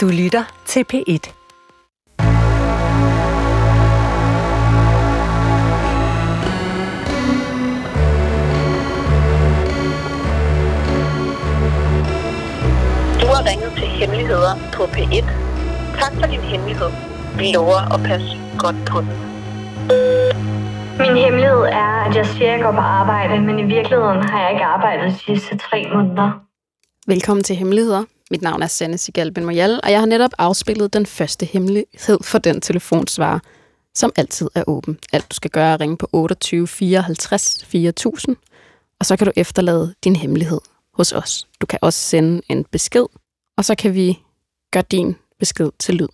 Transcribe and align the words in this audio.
Du 0.00 0.08
lytter 0.08 0.44
til 0.66 0.84
P1. 0.92 1.24
Du 13.20 13.26
har 13.32 13.42
ringet 13.50 13.72
til 13.76 13.88
Hemmeligheder 13.88 14.54
på 14.72 14.82
P1. 14.82 15.26
Tak 16.00 16.12
for 16.14 16.26
din 16.26 16.40
hemmelighed. 16.40 16.90
Vi 17.38 17.52
lover 17.54 17.94
at 17.94 18.00
passe 18.06 18.28
godt 18.58 18.76
på 18.90 19.00
den. 19.00 19.14
Min 20.98 21.24
hemmelighed 21.24 21.62
er, 21.82 22.04
at 22.06 22.16
jeg 22.16 22.26
siger, 22.26 22.52
at 22.52 22.56
jeg 22.56 22.62
går 22.62 22.72
på 22.72 22.78
arbejde, 22.78 23.40
men 23.42 23.58
i 23.58 23.64
virkeligheden 23.64 24.22
har 24.22 24.42
jeg 24.42 24.50
ikke 24.52 24.64
arbejdet 24.64 25.12
de 25.12 25.18
sidste 25.18 25.58
tre 25.58 25.88
måneder. 25.94 26.30
Velkommen 27.06 27.44
til 27.44 27.56
Hemmeligheder. 27.56 28.04
Mit 28.30 28.42
navn 28.42 28.62
er 28.62 28.66
Sanne 28.66 28.98
Sigal 28.98 29.32
Ben 29.32 29.44
Moyal, 29.44 29.80
og 29.82 29.90
jeg 29.90 29.98
har 29.98 30.06
netop 30.06 30.30
afspillet 30.38 30.92
den 30.92 31.06
første 31.06 31.46
hemmelighed 31.46 32.18
for 32.22 32.38
den 32.38 32.60
telefonsvarer, 32.60 33.38
som 33.94 34.12
altid 34.16 34.48
er 34.54 34.64
åben. 34.66 34.98
Alt 35.12 35.30
du 35.30 35.34
skal 35.34 35.50
gøre 35.50 35.72
er 35.72 35.80
ringe 35.80 35.96
på 35.96 36.08
28 36.12 36.68
54 36.68 37.64
4000, 37.64 38.36
og 39.00 39.06
så 39.06 39.16
kan 39.16 39.26
du 39.26 39.32
efterlade 39.36 39.94
din 40.04 40.16
hemmelighed 40.16 40.60
hos 40.94 41.12
os. 41.12 41.48
Du 41.60 41.66
kan 41.66 41.78
også 41.82 42.00
sende 42.00 42.42
en 42.48 42.64
besked, 42.64 43.06
og 43.56 43.64
så 43.64 43.74
kan 43.74 43.94
vi 43.94 44.18
gøre 44.70 44.84
din 44.90 45.16
besked 45.38 45.70
til 45.78 45.94
lyd. 45.94 46.08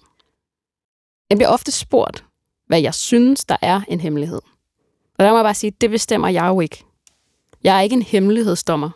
Jeg 1.31 1.39
bliver 1.39 1.49
ofte 1.49 1.73
spurgt, 1.73 2.25
hvad 2.67 2.81
jeg 2.81 2.95
synes, 2.95 3.45
der 3.45 3.57
er 3.63 3.81
en 3.89 4.01
hemmelighed. 4.01 4.41
Og 5.19 5.25
der 5.25 5.31
må 5.31 5.37
jeg 5.37 5.45
bare 5.45 5.55
sige, 5.55 5.73
det 5.81 5.91
bestemmer 5.91 6.29
jeg 6.29 6.49
jo 6.49 6.61
ikke. 6.61 6.85
Jeg 7.65 7.77
er 7.77 7.81
ikke 7.81 7.95
en 7.95 8.03
hemmelighedsdommer. 8.03 8.91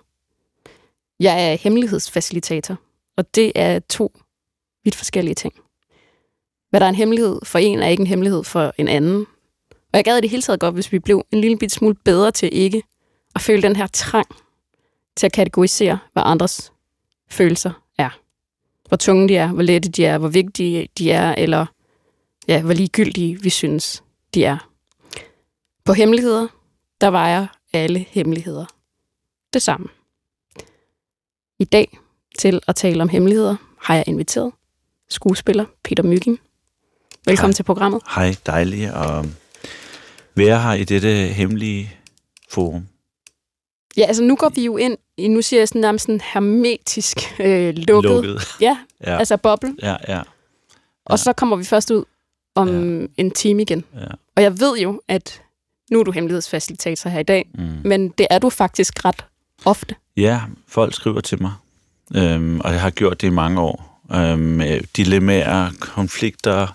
Jeg 1.21 1.53
er 1.53 1.57
hemmelighedsfacilitator, 1.57 2.77
og 3.21 3.35
det 3.35 3.53
er 3.55 3.79
to 3.79 4.13
vidt 4.85 4.95
forskellige 4.95 5.35
ting. 5.35 5.55
Hvad 6.71 6.81
der 6.81 6.87
er 6.87 6.91
en 6.91 6.95
hemmelighed 6.95 7.41
for 7.45 7.59
en, 7.59 7.79
er 7.79 7.89
ikke 7.89 8.01
en 8.01 8.07
hemmelighed 8.07 8.45
for 8.45 8.75
en 8.79 8.89
anden. 8.89 9.27
Og 9.71 9.97
jeg 9.97 10.05
gad 10.05 10.19
i 10.19 10.21
det 10.21 10.31
hele 10.31 10.43
taget 10.43 10.61
godt, 10.61 10.75
hvis 10.75 10.93
vi 10.93 10.99
blev 10.99 11.25
en 11.33 11.41
lille 11.41 11.59
bit 11.59 11.73
smule 11.73 11.95
bedre 11.95 12.31
til 12.31 12.49
ikke 12.53 12.83
at 13.35 13.41
føle 13.41 13.63
den 13.63 13.77
her 13.77 13.87
trang 13.87 14.27
til 15.17 15.27
at 15.27 15.33
kategorisere, 15.33 15.99
hvad 16.13 16.23
andres 16.27 16.73
følelser 17.31 17.73
er. 17.99 18.11
Hvor 18.89 18.97
tunge 18.97 19.29
de 19.29 19.37
er, 19.37 19.53
hvor 19.53 19.63
lette 19.63 19.89
de 19.89 20.05
er, 20.05 20.19
hvor 20.19 20.29
vigtige 20.29 20.89
de 20.99 21.11
er, 21.11 21.35
eller 21.35 21.67
ja, 22.49 22.63
hvor 22.63 22.73
ligegyldige 22.73 23.43
vi 23.43 23.51
synes, 23.51 24.03
de 24.35 24.45
er. 24.45 24.71
På 25.85 25.93
hemmeligheder, 25.93 26.49
der 27.01 27.11
vejer 27.11 27.47
alle 27.73 27.99
hemmeligheder 27.99 28.67
det 29.53 29.63
samme. 29.63 29.89
I 31.59 31.65
dag 31.65 31.99
til 32.41 32.61
at 32.69 32.77
tale 32.77 33.03
om 33.03 33.09
hemmeligheder 33.09 33.57
har 33.81 33.95
jeg 33.95 34.05
inviteret 34.07 34.53
skuespiller 35.09 35.65
Peter 35.85 36.03
Mygging. 36.03 36.39
Velkommen 37.27 37.51
Hej. 37.51 37.55
til 37.57 37.63
programmet. 37.63 38.03
Hej, 38.15 38.35
dejligt 38.47 38.91
at 38.91 39.25
være 40.35 40.61
her 40.63 40.73
i 40.73 40.85
dette 40.85 41.09
hemmelige 41.11 41.97
forum. 42.51 42.87
Ja, 43.97 44.03
altså 44.03 44.23
nu 44.23 44.37
går 44.37 44.49
vi 44.49 44.65
jo 44.65 44.77
ind 44.77 44.97
i, 45.17 45.29
nu 45.29 45.43
siger 45.43 45.61
jeg 45.61 45.69
sådan 45.69 45.81
nærmest 45.81 46.03
sådan 46.07 46.21
hermetisk 46.33 47.17
øh, 47.41 47.75
lukket. 47.77 48.11
Lukket. 48.11 48.41
Ja, 48.61 48.79
Ja, 49.07 49.19
altså 49.19 49.37
boble. 49.37 49.75
ja, 49.83 49.97
ja, 50.09 50.23
Og 51.07 51.19
så 51.19 51.33
kommer 51.33 51.57
vi 51.57 51.65
først 51.65 51.91
ud 51.91 52.05
om 52.55 52.69
en 53.17 53.31
time 53.31 53.63
igen. 53.63 53.85
ja. 53.95 54.07
Og 54.37 54.43
jeg 54.43 54.61
ved 54.61 54.79
jo, 54.79 55.01
at 55.09 55.43
nu 55.91 56.01
er 56.01 56.05
du 56.05 56.11
hemmelighedsfacilitator 56.11 57.11
her 57.11 57.21
i 57.21 57.23
dag, 57.23 57.51
Mm. 57.55 57.69
men 57.85 58.09
det 58.09 58.27
er 58.31 58.39
du 58.39 58.51
faktisk 58.51 59.05
ret 59.05 59.25
ofte. 59.65 59.95
Ja, 60.17 60.41
folk 60.69 60.95
skriver 60.95 61.21
til 61.21 61.43
mig, 61.43 61.53
øhm, 62.17 62.61
og 62.61 62.73
jeg 62.73 62.81
har 62.81 62.91
gjort 62.91 63.21
det 63.21 63.27
i 63.27 63.31
mange 63.31 63.61
år. 63.61 64.03
Øhm, 64.15 64.61
dilemmaer, 64.97 65.71
konflikter, 65.81 66.67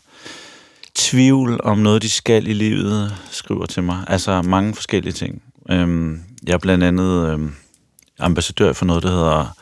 tvivl 0.95 1.59
om 1.63 1.77
noget, 1.77 2.01
de 2.01 2.09
skal 2.09 2.47
i 2.47 2.53
livet, 2.53 3.15
skriver 3.31 3.65
til 3.65 3.83
mig. 3.83 4.03
Altså 4.07 4.41
mange 4.41 4.75
forskellige 4.75 5.13
ting. 5.13 5.41
Øhm, 5.69 6.21
jeg 6.47 6.53
er 6.53 6.57
blandt 6.57 6.83
andet 6.83 7.29
øhm, 7.29 7.53
ambassadør 8.19 8.73
for 8.73 8.85
noget, 8.85 9.03
der 9.03 9.09
hedder 9.09 9.55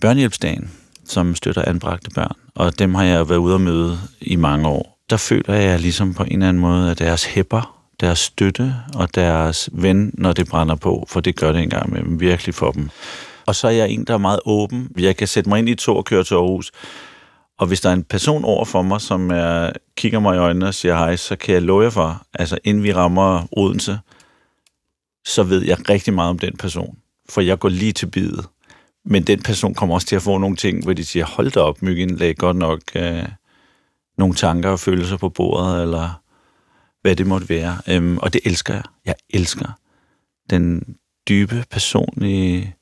Børnehjælpsdagen, 0.00 0.70
som 1.04 1.34
støtter 1.34 1.62
anbragte 1.66 2.10
børn. 2.10 2.36
Og 2.54 2.78
dem 2.78 2.94
har 2.94 3.04
jeg 3.04 3.28
været 3.28 3.38
ude 3.38 3.54
at 3.54 3.60
møde 3.60 3.98
i 4.20 4.36
mange 4.36 4.68
år. 4.68 4.98
Der 5.10 5.16
føler 5.16 5.54
jeg 5.54 5.80
ligesom 5.80 6.14
på 6.14 6.22
en 6.22 6.32
eller 6.32 6.48
anden 6.48 6.60
måde, 6.60 6.90
at 6.90 6.98
deres 6.98 7.24
hæpper, 7.24 7.80
deres 8.00 8.18
støtte 8.18 8.74
og 8.94 9.14
deres 9.14 9.68
ven, 9.72 10.10
når 10.14 10.32
det 10.32 10.48
brænder 10.48 10.74
på, 10.74 11.06
for 11.08 11.20
det 11.20 11.36
gør 11.36 11.52
det 11.52 11.62
engang 11.62 11.92
med 11.92 12.18
virkelig 12.18 12.54
for 12.54 12.72
dem. 12.72 12.90
Og 13.46 13.54
så 13.54 13.66
er 13.66 13.72
jeg 13.72 13.90
en, 13.90 14.04
der 14.04 14.14
er 14.14 14.18
meget 14.18 14.40
åben. 14.44 14.90
Jeg 14.98 15.16
kan 15.16 15.28
sætte 15.28 15.48
mig 15.50 15.58
ind 15.58 15.68
i 15.68 15.74
tog 15.74 15.96
og 15.96 16.04
køre 16.04 16.24
til 16.24 16.34
Aarhus. 16.34 16.72
Og 17.58 17.66
hvis 17.66 17.80
der 17.80 17.88
er 17.88 17.92
en 17.92 18.04
person 18.04 18.44
over 18.44 18.64
for 18.64 18.82
mig, 18.82 19.00
som 19.00 19.30
er, 19.30 19.72
kigger 19.96 20.20
mig 20.20 20.34
i 20.34 20.38
øjnene 20.38 20.66
og 20.66 20.74
siger 20.74 20.96
hej, 20.96 21.16
så 21.16 21.36
kan 21.36 21.54
jeg 21.54 21.62
love 21.62 21.82
jer 21.82 21.90
for, 21.90 22.26
altså 22.34 22.58
inden 22.64 22.82
vi 22.82 22.92
rammer 22.92 23.46
Odense, 23.52 23.98
så 25.26 25.42
ved 25.42 25.62
jeg 25.62 25.90
rigtig 25.90 26.14
meget 26.14 26.30
om 26.30 26.38
den 26.38 26.56
person. 26.56 26.98
For 27.28 27.40
jeg 27.40 27.58
går 27.58 27.68
lige 27.68 27.92
til 27.92 28.06
bidet. 28.06 28.46
Men 29.04 29.22
den 29.22 29.42
person 29.42 29.74
kommer 29.74 29.94
også 29.94 30.06
til 30.06 30.16
at 30.16 30.22
få 30.22 30.38
nogle 30.38 30.56
ting, 30.56 30.84
hvor 30.84 30.92
de 30.92 31.04
siger, 31.04 31.24
hold 31.24 31.50
da 31.50 31.60
op, 31.60 31.82
Myggen 31.82 32.16
lagde 32.16 32.34
godt 32.34 32.56
nok 32.56 32.80
øh, 32.94 33.28
nogle 34.18 34.34
tanker 34.34 34.70
og 34.70 34.80
følelser 34.80 35.16
på 35.16 35.28
bordet, 35.28 35.82
eller 35.82 36.20
hvad 37.02 37.16
det 37.16 37.26
måtte 37.26 37.48
være. 37.48 37.78
Øhm, 37.88 38.18
og 38.18 38.32
det 38.32 38.40
elsker 38.44 38.74
jeg. 38.74 38.84
Jeg 39.04 39.14
elsker 39.30 39.68
den 40.50 40.96
dybe, 41.28 41.64
personlige, 41.70 42.74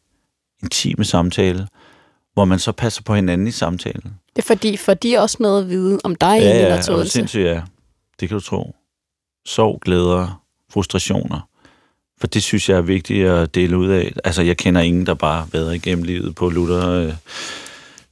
intime 0.62 1.04
samtale, 1.04 1.68
hvor 2.34 2.44
man 2.44 2.58
så 2.58 2.72
passer 2.72 3.02
på 3.02 3.14
hinanden 3.14 3.46
i 3.46 3.50
samtalen. 3.50 4.14
Det 4.36 4.42
er 4.42 4.46
fordi, 4.46 4.76
for 4.76 4.94
de 4.94 5.18
også 5.18 5.36
noget 5.40 5.62
at 5.62 5.68
vide 5.68 5.98
om 6.04 6.14
dig, 6.14 6.38
Ja, 6.40 6.48
ja, 6.48 6.56
ja, 6.56 6.64
eller 6.64 6.76
og 6.78 6.84
Tåelse. 6.84 7.12
sindssygt, 7.12 7.44
ja. 7.44 7.62
Det 8.20 8.28
kan 8.28 8.38
du 8.38 8.44
tro. 8.44 8.74
Sorg, 9.46 9.80
glæder, 9.84 10.42
frustrationer. 10.72 11.48
For 12.20 12.26
det 12.26 12.42
synes 12.42 12.68
jeg 12.68 12.76
er 12.78 12.82
vigtigt 12.82 13.28
at 13.28 13.54
dele 13.54 13.78
ud 13.78 13.88
af. 13.88 14.12
Altså, 14.24 14.42
jeg 14.42 14.56
kender 14.56 14.80
ingen, 14.80 15.06
der 15.06 15.14
bare 15.14 15.46
vader 15.52 15.72
igennem 15.72 16.04
livet 16.04 16.34
på 16.34 16.48
lutter 16.48 16.90
øh, 16.90 17.12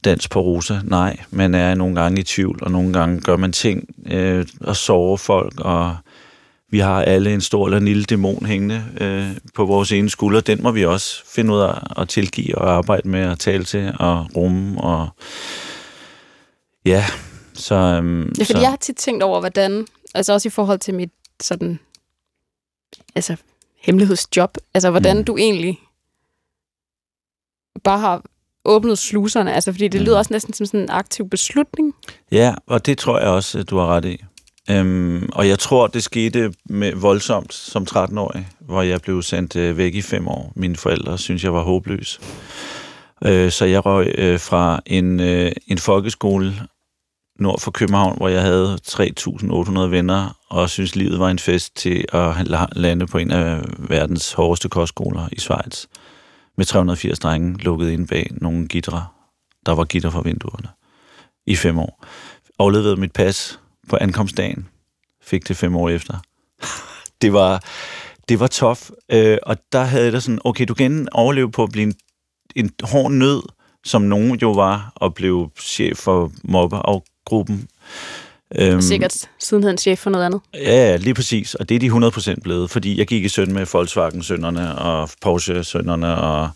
dans 0.05 0.27
på 0.27 0.41
rosa. 0.41 0.79
Nej, 0.83 1.17
man 1.31 1.55
er 1.55 1.75
nogle 1.75 1.95
gange 1.95 2.19
i 2.19 2.23
tvivl, 2.23 2.59
og 2.61 2.71
nogle 2.71 2.93
gange 2.93 3.21
gør 3.21 3.37
man 3.37 3.51
ting 3.51 3.89
øh, 4.11 4.45
og 4.61 4.75
sover 4.75 5.17
folk, 5.17 5.59
og 5.59 5.95
vi 6.71 6.79
har 6.79 7.01
alle 7.03 7.33
en 7.33 7.41
stor 7.41 7.65
eller 7.65 7.77
en 7.77 7.85
lille 7.85 8.03
dæmon 8.03 8.45
hængende 8.45 8.83
øh, 9.01 9.37
på 9.55 9.65
vores 9.65 9.91
ene 9.91 10.09
skulder. 10.09 10.41
Den 10.41 10.63
må 10.63 10.71
vi 10.71 10.85
også 10.85 11.23
finde 11.25 11.53
ud 11.53 11.59
af 11.59 12.01
at 12.01 12.09
tilgive 12.09 12.57
og 12.57 12.71
arbejde 12.71 13.09
med 13.09 13.19
at 13.19 13.39
tale 13.39 13.63
til 13.63 13.93
og 13.99 14.27
rumme. 14.35 14.81
Og 14.81 15.09
ja, 16.85 17.05
så... 17.53 17.75
Øhm, 17.75 18.21
Ja, 18.21 18.43
fordi 18.43 18.45
så, 18.45 18.59
jeg 18.59 18.69
har 18.69 18.75
tit 18.77 18.95
tænkt 18.95 19.23
over, 19.23 19.39
hvordan, 19.39 19.87
altså 20.13 20.33
også 20.33 20.47
i 20.47 20.51
forhold 20.51 20.79
til 20.79 20.93
mit 20.93 21.11
sådan, 21.41 21.79
altså 23.15 23.35
hemmelighedsjob, 23.81 24.57
altså 24.73 24.89
hvordan 24.89 25.17
Mm. 25.17 25.23
du 25.23 25.37
egentlig 25.37 25.79
bare 27.83 27.99
har 27.99 28.23
åbnet 28.65 28.97
sluserne, 28.97 29.53
altså 29.53 29.71
fordi 29.71 29.87
det 29.87 30.01
Mm. 30.01 30.05
lyder 30.05 30.17
også 30.17 30.33
næsten 30.33 30.53
som 30.53 30.65
sådan 30.65 30.79
en 30.79 30.89
aktiv 30.89 31.29
beslutning. 31.29 31.95
Ja, 32.31 32.53
og 32.67 32.85
det 32.85 32.97
tror 32.97 33.19
jeg 33.19 33.27
også, 33.29 33.63
du 33.63 33.77
har 33.77 33.87
ret 33.87 34.05
i. 34.05 34.23
Øhm, 34.69 35.29
og 35.33 35.47
jeg 35.47 35.59
tror, 35.59 35.87
det 35.87 36.03
skete 36.03 36.53
med 36.65 36.95
voldsomt 36.95 37.53
som 37.53 37.87
13-årig, 37.91 38.47
hvor 38.59 38.81
jeg 38.81 39.01
blev 39.01 39.21
sendt 39.21 39.55
øh, 39.55 39.77
væk 39.77 39.95
i 39.95 40.01
fem 40.01 40.27
år. 40.27 40.53
Mine 40.55 40.75
forældre 40.75 41.17
synes 41.17 41.43
jeg 41.43 41.53
var 41.53 41.63
håbløs. 41.63 42.19
Øh, 43.25 43.51
så 43.51 43.65
jeg 43.65 43.85
røg 43.85 44.15
øh, 44.17 44.39
fra 44.39 44.79
en, 44.85 45.19
øh, 45.19 45.51
en 45.67 45.77
folkeskole 45.77 46.53
nord 47.39 47.59
for 47.59 47.71
København, 47.71 48.17
hvor 48.17 48.27
jeg 48.27 48.41
havde 48.41 48.77
3.800 48.87 49.79
venner, 49.79 50.37
og 50.49 50.69
synes 50.69 50.95
livet 50.95 51.19
var 51.19 51.29
en 51.29 51.39
fest 51.39 51.75
til 51.75 52.05
at 52.13 52.35
lande 52.75 53.07
på 53.07 53.17
en 53.17 53.31
af 53.31 53.61
verdens 53.77 54.33
hårdeste 54.33 54.69
kostskoler 54.69 55.29
i 55.31 55.39
Schweiz. 55.39 55.85
Med 56.57 56.65
380 56.65 57.19
drenge 57.19 57.57
lukket 57.63 57.89
inde 57.89 58.07
bag 58.07 58.27
nogle 58.31 58.67
gitre. 58.67 59.05
Der 59.65 59.71
var 59.71 59.83
gitter 59.83 60.09
for 60.09 60.21
vinduerne. 60.21 60.67
I 61.45 61.55
fem 61.55 61.79
år. 61.79 62.05
Overlevede 62.59 62.95
mit 62.95 63.11
pas 63.11 63.59
på 63.89 63.97
ankomstdagen. 64.01 64.67
Fik 65.23 65.47
det 65.47 65.57
fem 65.57 65.75
år 65.75 65.89
efter. 65.89 66.17
det 67.21 67.33
var, 67.33 67.63
det 68.29 68.39
var 68.39 68.47
tof. 68.47 68.89
Øh, 69.11 69.37
og 69.43 69.57
der 69.71 69.83
havde 69.83 70.03
jeg 70.03 70.13
da 70.13 70.19
sådan, 70.19 70.41
okay, 70.43 70.65
du 70.67 70.73
kan 70.73 71.07
overleve 71.11 71.51
på 71.51 71.63
at 71.63 71.71
blive 71.71 71.83
en, 71.83 71.95
en 72.55 72.71
hård 72.83 73.11
nød, 73.11 73.41
som 73.85 74.01
nogen 74.01 74.39
jo 74.39 74.51
var, 74.51 74.91
og 74.95 75.13
blev 75.13 75.51
chef 75.59 75.97
for 75.97 76.31
mobbeafgruppen. 76.43 77.67
Øhm, 78.55 78.81
Sikkert 78.81 79.29
siden 79.39 79.63
han 79.63 79.77
chef 79.77 79.99
for 79.99 80.09
noget 80.09 80.25
andet. 80.25 80.41
Ja, 80.53 80.89
ja, 80.89 80.95
lige 80.95 81.13
præcis. 81.13 81.55
Og 81.55 81.69
det 81.69 81.75
er 81.75 81.99
de 81.99 82.07
100% 82.35 82.35
blevet, 82.43 82.69
fordi 82.69 82.97
jeg 82.97 83.07
gik 83.07 83.25
i 83.25 83.29
søn 83.29 83.53
med 83.53 83.65
Volkswagen-sønderne 83.73 84.77
og 84.77 85.09
Porsche-sønderne 85.21 86.17
og 86.17 86.49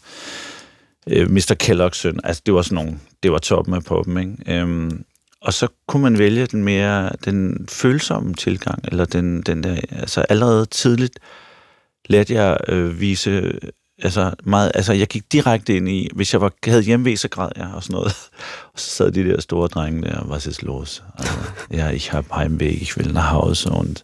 øh, 1.10 1.32
Mr. 1.32 1.56
Kellogg's 1.64 1.98
søn. 1.98 2.20
Altså, 2.24 2.42
det 2.46 2.54
var 2.54 2.62
sådan 2.62 2.76
nogle, 2.76 3.00
det 3.24 3.32
var 3.32 3.38
toppen 3.38 3.74
af 3.74 3.84
poppen, 3.84 4.18
ikke? 4.18 4.60
Øhm, 4.60 5.04
og 5.46 5.54
så 5.54 5.68
kunne 5.88 6.04
man 6.04 6.20
vælge 6.20 6.46
den 6.46 6.64
mere, 6.64 7.10
den 7.26 7.68
følsomme 7.70 8.34
tilgang, 8.34 8.80
eller 8.88 9.06
den, 9.06 9.42
den 9.42 9.64
der, 9.64 9.78
altså 9.92 10.22
allerede 10.22 10.66
tidligt 10.66 11.20
lærte 12.10 12.34
jeg 12.34 12.58
øh, 12.68 13.00
vise 13.00 13.60
altså, 14.04 14.32
meget, 14.44 14.72
altså, 14.76 14.94
jeg 14.94 15.08
gik 15.08 15.32
direkte 15.32 15.76
ind 15.76 15.90
i, 15.90 16.10
hvis 16.16 16.34
jeg 16.34 16.42
var, 16.42 16.52
havde 16.66 16.82
hjemmevæg, 16.82 17.20
så 17.20 17.28
græd 17.28 17.50
jeg 17.56 17.72
og 17.76 17.84
sådan 17.84 17.94
noget. 17.94 18.14
Og 18.74 18.80
så 18.80 18.90
sad 18.90 19.12
de 19.12 19.24
der 19.24 19.42
store 19.42 19.68
drenge 19.68 20.02
der, 20.02 20.26
was 20.30 20.48
ist 20.48 20.64
los? 20.64 21.04
Altså, 21.18 21.34
ja, 21.72 21.90
ich 21.90 22.12
habe 22.12 22.28
Heimweg, 22.36 22.82
ich 22.82 22.98
will 22.98 23.14
nach 23.14 23.32
Hause 23.32 23.72
und 23.72 24.04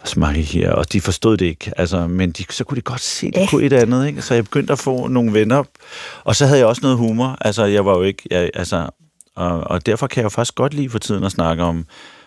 was 0.00 0.16
mache 0.16 0.40
ich 0.40 0.52
her? 0.52 0.70
Og 0.70 0.92
de 0.92 1.00
forstod 1.00 1.36
det 1.36 1.46
ikke, 1.46 1.72
altså, 1.76 2.06
men 2.06 2.30
de, 2.30 2.44
så 2.50 2.64
kunne 2.64 2.76
de 2.76 2.82
godt 2.82 3.00
se, 3.00 3.30
det 3.30 3.50
kunne 3.50 3.64
et 3.64 3.72
andet, 3.72 4.06
ikke? 4.06 4.22
Så 4.22 4.34
jeg 4.34 4.44
begyndte 4.44 4.72
at 4.72 4.78
få 4.78 5.08
nogle 5.08 5.32
venner. 5.32 5.64
Og 6.24 6.36
så 6.36 6.46
havde 6.46 6.58
jeg 6.58 6.66
også 6.66 6.82
noget 6.82 6.98
humor. 6.98 7.38
Altså, 7.40 7.64
jeg 7.64 7.86
var 7.86 7.96
jo 7.96 8.02
ikke, 8.02 8.22
jeg, 8.30 8.50
altså, 8.54 8.90
og, 9.36 9.60
og 9.60 9.86
derfor 9.86 10.06
kan 10.06 10.20
jeg 10.20 10.24
jo 10.24 10.28
faktisk 10.28 10.54
godt 10.54 10.74
lide 10.74 10.90
for 10.90 10.98
tiden 10.98 11.24
at 11.24 11.32
snakke 11.32 11.62
om 11.62 11.86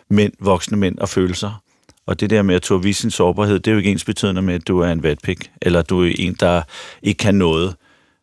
mænd, 0.09 0.33
voksne 0.39 0.77
mænd 0.77 0.97
og 0.97 1.09
følelser. 1.09 1.61
Og 2.05 2.19
det 2.19 2.29
der 2.29 2.41
med 2.41 2.55
at 2.55 2.61
turde 2.61 2.83
vise 2.83 3.01
sin 3.01 3.11
sårbarhed, 3.11 3.59
det 3.59 3.67
er 3.67 3.71
jo 3.71 3.77
ikke 3.77 3.91
ens 3.91 4.05
betydende 4.05 4.41
med, 4.41 4.55
at 4.55 4.67
du 4.67 4.79
er 4.79 4.91
en 4.91 5.03
vatpik, 5.03 5.51
eller 5.61 5.81
du 5.81 6.03
er 6.03 6.13
en, 6.19 6.33
der 6.39 6.61
ikke 7.03 7.17
kan 7.17 7.35
noget. 7.35 7.75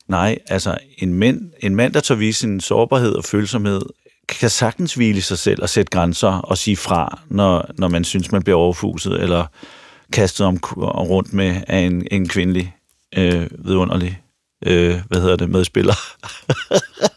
Nej, 0.09 0.39
altså 0.49 0.79
en 0.99 1.15
mænd, 1.15 1.41
en 1.61 1.75
mand 1.75 1.93
der 1.93 2.01
tør 2.01 2.15
vise 2.15 2.41
sin 2.41 2.61
sårbarhed 2.61 3.13
og 3.13 3.25
følsomhed, 3.25 3.83
kan 4.29 4.51
sagtens 4.51 4.95
hvile 4.95 5.23
sig 5.23 5.39
selv 5.39 5.63
og 5.63 5.69
sætte 5.69 5.91
grænser 5.91 6.29
og 6.29 6.59
sige 6.59 6.77
fra, 6.77 7.21
når, 7.29 7.71
når 7.79 7.89
man 7.89 8.05
synes, 8.05 8.33
man 8.33 8.43
bliver 8.43 8.59
overfuset, 8.59 9.23
eller 9.23 9.47
kastet 10.13 10.47
om 10.47 10.59
rundt 10.83 11.33
med 11.33 11.61
af 11.67 11.79
en, 11.79 12.07
en 12.11 12.29
kvindelig 12.29 12.75
øh, 13.17 13.47
vidunderlig 13.59 14.21
øh, 14.67 15.01
hvad 15.09 15.21
hedder 15.21 15.37
det, 15.37 15.51
medspiller. 15.51 15.95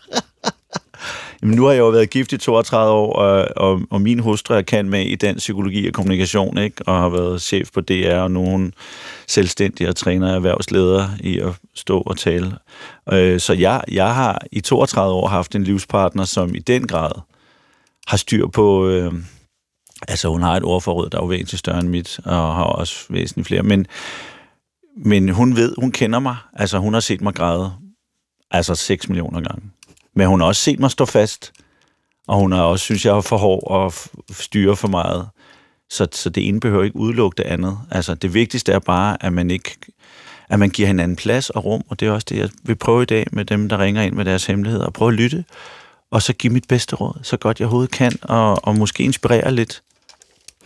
Jamen, 1.41 1.55
nu 1.55 1.65
har 1.65 1.71
jeg 1.71 1.79
jo 1.79 1.89
været 1.89 2.09
gift 2.09 2.33
i 2.33 2.37
32 2.37 2.91
år, 2.91 3.13
og, 3.13 3.47
og, 3.55 3.81
og 3.89 4.01
min 4.01 4.19
hustru 4.19 4.53
er 4.53 4.61
kendt 4.61 4.89
med 4.89 5.05
i 5.05 5.15
den 5.15 5.35
psykologi 5.35 5.87
og 5.87 5.93
kommunikation, 5.93 6.57
ikke? 6.57 6.83
og 6.87 6.95
har 6.95 7.09
været 7.09 7.41
chef 7.41 7.71
på 7.73 7.81
DR, 7.81 8.15
og 8.15 8.31
nogen 8.31 8.73
selvstændige 9.27 9.89
og 9.89 9.95
træner 9.95 10.35
erhvervsledere 10.35 11.09
i 11.19 11.39
at 11.39 11.53
stå 11.75 12.01
og 12.01 12.17
tale. 12.17 12.57
Øh, 13.11 13.39
så 13.39 13.53
jeg, 13.53 13.81
jeg 13.91 14.15
har 14.15 14.41
i 14.51 14.61
32 14.61 15.13
år 15.13 15.27
haft 15.27 15.55
en 15.55 15.63
livspartner, 15.63 16.25
som 16.25 16.55
i 16.55 16.59
den 16.59 16.87
grad 16.87 17.11
har 18.07 18.17
styr 18.17 18.47
på... 18.47 18.87
Øh, 18.87 19.13
altså, 20.07 20.29
hun 20.29 20.41
har 20.41 20.57
et 20.57 20.63
ordforråd, 20.63 21.09
der 21.09 21.17
er 21.17 21.21
jo 21.21 21.27
væsentligt 21.27 21.59
større 21.59 21.79
end 21.79 21.89
mit, 21.89 22.19
og 22.25 22.55
har 22.55 22.63
også 22.63 23.05
væsentligt 23.09 23.47
flere, 23.47 23.63
men, 23.63 23.87
men 25.05 25.29
hun 25.29 25.55
ved, 25.55 25.75
hun 25.77 25.91
kender 25.91 26.19
mig. 26.19 26.35
Altså, 26.53 26.77
hun 26.77 26.93
har 26.93 26.99
set 26.99 27.21
mig 27.21 27.33
græde 27.33 27.73
altså 28.51 28.75
6 28.75 29.09
millioner 29.09 29.41
gange. 29.41 29.71
Men 30.17 30.27
hun 30.27 30.39
har 30.39 30.47
også 30.47 30.61
set 30.61 30.79
mig 30.79 30.91
stå 30.91 31.05
fast, 31.05 31.51
og 32.27 32.39
hun 32.39 32.51
har 32.51 32.61
også, 32.61 32.83
synes 32.83 33.05
jeg, 33.05 33.17
er 33.17 33.21
for 33.21 33.37
hård 33.37 33.63
og 33.65 33.93
styre 34.31 34.75
for 34.75 34.87
meget. 34.87 35.29
Så, 35.89 36.07
så 36.11 36.29
det 36.29 36.47
ene 36.47 36.59
behøver 36.59 36.83
ikke 36.83 36.95
udelukke 36.95 37.35
det 37.37 37.43
andet. 37.43 37.79
Altså, 37.91 38.15
det 38.15 38.33
vigtigste 38.33 38.71
er 38.71 38.79
bare, 38.79 39.23
at 39.23 39.33
man 39.33 39.51
ikke 39.51 39.75
at 40.49 40.59
man 40.59 40.69
giver 40.69 40.87
hinanden 40.87 41.15
plads 41.15 41.49
og 41.49 41.65
rum, 41.65 41.83
og 41.89 41.99
det 41.99 42.07
er 42.07 42.11
også 42.11 42.25
det, 42.29 42.37
jeg 42.37 42.49
vil 42.63 42.75
prøve 42.75 43.03
i 43.03 43.05
dag 43.05 43.25
med 43.31 43.45
dem, 43.45 43.69
der 43.69 43.77
ringer 43.77 44.01
ind 44.01 44.15
med 44.15 44.25
deres 44.25 44.45
hemmeligheder, 44.45 44.85
og 44.85 44.93
prøve 44.93 45.09
at 45.09 45.13
lytte, 45.13 45.45
og 46.11 46.21
så 46.21 46.33
give 46.33 46.53
mit 46.53 46.67
bedste 46.67 46.95
råd, 46.95 47.19
så 47.23 47.37
godt 47.37 47.59
jeg 47.59 47.65
overhovedet 47.65 47.91
kan, 47.91 48.19
og, 48.21 48.67
og 48.67 48.75
måske 48.75 49.03
inspirere 49.03 49.51
lidt. 49.51 49.83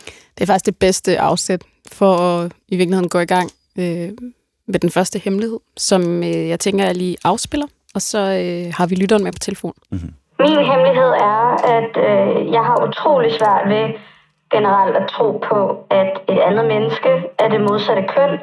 Det 0.06 0.42
er 0.42 0.46
faktisk 0.46 0.66
det 0.66 0.76
bedste 0.76 1.20
afsæt 1.20 1.62
for 1.92 2.16
at 2.16 2.52
i 2.68 2.76
virkeligheden 2.76 3.08
gå 3.08 3.18
i 3.18 3.24
gang 3.24 3.50
øh, 3.76 4.10
med 4.66 4.80
den 4.80 4.90
første 4.90 5.18
hemmelighed, 5.18 5.58
som 5.76 6.22
øh, 6.22 6.48
jeg 6.48 6.60
tænker, 6.60 6.84
jeg 6.84 6.96
lige 6.96 7.16
afspiller 7.24 7.66
og 7.94 8.02
så 8.02 8.18
øh, 8.18 8.72
har 8.78 8.86
vi 8.86 8.94
lytteren 8.94 9.24
med 9.24 9.32
på 9.32 9.38
telefon. 9.38 9.74
Mm-hmm. 9.90 10.14
Min 10.38 10.64
hemmelighed 10.70 11.12
er, 11.34 11.42
at 11.78 11.92
øh, 12.08 12.52
jeg 12.52 12.64
har 12.64 12.86
utrolig 12.88 13.32
svært 13.32 13.64
ved 13.68 13.84
generelt 14.52 14.96
at 14.96 15.08
tro 15.08 15.28
på, 15.48 15.86
at 15.90 16.12
et 16.28 16.38
andet 16.38 16.66
menneske 16.66 17.12
af 17.38 17.50
det 17.50 17.60
modsatte 17.60 18.04
køn 18.14 18.38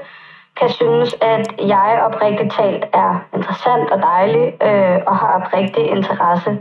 kan 0.59 0.69
synes, 0.69 1.15
at 1.21 1.45
jeg 1.73 2.01
oprigtigt 2.07 2.53
talt 2.53 2.83
er 2.93 3.11
interessant 3.33 3.89
og 3.93 3.99
dejlig 4.11 4.45
øh, 4.67 4.97
og 5.07 5.15
har 5.17 5.41
oprigtig 5.41 5.85
interesse. 5.97 6.51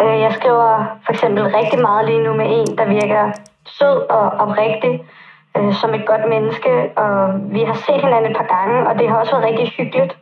Øh, 0.00 0.20
jeg 0.24 0.32
skriver 0.32 0.98
for 1.04 1.12
eksempel 1.12 1.44
rigtig 1.44 1.80
meget 1.80 2.06
lige 2.08 2.22
nu 2.22 2.32
med 2.34 2.46
en, 2.58 2.78
der 2.78 2.86
virker 2.98 3.32
sød 3.66 3.96
og 4.10 4.26
oprigtig 4.44 4.94
øh, 5.56 5.74
som 5.80 5.94
et 5.94 6.06
godt 6.06 6.28
menneske, 6.28 6.72
og 6.96 7.16
vi 7.54 7.62
har 7.68 7.74
set 7.74 8.00
hinanden 8.04 8.30
et 8.30 8.36
par 8.36 8.50
gange, 8.56 8.88
og 8.88 8.98
det 8.98 9.08
har 9.08 9.16
også 9.16 9.32
været 9.32 9.48
rigtig 9.50 9.68
hyggeligt. 9.78 10.16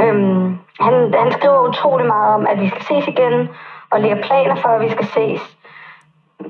Øhm, 0.00 0.58
han, 0.80 1.14
han 1.14 1.32
skriver 1.32 1.68
utrolig 1.68 2.06
meget 2.06 2.34
om, 2.34 2.46
at 2.46 2.60
vi 2.60 2.68
skal 2.68 2.82
ses 2.82 3.08
igen, 3.08 3.48
og 3.90 4.00
lægger 4.00 4.22
planer 4.22 4.56
for, 4.56 4.68
at 4.68 4.80
vi 4.80 4.90
skal 4.90 5.06
ses. 5.06 5.56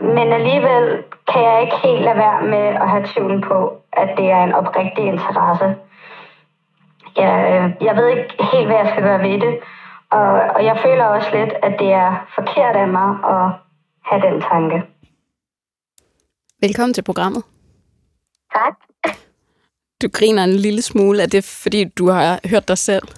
Men 0.00 0.33
alligevel 0.33 1.05
kan 1.33 1.43
jeg 1.43 1.62
ikke 1.62 1.77
helt 1.85 2.05
lade 2.05 2.17
være 2.17 2.43
med 2.43 2.67
at 2.83 2.89
have 2.89 3.06
tvivlen 3.06 3.41
på, 3.41 3.59
at 3.93 4.09
det 4.17 4.31
er 4.31 4.43
en 4.44 4.53
oprigtig 4.53 5.05
interesse. 5.05 5.77
Jeg, 7.17 7.35
øh, 7.53 7.87
jeg 7.87 7.97
ved 7.97 8.09
ikke 8.09 8.35
helt, 8.53 8.67
hvad 8.67 8.77
jeg 8.77 8.89
skal 8.91 9.03
gøre 9.03 9.23
ved 9.23 9.41
det, 9.41 9.59
og, 10.11 10.29
og 10.55 10.65
jeg 10.65 10.79
føler 10.85 11.05
også 11.05 11.29
lidt, 11.33 11.53
at 11.62 11.75
det 11.79 11.93
er 11.93 12.27
forkert 12.35 12.77
af 12.77 12.89
mig 12.89 13.09
at 13.35 13.44
have 14.05 14.23
den 14.23 14.41
tanke. 14.41 14.83
Velkommen 16.61 16.94
til 16.94 17.03
programmet. 17.03 17.43
Tak. 18.55 18.75
Du 20.03 20.09
griner 20.12 20.44
en 20.44 20.50
lille 20.50 20.83
smule. 20.83 21.23
Er 21.23 21.27
det, 21.27 21.44
fordi 21.62 21.85
du 21.85 22.11
har 22.11 22.41
hørt 22.50 22.69
dig 22.69 22.79
selv? 22.79 23.09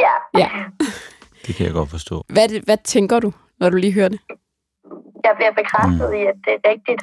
Ja. 0.00 0.40
ja. 0.40 0.48
Det 1.46 1.54
kan 1.54 1.66
jeg 1.66 1.74
godt 1.74 1.90
forstå. 1.90 2.24
Hvad, 2.28 2.48
det, 2.48 2.62
hvad 2.64 2.78
tænker 2.84 3.20
du, 3.20 3.32
når 3.60 3.70
du 3.70 3.76
lige 3.76 3.92
hører 3.92 4.08
det? 4.08 4.20
Jeg 5.24 5.32
bliver 5.36 5.52
bekræftet 5.56 6.08
mm. 6.10 6.16
i, 6.16 6.20
at 6.20 6.34
det 6.44 6.52
er 6.64 6.70
rigtigt. 6.70 7.02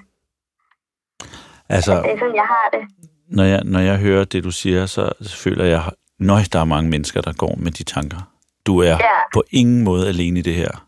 Altså, 1.69 1.97
at 1.97 2.03
det 2.03 2.11
er 2.11 2.19
sådan, 2.19 2.35
jeg 2.35 2.47
har 2.55 2.69
det. 2.73 3.09
Når 3.27 3.43
jeg, 3.43 3.61
når 3.65 3.79
jeg 3.79 3.97
hører 3.97 4.23
det, 4.23 4.43
du 4.43 4.51
siger, 4.51 4.85
så, 4.85 5.11
så 5.21 5.37
føler 5.37 5.65
jeg, 5.65 5.83
nøj, 6.19 6.41
der 6.53 6.59
er 6.59 6.65
mange 6.65 6.89
mennesker, 6.89 7.21
der 7.21 7.33
går 7.33 7.55
med 7.57 7.71
de 7.71 7.83
tanker. 7.83 8.17
Du 8.65 8.79
er 8.79 8.87
ja. 8.89 8.97
på 9.33 9.43
ingen 9.51 9.83
måde 9.83 10.07
alene 10.07 10.39
i 10.39 10.41
det 10.41 10.55
her. 10.55 10.87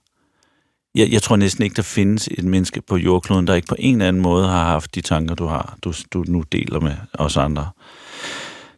Jeg, 0.96 1.12
jeg 1.12 1.22
tror 1.22 1.36
næsten 1.36 1.63
ikke, 1.63 1.75
der 1.75 1.81
findes 1.81 2.28
et 2.28 2.44
menneske 2.46 2.81
på 2.81 2.98
jordkloden, 2.98 3.48
der 3.48 3.54
ikke 3.54 3.68
på 3.68 3.75
en 3.80 3.96
eller 3.96 4.07
anden 4.07 4.22
måde 4.22 4.48
har 4.48 4.63
haft 4.63 4.96
de 4.96 5.02
tanker, 5.02 5.36
du 5.36 5.46
har, 5.46 5.78
du, 5.84 5.94
du 6.13 6.24
nu 6.28 6.42
deler 6.42 6.80
med 6.80 6.96
os 7.13 7.38
andre 7.38 7.69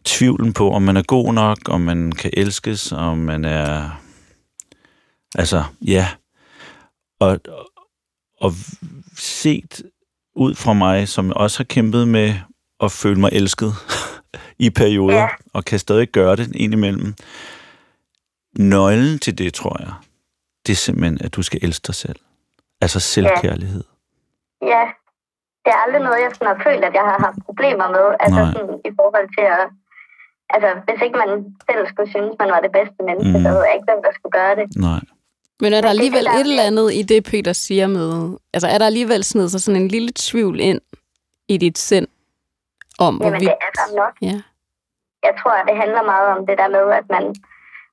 tvivlen 0.04 0.52
på, 0.52 0.70
om 0.70 0.82
man 0.82 0.96
er 0.96 1.02
god 1.02 1.32
nok, 1.32 1.58
om 1.68 1.80
man 1.80 2.12
kan 2.12 2.30
elskes, 2.36 2.92
om 2.92 3.18
man 3.18 3.44
er... 3.44 3.90
Altså, 5.34 5.64
ja. 5.86 6.08
Og, 7.20 7.40
og 8.40 8.52
set 9.16 9.82
ud 10.36 10.54
fra 10.54 10.72
mig, 10.72 11.08
som 11.08 11.32
også 11.32 11.58
har 11.58 11.64
kæmpet 11.64 12.08
med 12.08 12.34
at 12.80 12.92
føle 12.92 13.20
mig 13.20 13.30
elsket 13.32 13.72
i 14.66 14.70
perioder, 14.70 15.16
ja. 15.16 15.28
og 15.52 15.64
kan 15.64 15.78
stadig 15.78 16.08
gøre 16.08 16.36
det 16.36 16.56
indimellem. 16.56 17.14
Nøglen 18.58 19.18
til 19.18 19.38
det, 19.38 19.54
tror 19.54 19.76
jeg, 19.80 19.92
det 20.66 20.72
er 20.72 20.76
simpelthen, 20.76 21.18
at 21.24 21.34
du 21.34 21.42
skal 21.42 21.60
elske 21.62 21.86
dig 21.86 21.94
selv. 21.94 22.20
Altså 22.80 23.00
selvkærlighed. 23.00 23.84
Ja. 24.62 24.66
ja. 24.66 24.84
Det 25.64 25.70
er 25.74 25.80
aldrig 25.84 26.02
noget, 26.02 26.20
jeg 26.24 26.30
sådan 26.34 26.46
har 26.52 26.60
følt, 26.66 26.84
at 26.88 26.94
jeg 26.94 27.06
har 27.10 27.18
haft 27.26 27.38
problemer 27.48 27.88
med. 27.96 28.06
Altså 28.20 28.42
sådan, 28.54 28.74
i 28.90 28.92
forhold 29.00 29.28
til 29.36 29.46
at 29.58 29.64
altså, 30.54 30.70
hvis 30.86 31.00
ikke 31.04 31.18
man 31.24 31.30
selv 31.68 31.82
skulle 31.90 32.10
synes, 32.14 32.32
man 32.42 32.50
var 32.54 32.60
det 32.66 32.72
bedste 32.78 33.00
menneske, 33.08 33.36
mm. 33.38 33.44
så 33.44 33.48
ved 33.54 33.62
jeg 33.66 33.74
ikke, 33.76 33.88
hvem 33.90 34.02
der 34.06 34.12
skulle 34.18 34.36
gøre 34.40 34.54
det. 34.60 34.66
Nej. 34.88 35.02
Men 35.62 35.70
er 35.72 35.80
der 35.80 35.88
alligevel 35.96 36.26
et 36.26 36.48
eller 36.50 36.70
andet 36.70 36.88
i 37.00 37.02
det, 37.02 37.20
Peter 37.30 37.52
siger 37.52 37.86
med... 37.86 38.10
Altså, 38.54 38.68
er 38.68 38.78
der 38.78 38.86
alligevel 38.86 39.24
sådan, 39.24 39.48
så 39.48 39.58
sådan 39.58 39.82
en 39.82 39.88
lille 39.88 40.10
tvivl 40.26 40.60
ind 40.60 40.80
i 41.48 41.56
dit 41.64 41.78
sind 41.78 42.08
om, 43.06 43.14
Jamen, 43.14 43.20
hvorvidt... 43.20 43.50
det 43.50 43.56
er 43.66 43.72
der 43.80 43.88
nok. 44.02 44.14
Ja. 44.28 44.36
Jeg 45.26 45.34
tror, 45.40 45.54
at 45.60 45.66
det 45.70 45.76
handler 45.82 46.02
meget 46.12 46.28
om 46.36 46.40
det 46.48 46.56
der 46.62 46.68
med, 46.76 46.86
at 47.00 47.06
man 47.16 47.24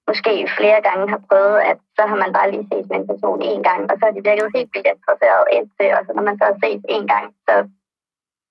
måske 0.10 0.34
flere 0.58 0.80
gange 0.88 1.06
har 1.14 1.22
prøvet, 1.30 1.58
at 1.72 1.78
så 1.98 2.04
har 2.10 2.18
man 2.24 2.32
bare 2.38 2.52
lige 2.52 2.68
set 2.72 2.86
med 2.90 2.98
en 3.00 3.08
person 3.12 3.40
en 3.52 3.62
gang, 3.70 3.82
og 3.90 3.96
så 3.98 4.04
har 4.08 4.14
de 4.16 4.28
virket 4.30 4.56
helt 4.58 4.72
vildt 4.74 4.90
interesseret 4.94 5.46
indtil, 5.58 5.90
og 5.98 6.02
så 6.06 6.12
når 6.18 6.26
man 6.30 6.38
så 6.40 6.46
har 6.50 6.58
set 6.64 6.82
en 6.96 7.06
gang, 7.14 7.26
så 7.46 7.54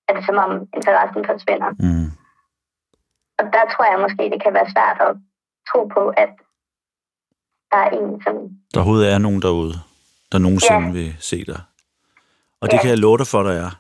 er 0.09 0.13
det 0.17 0.25
som 0.29 0.39
om 0.45 0.53
interessen 0.77 1.23
forsvinder. 1.31 1.71
Mm. 1.85 2.09
Og 3.45 3.53
der 3.53 3.65
tror 3.73 3.85
jeg 3.91 3.99
måske, 4.01 4.23
det 4.35 4.43
kan 4.43 4.55
være 4.55 4.71
svært 4.75 4.99
at 5.09 5.17
tro 5.71 5.81
på, 5.97 6.03
at 6.09 6.33
der 7.71 7.79
er 7.87 7.91
en, 7.99 8.23
som... 8.23 8.35
Der 8.75 8.81
overhovedet 8.81 9.13
er 9.13 9.19
nogen 9.19 9.43
derude, 9.43 9.75
der 10.33 10.39
nogensinde 10.39 10.87
ja. 10.87 10.93
vil 10.93 11.17
se 11.19 11.45
dig. 11.45 11.61
Og 12.61 12.71
det 12.71 12.77
ja. 12.77 12.81
kan 12.81 12.91
jeg 12.91 12.99
love 12.99 13.19
dig 13.19 13.27
for, 13.27 13.43
der 13.43 13.53
er. 13.53 13.71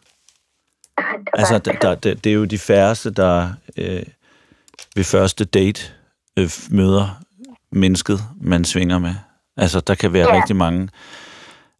altså, 1.40 1.58
der, 1.58 1.72
der, 1.72 1.94
der, 1.94 2.14
det 2.14 2.30
er 2.30 2.34
jo 2.34 2.44
de 2.44 2.58
færreste, 2.58 3.10
der 3.10 3.52
øh, 3.76 4.02
ved 4.96 5.04
første 5.04 5.44
date 5.44 5.82
øh, 6.38 6.50
møder 6.70 7.20
mennesket, 7.70 8.18
man 8.40 8.64
svinger 8.64 8.98
med. 8.98 9.14
Altså, 9.56 9.80
der 9.80 9.94
kan 9.94 10.12
være 10.12 10.34
ja. 10.34 10.36
rigtig 10.36 10.56
mange... 10.56 10.88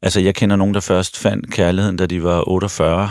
Altså, 0.03 0.21
jeg 0.21 0.35
kender 0.35 0.57
nogen, 0.57 0.75
der 0.75 0.81
først 0.81 1.19
fandt 1.19 1.53
kærligheden, 1.53 1.97
da 1.97 2.07
de 2.07 2.23
var 2.23 2.49
48, 2.49 3.09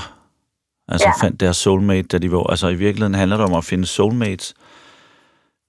Altså 0.87 1.07
ja. 1.07 1.25
fandt 1.25 1.39
deres 1.39 1.57
soulmate, 1.57 2.07
da 2.07 2.17
de 2.17 2.31
var... 2.31 2.43
Altså 2.43 2.67
i 2.67 2.75
virkeligheden 2.75 3.15
handler 3.15 3.37
det 3.37 3.45
om 3.45 3.53
at 3.53 3.65
finde 3.65 3.85
soulmates. 3.85 4.53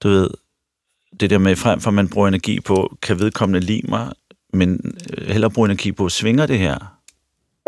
Du 0.03 0.09
ved, 0.09 0.29
det 1.19 1.29
der 1.29 1.37
med 1.37 1.55
frem 1.55 1.79
for, 1.79 1.89
at 1.89 1.93
man 1.93 2.09
bruger 2.09 2.27
energi 2.27 2.59
på, 2.59 2.97
kan 3.01 3.19
vedkommende 3.19 3.59
lide 3.59 3.87
mig, 3.87 4.11
men 4.53 4.97
øh, 5.17 5.27
hellere 5.27 5.51
bruge 5.51 5.65
energi 5.65 5.91
på, 5.91 6.09
svinger 6.09 6.45
det 6.45 6.59
her? 6.59 6.77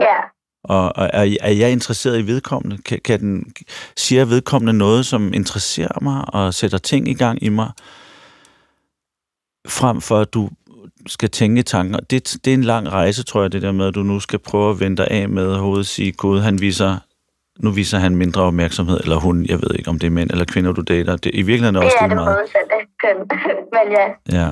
Ja. 0.02 0.16
Og, 0.64 0.96
og 0.96 1.10
er, 1.14 1.38
er 1.42 1.52
jeg 1.52 1.72
interesseret 1.72 2.20
i 2.20 2.28
vedkommende? 2.28 2.78
Kan, 2.78 3.00
kan 3.06 3.20
den, 3.20 3.54
siger 3.98 4.26
vedkommende 4.26 4.74
noget, 4.74 5.06
som 5.06 5.34
interesserer 5.34 6.00
mig 6.02 6.34
og 6.34 6.54
sætter 6.54 6.78
ting 6.78 7.08
i 7.08 7.14
gang 7.14 7.44
i 7.44 7.50
mig? 7.50 7.72
Frem 9.68 10.02
for 10.02 10.20
at 10.20 10.34
du 10.34 10.50
skal 11.08 11.30
tænke 11.30 11.64
tanker. 11.64 12.00
Det, 12.00 12.38
det 12.46 12.52
er 12.52 12.54
en 12.54 12.64
lang 12.64 12.90
rejse, 12.90 13.24
tror 13.24 13.42
jeg, 13.42 13.52
det 13.52 13.62
der 13.62 13.72
med, 13.72 13.88
at 13.88 13.96
du 13.96 14.04
nu 14.04 14.20
skal 14.20 14.40
prøve 14.40 14.70
at 14.70 14.80
vente 14.80 15.12
af 15.12 15.30
med 15.30 15.56
hovedet 15.56 15.88
sige, 15.88 16.12
Gud, 16.12 16.40
han 16.40 16.62
viser, 16.62 16.98
nu 17.60 17.72
viser 17.72 17.98
han 17.98 18.16
mindre 18.16 18.42
opmærksomhed, 18.42 19.00
eller 19.00 19.16
hun, 19.16 19.46
jeg 19.46 19.62
ved 19.62 19.76
ikke, 19.78 19.90
om 19.90 20.00
det 20.00 20.08
er 20.08 20.12
mænd 20.12 20.30
eller 20.32 20.46
kvinder, 20.46 20.72
du 20.72 20.82
dater. 20.82 21.16
Det, 21.16 21.32
I 21.34 21.42
virkeligheden 21.42 21.76
er 21.76 21.80
Det 21.80 21.86
også 21.88 21.98
er 22.02 22.08
det 22.08 22.16
meget. 22.18 22.38
modsatte 22.42 22.88
køn. 23.02 23.18
Men 23.74 23.92
ja, 23.92 24.40
Ja. 24.42 24.52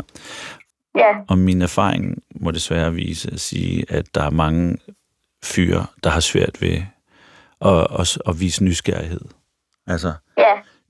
ja, 0.98 1.16
Og 1.28 1.38
min 1.38 1.62
erfaring 1.62 2.18
må 2.42 2.52
desværre 2.52 2.94
vise 2.94 3.30
at 3.34 3.40
sige, 3.40 3.86
at 3.90 4.06
der 4.16 4.24
er 4.24 4.30
mange 4.30 4.78
fyre, 5.44 5.86
der 6.04 6.10
har 6.10 6.20
svært 6.20 6.62
ved 6.62 6.82
at, 7.62 7.88
at, 8.00 8.18
at 8.28 8.40
vise 8.40 8.64
nysgerrighed. 8.64 9.22
Altså, 9.88 10.14
ja, 10.38 10.44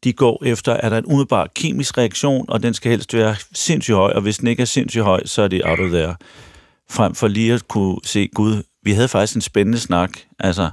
de 0.04 0.14
går 0.14 0.44
efter, 0.46 0.74
er 0.74 0.90
der 0.90 0.98
en 0.98 1.06
umiddelbar 1.06 1.48
kemisk 1.56 1.98
reaktion, 1.98 2.46
og 2.50 2.64
den 2.64 2.74
skal 2.74 2.92
helst 2.92 3.14
være 3.14 3.36
sindssygt 3.54 3.96
høj, 3.96 4.12
og 4.12 4.22
hvis 4.22 4.38
den 4.38 4.48
ikke 4.48 4.62
er 4.62 4.66
sindssygt 4.66 5.04
høj, 5.04 5.26
så 5.26 5.42
er 5.42 5.48
det 5.48 5.62
out 5.66 5.80
of 5.80 5.90
there. 5.90 6.16
Frem 6.90 7.16
for 7.16 7.28
lige 7.28 7.54
at 7.54 7.68
kunne 7.68 7.98
se, 8.04 8.28
gud, 8.36 8.64
vi 8.84 8.92
havde 8.92 9.08
faktisk 9.08 9.36
en 9.36 9.42
spændende 9.42 9.80
snak, 9.80 10.12
altså. 10.40 10.70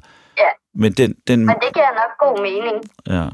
Men 0.75 0.93
den, 0.93 1.15
den 1.29 1.47
Men 1.47 1.57
det 1.63 1.75
giver 1.75 1.93
nok 2.01 2.13
god 2.19 2.43
mening. 2.43 2.77
ja, 3.07 3.29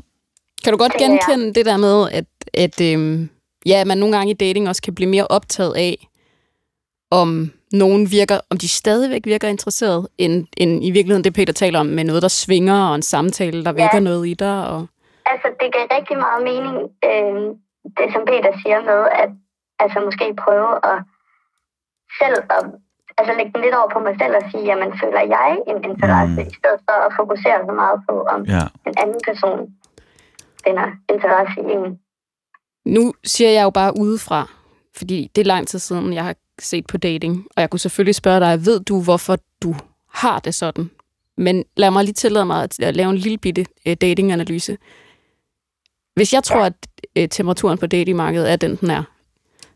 Kan 0.64 0.72
du 0.72 0.78
godt 0.78 0.92
genkende 0.92 1.54
det 1.54 1.66
der 1.66 1.76
med, 1.76 2.10
at, 2.12 2.24
at 2.54 2.80
øhm, 2.80 3.30
ja, 3.66 3.84
man 3.84 3.98
nogle 3.98 4.16
gange 4.16 4.30
i 4.30 4.34
dating 4.34 4.68
også 4.68 4.82
kan 4.82 4.94
blive 4.94 5.10
mere 5.10 5.26
optaget 5.26 5.74
af, 5.76 6.08
om 7.10 7.50
nogen 7.72 8.10
virker, 8.10 8.40
om 8.50 8.56
de 8.58 8.68
stadigvæk 8.68 9.26
virker 9.26 9.48
interesseret, 9.48 10.08
end, 10.18 10.46
end 10.56 10.84
i 10.84 10.90
virkeligheden 10.90 11.24
det, 11.24 11.34
Peter 11.34 11.52
taler 11.52 11.80
om, 11.80 11.86
med 11.86 12.04
noget, 12.04 12.22
der 12.22 12.28
svinger, 12.28 12.88
og 12.88 12.94
en 12.94 13.02
samtale, 13.02 13.64
der 13.64 13.72
vækker 13.72 14.00
noget 14.00 14.26
i 14.28 14.34
dig. 14.34 14.68
Og... 14.68 14.86
Altså, 15.26 15.48
det 15.60 15.68
giver 15.74 15.96
rigtig 15.96 16.16
meget 16.16 16.42
mening, 16.50 16.76
øh, 17.08 17.40
det 17.98 18.06
som 18.14 18.22
Peter 18.30 18.52
siger 18.62 18.80
med, 18.90 19.00
at 19.22 19.30
altså 19.78 20.00
måske 20.00 20.34
prøve 20.44 20.70
at 20.92 20.98
selv 22.20 22.38
at, 22.56 22.64
altså 23.18 23.32
lægge 23.38 23.52
den 23.54 23.62
lidt 23.64 23.74
over 23.80 23.90
på 23.94 23.98
mig 24.06 24.14
selv 24.20 24.34
og 24.40 24.44
sige, 24.50 24.64
jamen 24.70 24.90
føler 25.02 25.22
jeg 25.36 25.50
en 25.70 25.78
interesse, 25.90 26.40
Mm. 26.42 26.48
i 26.52 26.54
stedet 26.60 26.80
for 26.86 26.96
at 27.06 27.12
fokusere 27.20 27.58
så 27.68 27.72
meget 27.82 27.98
på, 28.08 28.14
om 28.34 28.40
ja, 28.54 28.62
en 28.88 28.94
anden 29.02 29.20
person 29.28 29.58
finder 30.64 30.86
interesse 31.14 31.56
i 31.68 31.70
en. 31.76 31.98
Nu 32.96 33.04
siger 33.24 33.50
jeg 33.50 33.62
jo 33.64 33.70
bare 33.70 33.92
udefra, 34.04 34.40
fordi 34.96 35.30
det 35.34 35.40
er 35.40 35.46
lang 35.54 35.68
tid 35.68 35.78
siden, 35.78 36.12
jeg 36.12 36.24
har 36.24 36.34
set 36.60 36.86
på 36.86 36.96
dating, 36.96 37.46
og 37.56 37.60
jeg 37.60 37.70
kunne 37.70 37.80
selvfølgelig 37.80 38.14
spørge 38.14 38.40
dig, 38.40 38.66
ved 38.66 38.80
du, 38.80 39.02
hvorfor 39.02 39.36
du 39.62 39.74
har 40.14 40.38
det 40.38 40.54
sådan? 40.54 40.90
Men 41.36 41.64
lad 41.76 41.90
mig 41.90 42.04
lige 42.04 42.14
tillade 42.14 42.44
mig 42.44 42.62
at 42.62 42.80
at 42.80 42.96
lave 42.96 43.10
en 43.10 43.16
lille 43.16 43.38
bitte 43.38 43.66
øh, 43.86 43.96
datinganalyse. 44.00 44.78
Hvis 46.14 46.32
jeg 46.32 46.44
tror, 46.44 46.60
at 46.64 46.72
øh, 47.16 47.28
temperaturen 47.28 47.78
på 47.78 47.86
datingmarkedet 47.86 48.52
er 48.52 48.56
den, 48.56 48.76
den 48.76 48.90
er, 48.90 49.02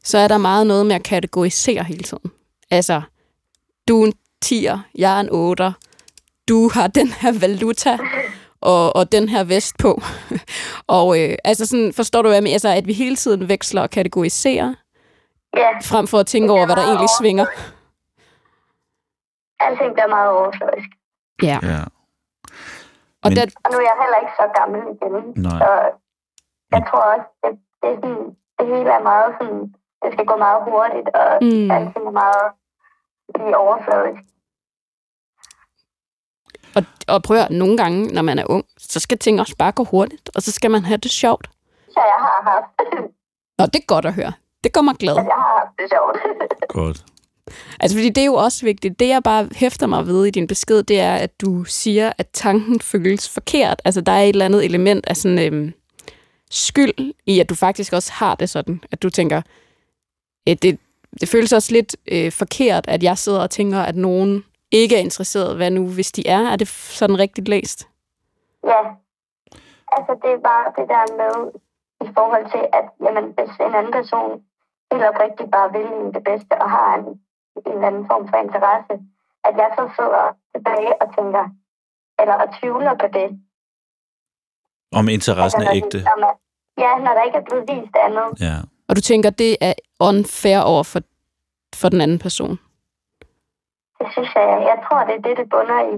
så 0.04 0.18
er 0.18 0.28
der 0.28 0.38
meget 0.38 0.66
noget 0.66 0.86
med 0.86 0.94
at 0.94 1.02
kategorisere 1.02 1.84
hele 1.84 2.02
tiden. 2.02 2.30
Altså, 2.70 3.02
du 3.92 4.02
er 4.02 4.06
en 4.06 4.12
10'er, 4.44 4.78
jeg 4.98 5.10
er 5.16 5.20
en 5.20 5.30
8'er, 5.52 5.72
du 6.48 6.70
har 6.74 6.86
den 6.86 7.08
her 7.20 7.32
valuta, 7.40 7.98
og, 8.60 8.96
og 8.96 9.12
den 9.12 9.28
her 9.28 9.44
vest 9.44 9.74
på. 9.78 10.00
og 10.98 11.06
øh, 11.20 11.34
altså 11.44 11.66
sådan, 11.66 11.92
forstår 11.96 12.22
du, 12.22 12.28
hvad 12.28 12.36
jeg 12.36 12.42
mener? 12.42 12.54
Altså, 12.54 12.68
at 12.68 12.86
vi 12.86 12.92
hele 12.92 13.16
tiden 13.16 13.48
veksler 13.48 13.82
og 13.82 13.90
kategoriserer, 13.90 14.74
Ja, 15.56 15.70
frem 15.92 16.06
for 16.06 16.18
at 16.18 16.26
tænke 16.26 16.52
over, 16.52 16.66
hvad 16.66 16.76
der 16.76 16.82
egentlig 16.90 17.08
svinger. 17.20 17.46
alting 19.66 19.90
bliver 19.96 20.10
meget 20.16 20.30
overfladisk. 20.38 20.90
Ja. 21.42 21.58
ja, 21.72 21.80
Og 23.24 23.28
Men- 23.30 23.36
der, 23.36 23.44
Og 23.64 23.68
nu 23.72 23.76
er 23.82 23.86
jeg 23.90 23.96
heller 24.02 24.18
ikke 24.22 24.34
så 24.40 24.46
gammel 24.58 24.80
igen, 24.94 25.14
nej. 25.46 25.58
så 25.62 25.70
jeg 26.74 26.82
tror 26.88 27.02
også, 27.14 27.26
det, 27.42 27.52
det, 27.82 27.88
er 27.92 27.96
sådan, 28.02 28.26
det 28.58 28.64
hele 28.72 28.90
er 28.98 29.02
meget 29.10 29.30
sådan, 29.38 29.60
det 30.02 30.08
skal 30.14 30.26
gå 30.32 30.36
meget 30.46 30.60
hurtigt, 30.68 31.08
og 31.20 31.28
mm. 31.46 31.70
alting 31.76 32.04
er 32.12 32.16
meget 32.24 32.44
lige 33.38 33.56
overfladisk. 33.56 34.22
og, 36.76 36.82
og 37.08 37.22
prøv 37.22 37.36
at 37.36 37.42
høre, 37.42 37.52
nogle 37.58 37.76
gange, 37.76 38.06
når 38.06 38.22
man 38.22 38.38
er 38.38 38.44
ung, 38.50 38.64
så 38.78 39.00
skal 39.00 39.18
ting 39.18 39.40
også 39.40 39.56
bare 39.58 39.72
gå 39.72 39.84
hurtigt, 39.84 40.30
og 40.34 40.42
så 40.42 40.52
skal 40.52 40.70
man 40.70 40.84
have 40.84 40.96
det 40.98 41.10
sjovt. 41.10 41.50
Så 41.88 42.00
jeg 42.00 42.18
har 42.18 42.42
haft, 42.50 42.66
Nå, 43.58 43.66
det 43.66 43.76
er 43.76 43.86
godt 43.86 44.04
at 44.06 44.14
høre. 44.14 44.32
Det 44.64 44.72
gør 44.72 44.80
mig 44.80 44.94
glad. 44.94 45.14
jeg 45.14 45.22
har 45.24 45.58
haft 45.58 45.78
det 45.78 45.88
sjovt. 45.90 46.18
Godt. 46.68 47.04
Altså, 47.80 47.96
fordi 47.96 48.08
det 48.08 48.20
er 48.22 48.26
jo 48.26 48.34
også 48.34 48.64
vigtigt. 48.64 48.98
Det, 49.00 49.08
jeg 49.08 49.22
bare 49.22 49.48
hæfter 49.56 49.86
mig 49.86 50.06
ved 50.06 50.24
i 50.26 50.30
din 50.30 50.46
besked, 50.46 50.82
det 50.82 51.00
er, 51.00 51.14
at 51.14 51.40
du 51.40 51.64
siger, 51.64 52.12
at 52.18 52.28
tanken 52.32 52.80
føles 52.80 53.28
forkert. 53.28 53.82
Altså, 53.84 54.00
der 54.00 54.12
er 54.12 54.22
et 54.22 54.28
eller 54.28 54.44
andet 54.44 54.64
element 54.64 55.06
af 55.06 55.16
sådan 55.16 55.38
øhm, 55.38 55.72
skyld 56.50 57.14
i, 57.26 57.40
at 57.40 57.48
du 57.48 57.54
faktisk 57.54 57.92
også 57.92 58.12
har 58.12 58.34
det 58.34 58.50
sådan. 58.50 58.80
At 58.92 59.02
du 59.02 59.10
tænker, 59.10 59.42
øh, 60.48 60.56
det, 60.62 60.78
det 61.20 61.28
føles 61.28 61.52
også 61.52 61.72
lidt 61.72 61.96
øh, 62.12 62.32
forkert, 62.32 62.84
at 62.88 63.02
jeg 63.02 63.18
sidder 63.18 63.40
og 63.40 63.50
tænker, 63.50 63.80
at 63.80 63.96
nogen 63.96 64.44
ikke 64.70 64.96
er 64.96 65.00
interesseret. 65.00 65.56
Hvad 65.56 65.70
nu, 65.70 65.88
hvis 65.88 66.12
de 66.12 66.26
er? 66.26 66.40
Er 66.52 66.56
det 66.56 66.68
sådan 66.68 67.18
rigtigt 67.18 67.48
læst? 67.48 67.88
ja, 68.70 68.80
altså 69.96 70.12
det 70.22 70.30
er 70.36 70.42
bare 70.50 70.66
det 70.78 70.86
der 70.94 71.04
med, 71.22 71.36
i 72.06 72.08
forhold 72.16 72.46
til, 72.54 72.64
at 72.78 72.86
jamen, 73.04 73.26
hvis 73.36 73.52
en 73.66 73.74
anden 73.78 73.92
person 73.92 74.30
helt 74.92 75.04
oprigtigt 75.10 75.50
bare 75.56 75.72
vil 75.76 75.88
en 76.00 76.14
det 76.16 76.24
bedste, 76.30 76.52
og 76.64 76.70
har 76.70 76.90
en, 76.98 77.06
en 77.66 77.72
eller 77.74 77.86
anden 77.90 78.06
form 78.10 78.24
for 78.30 78.36
interesse, 78.46 78.94
at 79.48 79.54
jeg 79.62 79.70
så 79.78 79.84
sidder 79.98 80.24
tilbage 80.54 80.92
og 81.02 81.06
tænker, 81.16 81.44
eller 82.20 82.36
og 82.44 82.48
tvivler 82.58 82.94
på 83.02 83.08
det. 83.18 83.28
Om 84.98 85.08
interessen 85.08 85.62
er 85.62 85.64
når 85.64 85.74
ægte. 85.80 85.98
Ja, 86.84 86.92
når 87.04 87.12
der 87.16 87.22
ikke 87.22 87.38
er 87.38 87.46
blevet 87.48 87.64
vist 87.72 87.96
andet. 88.06 88.28
Ja. 88.46 88.56
Og 88.92 88.96
du 88.96 89.00
tænker, 89.00 89.30
det 89.30 89.56
er 89.60 89.74
unfair 90.00 90.60
over 90.60 90.82
for, 90.82 91.00
for 91.74 91.88
den 91.88 92.00
anden 92.00 92.18
person? 92.18 92.58
Det 93.98 94.08
synes 94.12 94.30
jeg, 94.34 94.46
jeg 94.70 94.78
tror, 94.84 95.00
det 95.08 95.14
er 95.18 95.22
det, 95.28 95.36
det 95.40 95.48
bunder 95.52 95.80
i. 95.92 95.94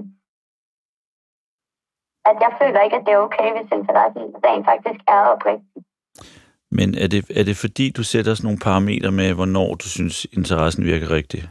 At 2.29 2.37
jeg 2.45 2.51
føler 2.61 2.79
ikke, 2.85 2.95
at 2.95 3.03
det 3.05 3.13
er 3.13 3.17
okay, 3.17 3.47
hvis 3.55 3.71
interessen 3.79 4.23
rent 4.45 4.65
faktisk 4.71 4.99
er 5.07 5.21
oprigtig. 5.33 5.81
Men 6.71 6.87
er 7.03 7.07
det, 7.07 7.31
er 7.39 7.43
det 7.43 7.57
fordi, 7.57 7.91
du 7.97 8.03
sætter 8.03 8.33
sådan 8.33 8.47
nogle 8.47 8.59
parametre 8.59 9.11
med, 9.11 9.33
hvornår 9.33 9.75
du 9.75 9.87
synes, 9.89 10.25
interessen 10.31 10.85
virker 10.85 11.11
rigtig? 11.11 11.41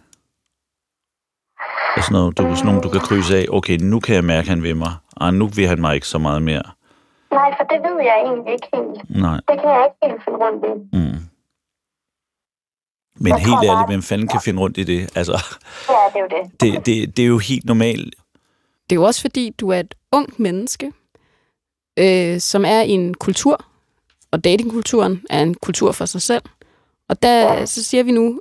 Altså 1.96 2.12
noget, 2.12 2.38
du, 2.38 2.42
sådan 2.42 2.66
nogle, 2.66 2.82
du 2.82 2.88
kan 2.88 3.00
krydse 3.00 3.36
af, 3.36 3.46
okay, 3.50 3.76
nu 3.92 4.00
kan 4.00 4.14
jeg 4.14 4.24
mærke, 4.24 4.46
at 4.46 4.48
han 4.54 4.62
vil 4.62 4.76
mig. 4.76 4.94
Ah, 5.20 5.34
nu 5.34 5.46
vil 5.46 5.66
han 5.68 5.80
mig 5.80 5.94
ikke 5.94 6.08
så 6.08 6.18
meget 6.18 6.42
mere. 6.42 6.66
Nej, 7.38 7.54
for 7.58 7.64
det 7.64 7.78
ved 7.86 7.98
jeg 8.10 8.16
egentlig 8.26 8.52
ikke 8.52 8.68
helt. 8.74 8.98
Nej. 9.26 9.38
Det 9.48 9.56
kan 9.60 9.70
jeg 9.76 9.82
ikke 9.88 9.98
helt 10.06 10.24
finde 10.24 10.38
rundt 10.44 10.64
i. 10.72 10.74
Mm. 10.96 11.33
Men 13.21 13.26
Jeg 13.33 13.38
helt 13.38 13.64
ærligt, 13.71 13.88
hvem 13.88 14.02
fanden 14.02 14.28
kan 14.28 14.40
finde 14.40 14.61
rundt 14.61 14.78
i 14.78 14.85
det? 14.85 15.11
Altså, 15.14 15.33
Ja, 15.88 15.94
det 16.14 16.16
er 16.16 16.21
jo 16.21 16.42
det. 16.44 16.61
det, 16.61 16.87
det, 16.87 17.16
det 17.16 17.23
er 17.23 17.26
jo 17.26 17.38
helt 17.38 17.64
normalt. 17.64 18.14
Det 18.90 18.97
er 18.97 19.00
jo 19.00 19.02
også 19.04 19.21
fordi, 19.21 19.50
du 19.61 19.68
er 19.68 19.80
et 19.80 19.94
ungt 20.12 20.40
menneske, 20.40 20.92
øh, 21.99 22.40
som 22.40 22.64
er 22.64 22.80
i 22.80 22.90
en 22.90 23.14
kultur, 23.14 23.64
og 24.30 24.44
datingkulturen 24.44 25.23
er 25.30 25.42
en 25.42 25.54
kultur 25.54 25.92
for 25.92 26.06
sig 26.06 26.23
selv. 26.23 26.42
Og 27.09 27.23
der 27.23 27.64
så 27.64 27.85
siger 27.85 28.02
vi 28.02 28.12
nu, 28.12 28.40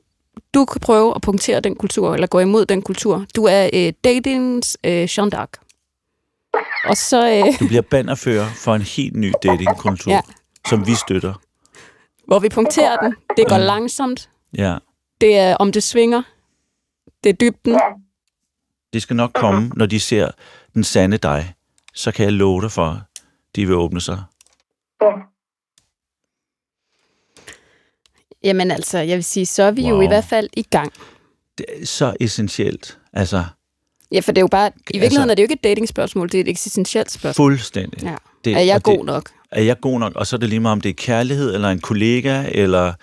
du 0.53 0.65
kan 0.65 0.81
prøve 0.81 1.15
at 1.15 1.21
punktere 1.21 1.59
den 1.59 1.75
kultur, 1.75 2.13
eller 2.13 2.27
gå 2.27 2.39
imod 2.39 2.65
den 2.65 2.81
kultur. 2.81 3.25
Du 3.35 3.43
er 3.45 3.69
øh, 3.73 3.93
datings 4.03 4.77
øh, 4.83 4.91
Jean 5.17 5.31
d'Arc. 5.35 5.59
Og 6.89 6.97
så, 6.97 7.29
øh, 7.29 7.59
Du 7.59 7.67
bliver 7.67 7.81
bannerfører 7.81 8.45
for 8.55 8.75
en 8.75 8.81
helt 8.81 9.15
ny 9.15 9.33
datingkultur, 9.43 10.11
Ja. 10.11 10.15
ja. 10.15 10.33
som 10.69 10.87
vi 10.87 10.93
støtter. 10.95 11.33
hvor 12.27 12.39
vi 12.39 12.49
punkterer 12.49 12.97
den, 12.97 13.15
det 13.37 13.47
går 13.47 13.55
Ja. 13.55 13.61
langsomt, 13.65 14.29
Ja. 14.57 14.77
det 15.21 15.37
er 15.37 15.55
om 15.55 15.71
det 15.71 15.83
svinger, 15.83 16.21
det 17.23 17.29
er 17.29 17.33
dybden. 17.33 17.79
Det 18.93 19.01
skal 19.01 19.15
nok 19.15 19.31
komme, 19.33 19.71
når 19.75 19.85
de 19.85 19.99
ser 19.99 20.31
den 20.73 20.83
sande 20.83 21.17
dig. 21.17 21.53
Så 21.93 22.11
kan 22.11 22.25
jeg 22.25 22.33
love 22.33 22.61
dig 22.61 22.71
for, 22.71 22.85
at 22.85 22.97
de 23.55 23.65
vil 23.65 23.75
åbne 23.75 24.01
sig. 24.01 24.23
ja. 25.01 25.07
Jamen 28.43 28.71
altså, 28.71 28.97
jeg 28.99 29.15
vil 29.15 29.23
sige, 29.23 29.45
så 29.45 29.63
er 29.63 29.71
vi 29.71 29.81
wow. 29.81 29.89
jo 29.91 30.01
i 30.01 30.07
hvert 30.07 30.23
fald 30.23 30.49
i 30.53 30.61
gang. 30.63 30.93
Det 31.57 31.65
er 31.81 31.85
så 31.85 32.15
essentielt. 32.19 32.97
Altså, 33.13 33.43
Ja, 34.11 34.19
for 34.19 34.31
det 34.31 34.37
er 34.37 34.43
jo 34.43 34.47
bare, 34.47 34.67
i 34.67 34.71
virkeligheden 34.99 35.03
Altså- 35.29 35.31
er 35.31 35.35
det 35.35 35.41
jo 35.41 35.45
ikke 35.45 35.53
et 35.53 35.63
datingspørgsmål, 35.63 36.29
det 36.31 36.37
er 36.37 36.41
et 36.41 36.47
eksistentielt 36.49 37.11
spørgsmål. 37.11 37.51
fuldstændig. 37.51 38.03
Ja. 38.03 38.15
Det, 38.45 38.53
Er 38.55 38.59
jeg 38.59 38.75
og 38.75 38.85
det- 38.85 38.97
god 38.97 39.05
nok? 39.05 39.29
Er 39.51 39.61
jeg 39.61 39.79
god 39.79 39.99
nok? 39.99 40.15
Og 40.15 40.27
så 40.27 40.35
er 40.35 40.39
det 40.39 40.49
lige 40.49 40.59
meget, 40.59 40.71
om 40.71 40.81
det 40.81 40.89
er 40.89 40.93
kærlighed, 40.93 41.53
eller 41.55 41.69
en 41.69 41.79
kollega, 41.79 42.45
eller 42.51 42.93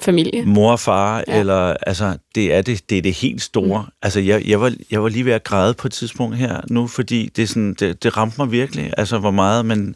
Familie? 0.00 0.44
mor 0.44 0.72
og 0.72 0.80
far, 0.80 1.24
Ja. 1.28 1.38
eller 1.40 1.74
altså, 1.86 2.16
det 2.34 2.54
er 2.54 2.62
det, 2.62 2.90
det 2.90 2.98
er 2.98 3.02
det 3.02 3.14
helt 3.14 3.42
store. 3.42 3.82
Mm. 3.82 3.88
Altså, 4.02 4.20
jeg, 4.20 4.48
jeg, 4.48 4.60
var, 4.60 4.72
jeg 4.90 5.02
var 5.02 5.08
lige 5.08 5.24
ved 5.24 5.32
at 5.32 5.44
græde 5.44 5.74
på 5.74 5.88
et 5.88 5.92
tidspunkt 5.92 6.36
her 6.36 6.60
nu, 6.70 6.86
fordi 6.86 7.30
det, 7.36 7.48
sådan, 7.48 7.74
det, 7.74 8.02
det 8.02 8.16
ramte 8.16 8.34
mig 8.40 8.50
virkelig, 8.52 8.92
altså, 8.96 9.18
hvor 9.18 9.30
meget 9.30 9.66
man 9.66 9.94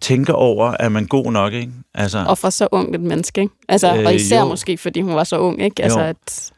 tænker 0.00 0.32
over, 0.32 0.66
at 0.70 0.92
man 0.92 1.06
god 1.06 1.32
nok, 1.32 1.52
ikke? 1.52 1.72
Altså, 1.94 2.24
Og 2.28 2.38
for 2.38 2.50
så 2.50 2.68
ung 2.72 2.94
et 2.94 3.00
menneske, 3.00 3.40
ikke? 3.40 3.54
Altså, 3.68 3.94
Øh, 3.96 4.04
og 4.06 4.14
især 4.14 4.40
jo. 4.40 4.48
måske, 4.48 4.78
fordi 4.78 5.00
hun 5.00 5.14
var 5.14 5.24
så 5.24 5.38
ung, 5.38 5.62
ikke? 5.62 5.82
Altså, 5.82 6.00
Jo. 6.00 6.04
at, 6.06 6.50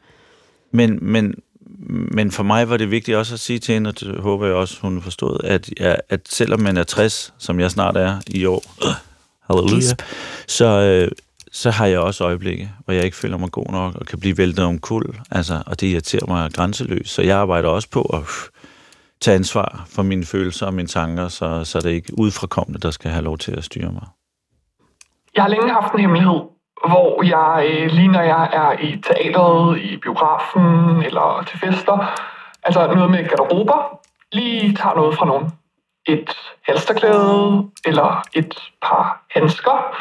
men, 0.73 0.99
men, 1.01 1.33
men 1.89 2.31
for 2.31 2.43
mig 2.43 2.69
var 2.69 2.77
det 2.77 2.91
vigtigt 2.91 3.17
også 3.17 3.33
at 3.33 3.39
sige 3.39 3.59
til 3.59 3.73
hende, 3.73 3.87
og 3.87 3.99
det 3.99 4.15
håber 4.19 4.45
jeg 4.45 4.55
også, 4.55 4.77
hun 4.81 5.01
forstået, 5.01 5.41
at, 5.43 5.69
ja, 5.79 5.95
at 6.09 6.19
selvom 6.29 6.59
man 6.59 6.77
er 6.77 6.83
60, 6.83 7.33
som 7.37 7.59
jeg 7.59 7.71
snart 7.71 7.97
er 7.97 8.17
i 8.27 8.45
år, 8.45 8.63
halleluja, 9.49 9.81
så, 10.47 10.65
øh, 10.65 11.11
så 11.51 11.71
har 11.71 11.85
jeg 11.85 11.99
også 11.99 12.23
øjeblikke, 12.23 12.71
hvor 12.85 12.93
jeg 12.93 13.03
ikke 13.05 13.17
føler 13.17 13.37
mig 13.37 13.51
god 13.51 13.71
nok, 13.71 13.95
og 13.95 14.05
kan 14.05 14.19
blive 14.19 14.37
væltet 14.37 14.65
om 14.65 14.79
kul, 14.79 15.03
altså, 15.31 15.63
og 15.65 15.81
det 15.81 15.87
irriterer 15.87 16.25
mig 16.27 16.53
grænseløst. 16.53 17.13
Så 17.13 17.21
jeg 17.21 17.37
arbejder 17.37 17.69
også 17.69 17.89
på 17.89 18.01
at 18.01 18.19
øh, 18.19 18.61
tage 19.21 19.35
ansvar 19.35 19.85
for 19.95 20.03
mine 20.03 20.25
følelser 20.25 20.65
og 20.65 20.73
mine 20.73 20.87
tanker, 20.87 21.27
så, 21.27 21.65
så 21.65 21.79
det 21.79 21.91
er 21.91 21.95
ikke 21.95 22.13
udfrakommende, 22.17 22.79
der 22.79 22.91
skal 22.91 23.11
have 23.11 23.23
lov 23.23 23.37
til 23.37 23.57
at 23.57 23.63
styre 23.63 23.91
mig. 23.91 24.07
Jeg 25.35 25.43
har 25.43 25.49
længe 25.49 25.73
haft 25.73 25.93
en 25.93 25.99
hemmelighed, 25.99 26.39
hvor 26.85 27.23
jeg, 27.23 27.69
øh, 27.69 27.87
lige 27.91 28.07
når 28.07 28.21
jeg 28.21 28.49
er 28.53 28.71
i 28.79 29.01
teateret, 29.01 29.79
i 29.79 29.97
biografen 29.97 31.03
eller 31.03 31.43
til 31.47 31.59
fester, 31.59 32.19
altså 32.63 32.93
noget 32.95 33.11
med 33.11 33.27
garderober, 33.29 33.99
lige 34.31 34.75
tager 34.75 34.95
noget 34.95 35.17
fra 35.17 35.25
nogen. 35.25 35.51
Et 36.05 36.29
halsterklæde 36.67 37.69
eller 37.85 38.23
et 38.33 38.55
par 38.81 39.23
handsker. 39.31 39.95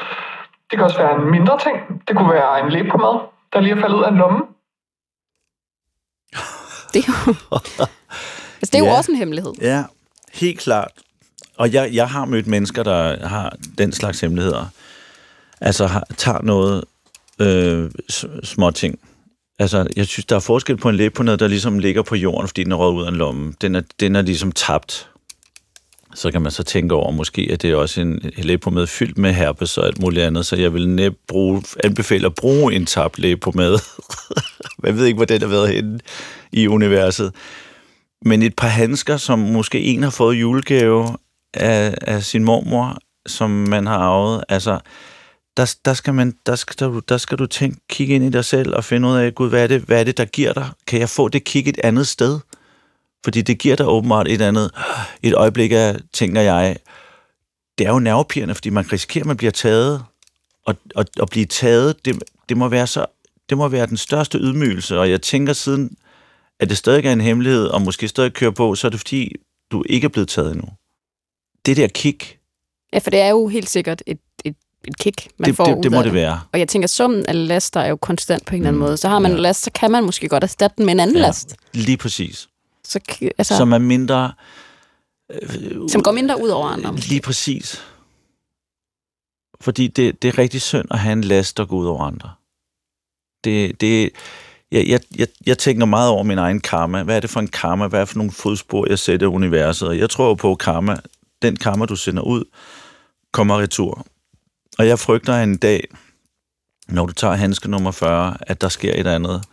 Det 0.71 0.79
kan 0.79 0.85
også 0.85 0.99
være 0.99 1.23
en 1.23 1.31
mindre 1.31 1.59
ting. 1.59 1.77
Det 2.09 2.17
kunne 2.17 2.33
være 2.35 2.65
en 2.67 2.73
læbepomade, 2.73 3.19
der 3.53 3.61
lige 3.61 3.73
er 3.77 3.81
faldet 3.81 3.97
ud 3.97 4.03
af 4.05 4.11
en 4.11 4.17
lomme. 4.17 4.39
Det 6.95 7.05
er 7.09 7.09
jo, 7.09 7.35
altså, 8.61 8.63
det 8.63 8.75
er 8.75 8.79
jo 8.79 8.85
Ja. 8.85 8.97
også 8.97 9.13
en 9.13 9.19
hemmelighed. 9.19 9.53
Ja, 9.61 9.85
helt 10.33 10.61
klart. 10.61 10.91
Og 11.57 11.73
jeg, 11.73 11.91
jeg 11.93 12.09
har 12.09 12.25
mødt 12.25 12.47
mennesker, 12.47 12.83
der 12.83 13.27
har 13.27 13.57
den 13.79 13.93
slags 13.93 14.21
hemmeligheder. 14.21 14.67
Altså 15.61 15.87
har, 15.87 16.05
tager 16.17 16.43
noget 16.43 16.85
øh, 17.41 17.91
små 18.45 18.71
ting. 18.71 18.99
Altså, 19.59 19.87
jeg 19.97 20.07
synes, 20.07 20.25
der 20.27 20.37
er 20.37 20.41
forskel 20.41 20.77
på 20.77 20.89
en 20.89 20.95
læbepomade, 20.97 21.37
der 21.37 21.49
ligesom 21.49 21.79
ligger 21.79 22.03
på 22.03 22.17
jorden, 22.17 22.49
fordi 22.49 22.65
den 22.65 22.73
er 22.73 22.77
røget 22.77 22.95
ud 22.95 23.05
af 23.05 23.09
en 23.09 23.17
lomme. 23.17 23.55
Den 23.61 23.75
er, 23.75 23.83
den 24.01 24.17
er 24.17 24.23
ligesom 24.23 24.53
tabt. 24.53 25.10
Så 26.15 26.31
kan 26.31 26.43
man 26.43 26.53
så 26.53 26.63
tænke 26.63 26.95
over, 26.95 27.11
måske 27.11 27.49
at 27.53 27.63
det 27.63 27.71
er 27.71 27.77
også 27.77 28.01
en 28.01 28.21
læbepomade 28.37 28.87
fyldt 28.87 29.19
med 29.19 29.33
herpes 29.33 29.79
og 29.79 29.87
alt 29.87 30.01
muligt 30.01 30.25
andet, 30.25 30.47
så 30.47 30.57
jeg 30.57 30.75
vil 30.75 30.89
næppe 30.89 31.19
bruge, 31.29 31.63
anbefale 31.85 32.27
at 32.27 32.35
bruge 32.35 32.75
en 32.75 32.87
tabt 32.87 33.19
læbepomade. 33.19 33.79
Man 34.83 34.97
ved 34.97 35.07
ikke, 35.07 35.17
hvor 35.17 35.25
den 35.25 35.41
har 35.41 35.49
været 35.49 35.75
henne 35.75 36.01
i 36.53 36.67
universet. 36.67 37.33
Men 38.25 38.43
et 38.43 38.57
par 38.57 38.69
handsker, 38.69 39.17
som 39.17 39.39
måske 39.39 39.81
en 39.81 40.03
har 40.03 40.11
fået 40.11 40.35
julegave 40.35 41.17
af, 41.55 41.95
af 42.03 42.23
sin 42.23 42.45
mormor, 42.45 42.99
som 43.27 43.51
man 43.51 43.87
har 43.87 43.99
arvet, 43.99 44.45
altså, 44.49 44.79
der, 45.57 45.75
der, 45.85 45.95
skal 45.95 46.15
man, 46.15 46.35
der, 46.47 46.55
skal, 46.57 46.77
der, 46.79 47.01
der 47.01 47.17
skal 47.17 47.39
du 47.39 47.47
tænke, 47.47 47.81
kigge 47.91 48.15
ind 48.15 48.25
i 48.25 48.31
dig 48.31 48.45
selv 48.45 48.75
og 48.75 48.85
finde 48.85 49.09
ud 49.09 49.17
af, 49.17 49.35
gud, 49.35 49.49
hvad 49.49 49.63
er, 49.63 49.67
det, 49.67 49.83
hvad 49.83 50.01
er 50.01 50.05
det, 50.05 50.19
der 50.19 50.25
giver 50.25 50.53
dig? 50.53 50.69
Kan 50.87 51.01
jeg 51.01 51.09
få 51.09 51.29
det 51.29 51.45
kig 51.45 51.69
et 51.69 51.81
andet 51.85 52.07
sted? 52.07 52.39
Fordi 53.25 53.43
det 53.43 53.59
giver 53.59 53.77
dig 53.77 53.87
åbenbart 53.89 54.29
et 54.29 54.41
andet, 54.41 54.71
et 55.23 55.35
øjeblik 55.35 55.73
af, 55.73 55.97
tænker 56.13 56.41
jeg, 56.41 56.77
det 57.79 57.87
er 57.87 57.91
jo 57.91 57.99
nervepirrende, 57.99 58.55
fordi 58.55 58.71
man 58.71 58.93
risikerer, 58.93 59.23
at 59.23 59.27
man 59.27 59.37
bliver 59.37 59.51
taget, 59.51 60.05
og, 60.67 60.75
og, 60.95 61.05
og 61.19 61.29
blive 61.29 61.47
taget, 61.47 62.05
det, 62.05 62.23
det, 62.49 62.57
må 62.57 62.69
være 62.69 62.87
så, 62.87 63.07
det 63.49 63.59
må 63.59 63.69
være 63.69 63.87
den 63.87 63.97
største 63.97 64.39
ydmygelse, 64.39 64.99
og 64.99 65.11
jeg 65.11 65.23
tænker 65.23 65.53
siden, 65.53 65.97
at 66.61 66.69
det 66.69 66.79
stadig 66.79 67.05
er 67.07 67.13
en 67.13 67.21
hemmelighed, 67.21 67.67
og 67.67 67.83
måske 67.83 68.09
stadig 68.09 68.33
kører 68.33 68.51
på, 68.51 68.75
så 68.75 68.87
er 68.87 68.91
det 68.91 69.01
fordi, 69.01 69.33
du 69.73 69.85
ikke 69.89 70.05
er 70.05 70.09
blevet 70.09 70.29
taget 70.29 70.51
endnu. 70.51 70.69
Det 71.67 71.77
der 71.77 71.89
kick, 71.89 72.37
Ja, 72.93 72.99
for 72.99 73.11
det 73.11 73.21
er 73.21 73.29
jo 73.29 73.49
helt 73.49 73.69
sikkert 73.71 74.03
et, 74.07 74.19
et, 74.45 74.55
et 74.89 74.99
kick, 74.99 75.29
man 75.39 75.49
det, 75.49 75.57
får 75.57 75.65
det, 75.75 75.83
det 75.83 75.91
må 75.93 75.99
af 75.99 76.05
det 76.05 76.13
være. 76.15 76.41
Og 76.53 76.59
jeg 76.59 76.69
tænker, 76.69 76.89
summen 76.89 77.27
af 77.27 77.47
laster 77.49 77.81
er 77.81 77.89
jo 77.89 77.97
konstant 77.97 78.47
på 78.47 78.55
en 78.55 78.61
eller 78.61 78.69
anden 78.69 78.81
Mm, 78.81 78.87
måde. 78.87 78.97
Så 78.97 79.09
har 79.09 79.19
man 79.19 79.31
ja. 79.31 79.37
en 79.37 79.43
last, 79.43 79.63
så 79.63 79.71
kan 79.75 79.91
man 79.91 80.05
måske 80.05 80.29
godt 80.29 80.45
erstatte 80.45 80.75
den 80.77 80.87
med 80.87 80.95
en 80.95 81.01
anden 81.01 81.17
Ja. 81.17 81.23
last. 81.23 81.57
Lige 81.73 81.97
præcis. 81.97 82.49
Så, 82.91 83.01
altså, 83.39 83.57
Som 83.57 83.73
er 83.73 83.79
mindre... 83.79 84.33
som 85.89 86.03
går 86.03 86.13
mindre 86.13 86.43
ud 86.43 86.49
over 86.49 86.69
andre. 86.69 86.97
Lige 86.97 87.21
præcis. 87.21 87.83
Fordi 89.61 89.87
det, 89.87 90.23
det 90.23 90.29
er 90.29 90.39
rigtig 90.39 90.63
synd 90.63 90.87
at 90.91 90.99
have 90.99 91.13
en 91.13 91.25
last, 91.25 91.57
der 91.57 91.65
går 91.65 91.77
ud 91.77 91.87
over 91.87 92.05
andre. 92.05 92.31
Det, 93.45 93.81
det, 93.81 94.11
jeg, 94.73 94.89
jeg, 94.89 95.01
jeg, 95.17 95.29
jeg 95.47 95.59
tænker 95.59 95.87
meget 95.87 96.11
over 96.11 96.23
min 96.23 96.39
egen 96.39 96.61
karma. 96.61 97.03
Hvad 97.03 97.17
er 97.17 97.21
det 97.21 97.31
for 97.31 97.41
en 97.41 97.49
karma? 97.49 97.87
Hvad 97.87 98.01
er 98.01 98.05
det 98.05 98.09
for 98.09 98.19
nogle 98.19 98.33
fodspor, 98.33 98.87
jeg 98.89 98.99
sætter 98.99 99.27
i 99.27 99.31
universet? 99.31 99.89
Og 99.89 99.99
jeg 99.99 100.11
tror 100.11 100.35
på 100.35 100.55
karma. 100.55 100.97
Den 101.43 101.57
karma, 101.57 101.87
du 101.87 101.97
sender 101.97 102.23
ud, 102.23 102.45
kommer 103.33 103.59
retur. 103.59 104.07
Og 104.79 104.87
jeg 104.87 104.99
frygter 104.99 105.43
en 105.43 105.57
dag, 105.57 105.89
når 106.89 107.07
du 107.07 107.13
tager 107.13 107.35
handske 107.35 107.71
nummer 107.71 107.91
40, 107.91 108.37
at 108.41 108.61
der 108.61 108.69
sker 108.69 108.93
et 108.93 108.99
eller 108.99 109.15
andet. 109.15 109.45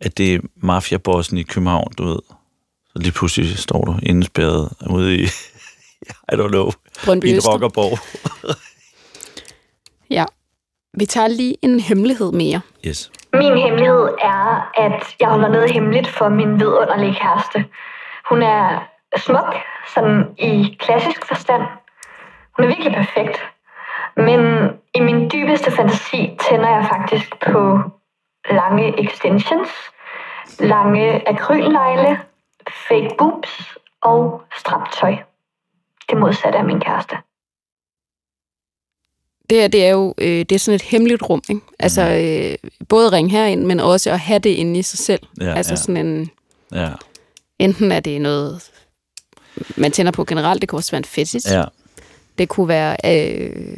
At 0.00 0.18
det 0.18 0.34
er 0.34 0.40
mafiabossen 0.56 1.38
i 1.38 1.42
København, 1.42 1.92
du 1.98 2.04
ved. 2.04 2.18
Så 2.92 2.98
lige 2.98 3.12
pludselig 3.12 3.58
står 3.58 3.84
du 3.84 3.94
indespærret 4.02 4.72
ude 4.90 5.14
i, 5.14 5.22
I 6.32 6.34
don't 6.34 6.48
know, 6.48 6.70
Brøndby 7.04 7.24
i 7.24 7.30
en 7.30 7.40
rockerborg. 7.40 7.98
Ja. 10.10 10.24
Vi 10.98 11.06
tager 11.06 11.28
lige 11.28 11.56
en 11.62 11.80
hemmelighed 11.80 12.32
mere. 12.32 12.60
Yes. 12.86 13.10
Min 13.32 13.58
hemmelighed 13.58 14.08
er, 14.22 14.70
at 14.74 15.16
jeg 15.20 15.28
holder 15.28 15.48
noget 15.48 15.70
hemmeligt 15.70 16.08
for 16.08 16.28
min 16.28 16.60
vidunderlige 16.60 17.14
kæreste. 17.14 17.64
Hun 18.28 18.42
er 18.42 18.88
smuk, 19.16 19.54
sådan 19.94 20.24
i 20.38 20.76
klassisk 20.80 21.26
forstand. 21.28 21.62
Hun 22.56 22.64
er 22.64 22.68
virkelig 22.68 22.92
perfekt. 22.92 23.42
Men 24.16 24.70
i 24.94 25.00
min 25.00 25.30
dybeste 25.30 25.70
fantasi 25.70 26.36
tænder 26.48 26.68
jeg 26.68 26.86
faktisk 26.92 27.28
på 27.46 27.80
lange 28.50 29.04
extensions, 29.04 29.70
lange 30.60 31.28
akrylnegle, 31.28 32.20
fake 32.88 33.08
boobs 33.18 33.50
og 34.02 34.42
straptøj. 34.58 35.14
Det 36.10 36.18
modsatte 36.18 36.58
af 36.58 36.64
min 36.64 36.80
kæreste. 36.80 37.16
Det 39.50 39.60
her, 39.60 39.68
det 39.68 39.84
er 39.84 39.90
jo 39.90 40.14
øh, 40.18 40.26
det 40.38 40.52
er 40.52 40.58
sådan 40.58 40.74
et 40.74 40.82
hemmeligt 40.82 41.22
rum. 41.22 41.42
Ikke? 41.48 41.60
Altså, 41.78 42.02
øh, 42.02 42.70
både 42.88 43.12
ringe 43.12 43.30
herind, 43.30 43.64
men 43.64 43.80
også 43.80 44.10
at 44.10 44.20
have 44.20 44.38
det 44.38 44.50
inde 44.50 44.78
i 44.78 44.82
sig 44.82 44.98
selv. 44.98 45.20
Mm. 45.36 45.44
Ja, 45.46 45.54
altså 45.54 45.72
ja. 45.72 45.76
sådan 45.76 46.06
en... 46.06 46.30
Ja, 46.72 46.90
Enten 47.58 47.92
er 47.92 48.00
det 48.00 48.20
noget, 48.20 48.70
man 49.76 49.92
tænder 49.92 50.12
på 50.12 50.24
generelt. 50.24 50.60
Det 50.60 50.68
kan 50.68 50.76
også 50.76 50.90
være 50.90 50.98
en 50.98 51.04
fetish. 51.04 51.52
ja. 51.52 51.64
Det 52.38 52.48
kunne 52.48 52.68
være... 52.68 52.96
Øh, 53.04 53.76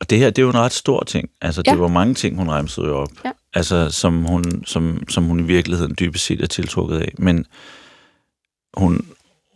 Og 0.00 0.10
det 0.10 0.18
her, 0.18 0.30
det 0.30 0.38
er 0.38 0.42
jo 0.42 0.48
en 0.50 0.58
ret 0.58 0.72
stor 0.72 1.02
ting. 1.04 1.30
Altså, 1.40 1.62
det 1.62 1.70
Ja. 1.70 1.76
var 1.76 1.88
mange 1.88 2.14
ting, 2.14 2.36
hun 2.36 2.50
remsede 2.50 2.86
jo 2.86 2.96
op. 2.96 3.08
Ja. 3.24 3.30
Altså, 3.54 3.90
som 3.90 4.24
hun, 4.24 4.64
som, 4.66 5.08
som 5.08 5.24
hun 5.24 5.40
i 5.40 5.42
virkeligheden 5.42 5.96
dybest 6.00 6.24
set 6.24 6.40
er 6.42 6.46
tiltrukket 6.46 7.00
af. 7.00 7.12
Men 7.18 7.46
hun, 8.76 9.06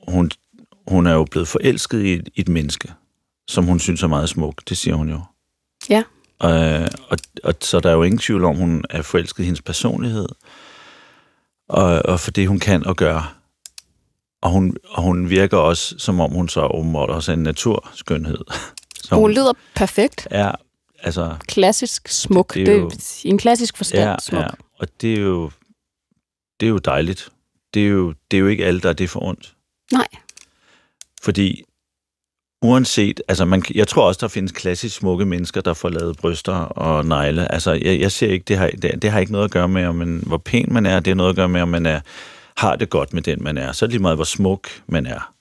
hun, 0.08 0.30
hun 0.86 1.06
er 1.06 1.12
jo 1.12 1.24
blevet 1.30 1.48
forelsket 1.48 2.02
i 2.04 2.12
et, 2.12 2.28
i 2.34 2.40
et 2.40 2.48
menneske, 2.48 2.92
som 3.48 3.64
hun 3.64 3.80
synes 3.80 4.02
er 4.02 4.06
meget 4.06 4.28
smuk. 4.28 4.62
Det 4.68 4.76
siger 4.76 4.94
hun 4.94 5.08
jo. 5.10 5.20
Ja. 5.90 6.02
Og, 6.38 6.50
og, 7.10 7.18
og 7.44 7.54
så 7.60 7.80
der 7.80 7.90
er 7.90 7.94
jo 7.94 8.02
ingen 8.02 8.18
tvivl 8.18 8.44
om, 8.44 8.56
hun 8.56 8.84
er 8.90 9.02
forelsket 9.02 9.42
i 9.42 9.44
hendes 9.44 9.62
personlighed, 9.62 10.28
og, 11.68 12.02
og 12.04 12.20
for 12.20 12.30
det, 12.30 12.48
hun 12.48 12.58
kan 12.58 12.86
og 12.86 12.96
gør. 12.96 13.34
Og 14.42 14.50
hun, 14.50 14.76
og 14.90 15.02
hun 15.02 15.30
virker 15.30 15.56
også, 15.56 15.94
som 15.98 16.20
om 16.20 16.30
hun 16.32 16.48
så 16.48 16.66
åbenbart 16.66 17.10
også 17.10 17.32
er 17.32 17.36
en 17.36 17.42
naturskønhed. 17.42 18.38
Så 19.04 19.14
hun 19.14 19.30
lyder 19.30 19.52
perfekt. 19.74 20.28
er, 20.30 20.52
altså, 21.02 21.36
Klassisk 21.46 22.08
smuk. 22.08 22.54
Det 22.54 22.66
Det 22.66 22.74
er 22.74 22.78
er 22.78 22.80
jo- 22.80 22.90
I 23.24 23.28
en 23.28 23.38
klassisk 23.38 23.76
forstand 23.76 24.08
ja, 24.10 24.16
smuk. 24.22 24.40
ja, 24.42 24.46
og 24.78 24.88
det 25.00 25.14
er 25.14 25.20
jo, 25.20 25.50
det 26.60 26.66
er 26.66 26.70
jo 26.70 26.78
dejligt. 26.78 27.28
Det 27.74 27.82
er 27.82 27.88
jo, 27.88 28.14
det 28.30 28.36
er 28.36 28.40
jo 28.40 28.46
ikke 28.46 28.64
alle, 28.64 28.80
der 28.80 28.88
er 28.88 28.92
det 28.92 29.10
for 29.10 29.22
ondt. 29.22 29.54
Nej. 29.92 30.08
Fordi 31.22 31.64
uanset, 32.62 33.20
altså 33.28 33.44
man, 33.44 33.62
jeg 33.74 33.88
tror 33.88 34.06
også, 34.06 34.18
der 34.20 34.28
findes 34.28 34.52
klassisk 34.52 34.96
smukke 34.96 35.24
mennesker, 35.24 35.60
der 35.60 35.74
får 35.74 35.88
lavet 35.88 36.16
bryster 36.16 36.54
og 36.54 37.06
negle. 37.06 37.52
Altså 37.52 37.72
jeg, 37.72 38.00
jeg 38.00 38.12
ser 38.12 38.28
ikke, 38.32 38.44
det 38.48 38.56
har, 38.56 38.70
det, 38.82 39.02
det 39.02 39.10
har 39.10 39.20
ikke 39.20 39.32
noget 39.32 39.44
at 39.44 39.50
gøre 39.50 39.68
med, 39.68 39.84
om 39.84 39.94
man, 39.94 40.22
hvor 40.26 40.38
pæn 40.38 40.66
man 40.70 40.86
er. 40.86 41.00
Det 41.00 41.10
har 41.10 41.14
noget 41.14 41.30
at 41.30 41.36
gøre 41.36 41.48
med, 41.48 41.60
om 41.60 41.68
man 41.68 41.86
er, 41.86 42.00
har 42.56 42.76
det 42.76 42.90
godt 42.90 43.12
med 43.12 43.22
den, 43.22 43.42
man 43.42 43.58
er. 43.58 43.72
Så 43.72 43.84
er 43.84 43.86
det 43.86 43.92
lige 43.92 44.02
meget, 44.02 44.16
hvor 44.16 44.24
smuk 44.24 44.68
man 44.86 45.06
er. 45.06 45.34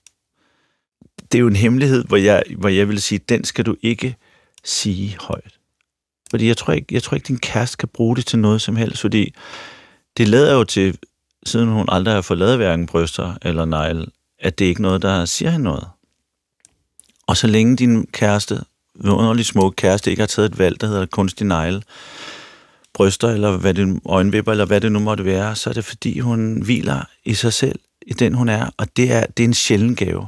Det 1.31 1.37
er 1.37 1.39
jo 1.39 1.47
en 1.47 1.55
hemmelighed, 1.55 2.03
hvor 2.03 2.17
jeg, 2.17 2.43
hvor 2.57 2.69
jeg 2.69 2.89
vil 2.89 3.01
sige, 3.01 3.19
den 3.29 3.43
skal 3.43 3.65
du 3.65 3.75
ikke 3.81 4.15
sige 4.63 5.17
højt. 5.19 5.53
Fordi 6.29 6.47
jeg 6.47 6.57
tror, 6.57 6.73
ikke, 6.73 6.87
jeg 6.91 7.03
tror 7.03 7.15
ikke, 7.15 7.27
din 7.27 7.39
kæreste 7.39 7.77
kan 7.77 7.89
bruge 7.93 8.15
det 8.15 8.25
til 8.25 8.39
noget 8.39 8.61
som 8.61 8.75
helst, 8.75 9.01
fordi 9.01 9.33
det 10.17 10.27
lader 10.27 10.53
jo 10.53 10.63
til, 10.63 10.97
siden 11.47 11.69
hun 11.69 11.85
aldrig 11.87 12.13
har 12.13 12.21
fået 12.21 12.39
lavet 12.39 12.57
hverken 12.57 12.85
bryster 12.85 13.33
eller 13.41 13.65
negle, 13.65 14.05
at 14.39 14.59
det 14.59 14.65
ikke 14.65 14.79
er 14.79 14.81
noget, 14.81 15.01
der 15.01 15.25
siger 15.25 15.51
hende 15.51 15.63
noget. 15.63 15.87
Og 17.27 17.37
så 17.37 17.47
længe 17.47 17.75
din 17.75 18.07
kæreste, 18.11 18.59
underlig 19.05 19.45
smuk 19.45 19.73
kæreste, 19.77 20.09
ikke 20.09 20.21
har 20.21 20.27
taget 20.27 20.51
et 20.51 20.59
valg, 20.59 20.81
der 20.81 20.87
hedder 20.87 21.05
kunstig 21.05 21.47
negle, 21.47 21.81
bryster 22.93 23.27
eller 23.29 23.57
hvad 23.57 23.73
det, 23.73 23.99
øjenvipper, 24.05 24.51
eller 24.51 24.65
hvad 24.65 24.81
det 24.81 24.91
nu 24.91 24.99
måtte 24.99 25.25
være, 25.25 25.55
så 25.55 25.69
er 25.69 25.73
det 25.73 25.85
fordi, 25.85 26.19
hun 26.19 26.61
hviler 26.61 27.01
i 27.25 27.33
sig 27.33 27.53
selv, 27.53 27.79
i 28.07 28.13
den 28.13 28.33
hun 28.33 28.49
er, 28.49 28.69
og 28.77 28.87
det 28.97 29.11
er, 29.11 29.25
det 29.25 29.43
er 29.43 29.47
en 29.47 29.53
sjælden 29.53 29.95
gave. 29.95 30.27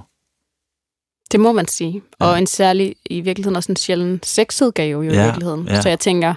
Det 1.31 1.39
må 1.39 1.51
man 1.51 1.67
sige. 1.67 2.01
Ja. 2.21 2.25
Og 2.25 2.37
en 2.37 2.47
særlig, 2.47 2.95
i 3.05 3.21
virkeligheden 3.21 3.55
også 3.55 3.71
en 3.71 3.75
sjælden 3.75 4.19
sexet 4.23 4.73
gave 4.73 5.03
jo 5.05 5.11
i 5.11 5.15
Ja, 5.15 5.23
virkeligheden. 5.25 5.67
ja. 5.67 5.81
Så 5.81 5.89
jeg 5.89 5.99
tænker, 5.99 6.33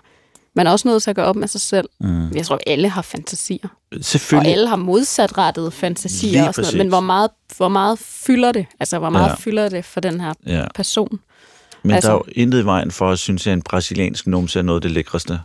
Man 0.57 0.67
er 0.67 0.71
også 0.71 0.89
nødt 0.89 1.03
til 1.03 1.11
at 1.11 1.17
gøre 1.17 1.27
op 1.27 1.37
med 1.37 1.49
sig 1.49 1.61
selv. 1.61 1.89
Mm. 2.01 2.31
Jeg 2.35 2.47
tror, 2.47 2.59
alle 2.67 2.89
har 2.89 3.03
fantasier. 3.03 3.69
Og 3.97 3.99
Selvfølgelig. 4.05 4.53
alle 4.53 4.69
har 4.69 4.77
modsatrettede 4.77 5.71
fantasier 5.71 6.31
Lige 6.33 6.49
og 6.49 6.55
sådan 6.55 6.67
noget. 6.67 6.79
Men 6.79 6.89
hvor 6.89 7.01
meget, 7.01 7.31
hvor 7.57 7.69
meget 7.69 7.99
fylder 7.99 8.53
det? 8.53 8.67
Altså, 8.81 8.99
hvor 8.99 9.11
meget 9.11 9.29
Ja. 9.29 9.35
fylder 9.35 9.69
det 9.69 9.85
for 9.85 10.01
den 10.01 10.21
her 10.21 10.33
Ja. 10.47 10.65
person? 10.75 11.21
Men 11.83 11.91
altså, 11.91 11.95
Altså- 11.95 12.09
der 12.09 12.15
er 12.15 12.19
jo 12.37 12.43
intet 12.43 12.63
i 12.63 12.65
vejen 12.65 12.91
for, 12.91 13.11
at 13.11 13.19
synes, 13.19 13.47
at 13.47 13.53
en 13.53 13.63
brasiliansk 13.63 14.27
numse 14.27 14.59
er 14.59 14.63
noget 14.63 14.77
af 14.79 14.83
det 14.83 14.91
lækreste. 14.91 15.41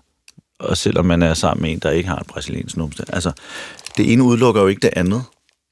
Og 0.60 0.78
selvom 0.78 1.06
man 1.06 1.22
er 1.22 1.34
sammen 1.34 1.62
med 1.62 1.72
en, 1.72 1.80
der 1.80 1.90
ikke 1.92 2.10
har 2.10 2.16
en 2.18 2.26
brasiliansk 2.28 2.78
numse. 2.78 3.06
Altså, 3.14 3.32
det 3.98 4.14
ene 4.14 4.24
udelukker 4.24 4.62
jo 4.62 4.68
ikke 4.68 4.82
det 4.82 4.90
andet. 4.96 5.24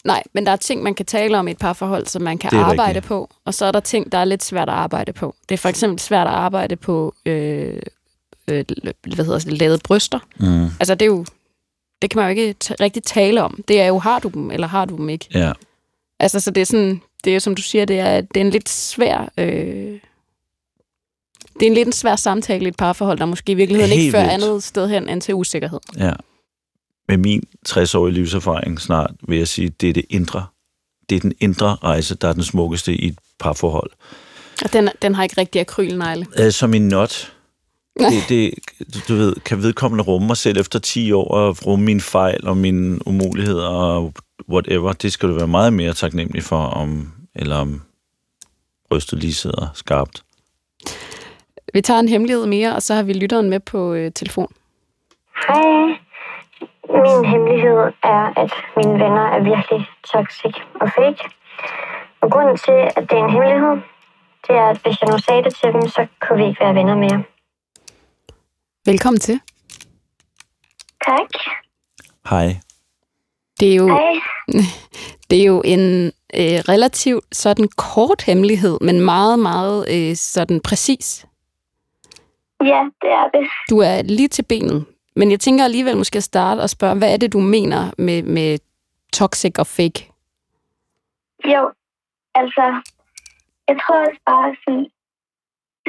Nej, 0.06 0.24
men 0.34 0.46
der 0.46 0.52
er 0.52 0.56
ting, 0.56 0.84
man 0.84 0.96
kan 0.96 1.06
tale 1.06 1.38
om 1.40 1.48
i 1.48 1.52
et 1.52 1.58
parforhold, 1.58 2.06
som 2.08 2.22
man 2.22 2.38
kan 2.38 2.54
arbejde 2.54 2.88
rigtigt. 2.88 3.06
på. 3.06 3.30
Og 3.46 3.54
så 3.54 3.66
er 3.66 3.72
der 3.72 3.80
ting, 3.80 4.12
der 4.12 4.18
er 4.18 4.26
lidt 4.26 4.44
svært 4.44 4.70
at 4.70 4.76
arbejde 4.76 5.14
på. 5.14 5.36
Det 5.50 5.56
er 5.56 5.58
for 5.60 5.70
eksempel 5.70 6.00
svært 6.00 6.28
at 6.28 6.34
arbejde 6.34 6.76
på 6.76 7.16
øh, 7.26 7.80
øh, 8.52 8.66
hvad 9.16 9.26
hedder 9.26 9.40
det, 9.40 9.58
lavede 9.60 9.80
bryster. 9.84 10.20
Mm. 10.40 10.66
Altså, 10.80 10.96
det 10.96 11.02
er 11.02 11.06
jo... 11.06 11.26
Det 12.02 12.10
kan 12.10 12.20
man 12.22 12.26
jo 12.26 12.30
ikke 12.42 12.56
rigtig 12.80 13.04
tale 13.04 13.44
om. 13.44 13.64
Det 13.68 13.82
er 13.82 13.86
jo, 13.86 14.00
har 14.00 14.20
du 14.20 14.28
dem, 14.30 14.52
eller 14.52 14.68
har 14.68 14.86
du 14.86 14.96
dem 14.98 15.10
ikke? 15.10 15.28
Ja. 15.34 15.52
Altså, 16.20 16.40
så 16.40 16.52
det 16.52 16.62
er 16.62 16.66
sådan... 16.66 17.02
Det 17.24 17.32
er 17.32 17.34
jo, 17.34 17.40
som 17.40 17.56
du 17.56 17.62
siger, 17.62 17.86
det 17.86 18.00
er, 18.00 18.22
det 18.22 18.38
er 18.38 18.42
en 18.46 18.50
lidt 18.50 18.70
svær... 18.70 19.30
Øh, 19.38 20.00
det 21.60 21.62
er 21.66 21.68
en 21.68 21.74
lidt 21.74 21.88
en 21.88 21.92
svær 21.94 22.16
samtale 22.16 22.66
i 22.66 22.68
et 22.68 22.76
parforhold, 22.78 23.18
der 23.20 23.26
måske 23.26 23.52
i 23.52 23.56
virkeligheden 23.56 23.92
Helt 23.92 24.02
ikke 24.02 24.12
fører 24.12 24.24
vildt. 24.32 24.44
andet 24.44 24.64
sted 24.64 24.90
hen 24.90 25.10
end 25.10 25.22
til 25.22 25.34
usikkerhed. 25.34 25.80
Ja. 25.98 26.14
Med 27.08 27.18
min 27.18 27.44
60-årige 27.70 28.14
livserfaring 28.14 28.82
snart, 28.82 29.12
vil 29.28 29.38
jeg 29.38 29.48
sige, 29.48 29.70
det 29.70 29.90
er 29.90 29.94
det 29.94 30.06
indre. 30.10 30.46
Det 31.10 31.16
er 31.16 31.20
den 31.20 31.34
indre 31.40 31.76
rejse, 31.76 32.16
der 32.16 32.28
er 32.28 32.34
den 32.34 32.44
smukkeste 32.44 32.94
i 32.96 33.08
et 33.08 33.20
parforhold. 33.40 33.92
Og 34.64 34.74
den, 34.74 34.90
den 35.02 35.16
har 35.16 35.24
ikke 35.24 35.38
rigtig 35.38 35.62
akrylnegle. 35.62 36.26
Øh, 36.40 36.52
som 36.52 36.74
en 36.74 36.88
not. 36.88 37.34
Det, 38.00 38.30
det, 38.30 38.54
du 39.08 39.16
ved, 39.16 39.36
kan 39.36 39.58
vedkommende 39.58 40.04
rumme 40.04 40.28
mig 40.28 40.38
selv 40.38 40.60
efter 40.60 40.80
10 40.80 41.12
år 41.12 41.28
og 41.28 41.66
rumme 41.66 41.86
mine 41.86 42.02
fejl 42.02 42.48
og 42.48 42.58
mine 42.58 43.08
umuligheder 43.08 43.68
og 43.68 44.14
whatever. 44.50 44.94
Det 44.94 45.14
skal 45.14 45.30
du 45.30 45.34
være 45.34 45.48
meget 45.48 45.74
mere 45.74 45.94
taknemmelig 45.94 46.44
for, 46.44 46.58
om, 46.58 47.12
eller 47.36 47.56
om 47.56 47.82
brystet 48.90 49.20
lige 49.20 49.34
sidder 49.34 49.72
skarpt. 49.74 50.24
Vi 51.74 51.82
tager 51.82 52.00
en 52.00 52.10
hemmelighed 52.10 52.46
mere, 52.46 52.76
og 52.76 52.82
så 52.82 52.94
har 52.94 53.04
vi 53.04 53.14
lytteren 53.14 53.50
med 53.50 53.60
på 53.60 53.94
øh, 53.94 54.12
telefon. 54.12 54.48
Hej. 55.48 55.98
Min 56.90 57.26
hemmelighed 57.32 57.80
er, 58.04 58.24
at 58.44 58.52
mine 58.78 58.94
venner 58.94 59.26
er 59.36 59.44
virkelig 59.44 59.88
toxic 60.14 60.56
og 60.82 60.88
fake. 60.98 61.30
Og 62.22 62.32
grunden 62.32 62.58
til, 62.58 62.80
at 62.98 63.04
det 63.10 63.18
er 63.18 63.24
en 63.24 63.32
hemmelighed, 63.32 63.76
det 64.48 64.56
er, 64.56 64.68
at 64.74 64.78
hvis 64.84 65.02
jeg 65.02 65.10
nu 65.12 65.18
sagde 65.18 65.44
det 65.44 65.56
til 65.56 65.70
dem, 65.74 65.82
så 65.82 66.08
kunne 66.22 66.38
vi 66.38 66.46
ikke 66.50 66.60
være 66.60 66.76
venner 66.76 66.96
mere. 66.96 67.24
Velkommen 68.88 69.20
til. 69.20 69.40
Tak. 71.06 71.30
Hej. 72.30 72.48
Det 73.60 73.72
er 73.72 73.76
jo, 73.76 73.88
Hej. 73.88 74.14
det 75.30 75.42
er 75.42 75.46
jo 75.46 75.62
en 75.66 76.06
øh, 76.40 76.60
relativt 76.70 77.36
sådan 77.36 77.68
kort 77.78 78.22
hemmelighed, 78.22 78.78
men 78.82 79.02
meget, 79.02 79.40
meget 79.40 79.86
øh, 79.96 80.16
sådan 80.16 80.62
præcis. 80.62 81.26
Ja, 82.62 82.82
det 83.02 83.12
er 83.20 83.30
det. 83.34 83.48
Du 83.70 83.80
er 83.80 84.02
lige 84.02 84.28
til 84.28 84.44
benet. 84.44 84.86
Men 85.16 85.32
jeg 85.32 85.40
tænker 85.40 85.64
alligevel 85.64 85.98
måske 85.98 86.18
at 86.18 86.24
starte 86.24 86.60
og 86.60 86.70
spørge, 86.70 86.98
hvad 86.98 87.14
er 87.14 87.18
det, 87.18 87.34
du 87.34 87.40
mener 87.40 87.92
med, 87.98 88.24
med 88.24 88.60
toxic 89.14 89.60
og 89.60 89.68
fake? 89.68 90.12
Jo, 91.46 91.72
altså, 92.36 92.82
jeg 93.68 93.78
tror 93.82 94.00
også 94.00 94.22
bare 94.26 94.56
sådan, 94.64 94.88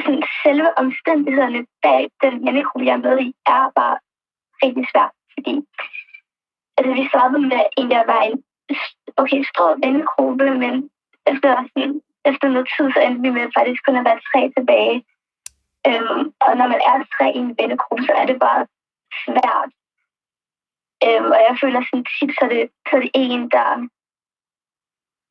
sådan 0.03 0.23
selve 0.43 0.77
omstændighederne 0.83 1.61
bag 1.83 2.01
den 2.23 2.33
vennegruppe, 2.45 2.85
jeg 2.85 2.93
er 2.93 3.05
med 3.07 3.19
i, 3.27 3.27
er 3.45 3.63
bare 3.79 3.97
rigtig 4.63 4.85
svært, 4.91 5.13
fordi 5.33 5.53
altså, 6.77 6.91
vi 6.99 7.03
startede 7.11 7.41
med 7.41 7.61
egentlig 7.77 7.99
at 7.99 8.07
være 8.13 8.25
en 8.31 8.43
okay, 9.21 9.41
stor 9.51 9.69
vennegruppe, 9.83 10.45
men 10.63 10.73
efter, 11.31 11.49
sådan, 11.71 12.01
efter 12.29 12.47
noget 12.49 12.67
tid, 12.73 12.85
så 12.91 12.99
endte 13.05 13.21
vi 13.21 13.29
med 13.29 13.55
faktisk 13.57 13.81
kun 13.85 13.99
at 13.99 14.07
være 14.09 14.25
tre 14.29 14.41
tilbage. 14.57 14.97
Øhm, 15.87 16.21
og 16.45 16.51
når 16.59 16.67
man 16.73 16.81
er 16.91 16.95
tre 17.15 17.27
i 17.35 17.39
en 17.45 17.55
vennegruppe, 17.59 18.03
så 18.03 18.13
er 18.21 18.25
det 18.25 18.39
bare 18.47 18.61
svært. 19.23 19.69
Øhm, 21.05 21.29
og 21.35 21.39
jeg 21.47 21.55
føler 21.61 21.81
sådan 21.81 22.05
tit, 22.13 22.31
så 22.37 22.41
er 22.45 22.51
det, 22.55 22.63
så 22.87 22.91
er 22.97 23.01
det 23.01 23.11
en, 23.13 23.43
der 23.55 23.69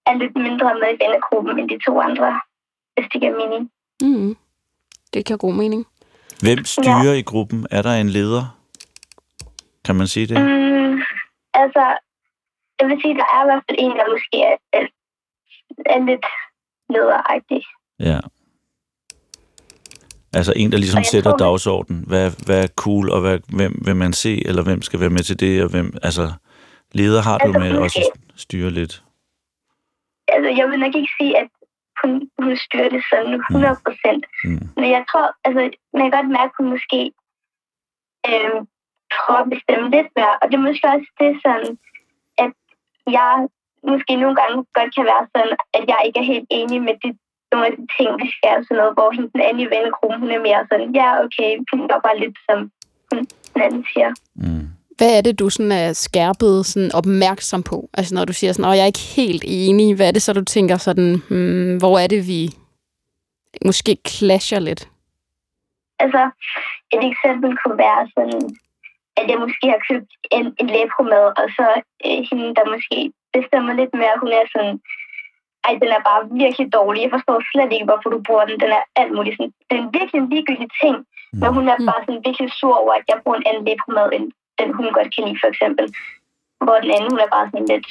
er 0.08 0.14
lidt 0.14 0.36
mindre 0.36 0.74
med 0.80 0.88
i 0.94 1.00
vennegruppen 1.02 1.58
end 1.58 1.68
de 1.68 1.78
to 1.86 2.00
andre, 2.00 2.40
hvis 2.94 3.08
det 3.12 3.20
giver 3.20 3.36
mening. 3.40 3.62
Mm. 4.02 4.32
Det 5.16 5.26
giver 5.26 5.36
god 5.36 5.54
mening. 5.54 5.86
Hvem 6.40 6.64
styrer 6.64 7.04
ja. 7.04 7.12
i 7.12 7.22
gruppen? 7.22 7.66
Er 7.70 7.82
der 7.82 7.94
en 7.94 8.08
leder? 8.08 8.58
Kan 9.84 9.96
man 9.96 10.06
sige 10.06 10.26
det? 10.26 10.36
Mm, 10.40 10.98
altså, 11.54 11.84
jeg 12.80 12.88
vil 12.88 12.98
sige, 13.02 13.14
der 13.14 13.24
er 13.36 13.42
i 13.44 13.46
hvert 13.46 13.64
fald 13.68 13.78
en, 13.80 13.90
der 13.90 14.06
måske 14.14 14.36
er, 14.50 14.56
er, 14.72 14.86
er 15.94 16.06
lidt 16.10 16.26
lederagtig. 16.90 17.62
Ja. 18.00 18.18
Altså 20.32 20.52
en, 20.56 20.72
der 20.72 20.78
ligesom 20.78 21.04
sætter 21.04 21.30
tror, 21.30 21.38
dagsordenen. 21.38 22.04
Hvad, 22.06 22.30
hvad 22.46 22.62
er 22.64 22.68
cool, 22.76 23.10
og 23.10 23.20
hvad, 23.20 23.38
hvem 23.48 23.82
vil 23.84 23.96
man 23.96 24.12
se, 24.12 24.46
eller 24.46 24.62
hvem 24.62 24.82
skal 24.82 25.00
være 25.00 25.10
med 25.10 25.22
til 25.22 25.40
det, 25.40 25.62
og 25.62 25.70
hvem, 25.70 25.96
altså 26.02 26.32
leder 26.92 27.22
har 27.22 27.38
du 27.38 27.44
Altså, 27.44 27.58
med 27.58 27.70
måske- 27.72 27.82
også 27.84 28.10
at 28.14 28.40
styre 28.40 28.70
lidt. 28.70 29.02
Altså, 30.28 30.50
jeg 30.60 30.70
vil 30.70 30.78
nok 30.78 30.94
ikke 30.94 31.12
sige, 31.20 31.38
at 31.38 31.48
hun, 32.02 32.12
hun 32.42 32.56
styrer 32.64 32.90
det 32.94 33.02
sådan 33.10 33.34
100 33.34 33.76
procent. 33.84 34.22
Mm. 34.44 34.68
Men 34.80 34.88
jeg 34.96 35.04
tror, 35.10 35.26
altså, 35.46 35.62
man 35.94 36.02
kan 36.04 36.16
godt 36.18 36.30
mærke, 36.38 36.52
at 36.52 36.58
hun 36.58 36.68
måske 36.74 37.00
øh, 38.28 38.58
prøver 39.14 39.40
at 39.42 39.50
bestemme 39.54 39.86
lidt 39.96 40.10
mere. 40.16 40.34
Og 40.40 40.44
det 40.48 40.56
er 40.56 40.68
måske 40.68 40.86
også 40.94 41.10
det 41.20 41.32
sådan, 41.44 41.70
at 42.44 42.52
jeg 43.18 43.32
måske 43.92 44.12
nogle 44.22 44.36
gange 44.40 44.56
godt 44.78 44.90
kan 44.96 45.04
være 45.12 45.24
sådan, 45.32 45.52
at 45.76 45.84
jeg 45.92 46.00
ikke 46.06 46.18
er 46.20 46.30
helt 46.34 46.48
enig 46.58 46.78
med 46.88 46.94
de, 47.02 47.08
nogle 47.52 47.66
af 47.68 47.72
de 47.78 47.84
ting, 47.96 48.10
vi 48.22 48.28
skal 48.36 48.56
sådan 48.64 48.78
noget, 48.80 48.94
hvor 48.96 49.10
hende 49.14 49.30
den 49.34 49.42
anden 49.46 49.62
i 49.64 49.72
vennegruppen, 49.74 50.20
hun 50.22 50.30
er 50.36 50.46
mere 50.48 50.62
sådan, 50.70 50.90
ja, 51.00 51.08
okay, 51.24 51.50
vi 51.58 51.74
gør 51.90 52.00
bare 52.06 52.20
lidt, 52.24 52.38
som 52.48 52.58
den 53.54 53.62
anden 53.66 53.84
siger. 53.92 54.10
Mm. 54.42 54.65
Hvad 54.96 55.18
er 55.18 55.20
det, 55.20 55.38
du 55.38 55.50
sådan 55.50 55.72
er 55.72 55.92
skærpet 55.92 56.66
sådan 56.66 56.90
opmærksom 56.94 57.62
på? 57.62 57.88
Altså 57.98 58.14
når 58.14 58.24
du 58.24 58.32
siger 58.32 58.52
sådan, 58.52 58.70
at 58.70 58.76
jeg 58.76 58.82
er 58.82 58.92
ikke 58.94 59.08
helt 59.20 59.44
enig, 59.46 59.96
hvad 59.96 60.08
er 60.08 60.12
det 60.12 60.22
så, 60.22 60.32
du 60.32 60.44
tænker 60.44 60.76
sådan, 60.76 61.22
hmm, 61.30 61.76
hvor 61.78 61.98
er 61.98 62.06
det, 62.06 62.26
vi 62.32 62.40
måske 63.64 63.96
clasher 64.08 64.58
lidt? 64.58 64.82
Altså, 65.98 66.22
et 66.94 67.02
eksempel 67.10 67.50
kunne 67.60 67.78
være 67.86 68.02
sådan, 68.14 68.42
at 69.20 69.24
jeg 69.30 69.38
måske 69.44 69.64
har 69.74 69.80
købt 69.90 70.10
en, 70.36 70.44
en 70.60 70.66
læbromad, 70.74 71.26
og 71.40 71.46
så 71.56 71.66
øh, 72.06 72.20
hende, 72.30 72.48
der 72.58 72.72
måske 72.74 72.98
bestemmer 73.36 73.72
lidt 73.80 73.92
mere, 74.00 74.14
hun 74.22 74.32
er 74.40 74.44
sådan, 74.54 74.74
ej, 75.66 75.74
den 75.82 75.90
er 75.96 76.02
bare 76.10 76.22
virkelig 76.42 76.66
dårlig. 76.78 77.00
Jeg 77.04 77.14
forstår 77.16 77.36
slet 77.52 77.70
ikke, 77.72 77.88
hvorfor 77.90 78.08
du 78.14 78.18
bruger 78.26 78.44
den. 78.48 78.56
Den 78.64 78.70
er 78.78 78.82
alt 79.00 79.12
muligt. 79.16 79.36
Sådan, 79.36 79.52
det 79.70 79.76
er 79.78 79.86
virkelig 79.98 80.18
en 80.20 80.30
ligegyldig 80.34 80.68
ting, 80.82 80.96
men 81.40 81.48
hun 81.56 81.64
er 81.72 81.78
Mm. 81.80 81.86
bare 81.90 82.02
sådan 82.04 82.22
virkelig 82.28 82.50
sur 82.60 82.74
over, 82.82 82.92
at 82.98 83.04
jeg 83.10 83.16
bruger 83.22 83.38
en 83.38 83.46
anden 83.48 83.64
læbromad, 83.68 84.08
end 84.16 84.26
den 84.58 84.68
hun 84.78 84.86
godt 84.98 85.08
kan 85.14 85.22
lide, 85.26 85.38
for 85.42 85.48
eksempel. 85.52 85.84
Hvor 86.64 86.76
den 86.82 86.90
anden, 86.96 87.10
hun 87.12 87.20
er 87.24 87.30
bare 87.36 87.46
sådan 87.52 87.68
lidt, 87.74 87.88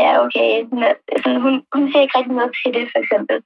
ja, 0.00 0.08
okay. 0.24 0.50
Sådan, 1.22 1.40
hun, 1.44 1.54
hun 1.74 1.82
ser 1.92 2.00
ikke 2.04 2.18
rigtig 2.18 2.34
noget 2.40 2.52
til 2.60 2.70
det, 2.76 2.84
for 2.92 2.98
eksempel. 3.04 3.36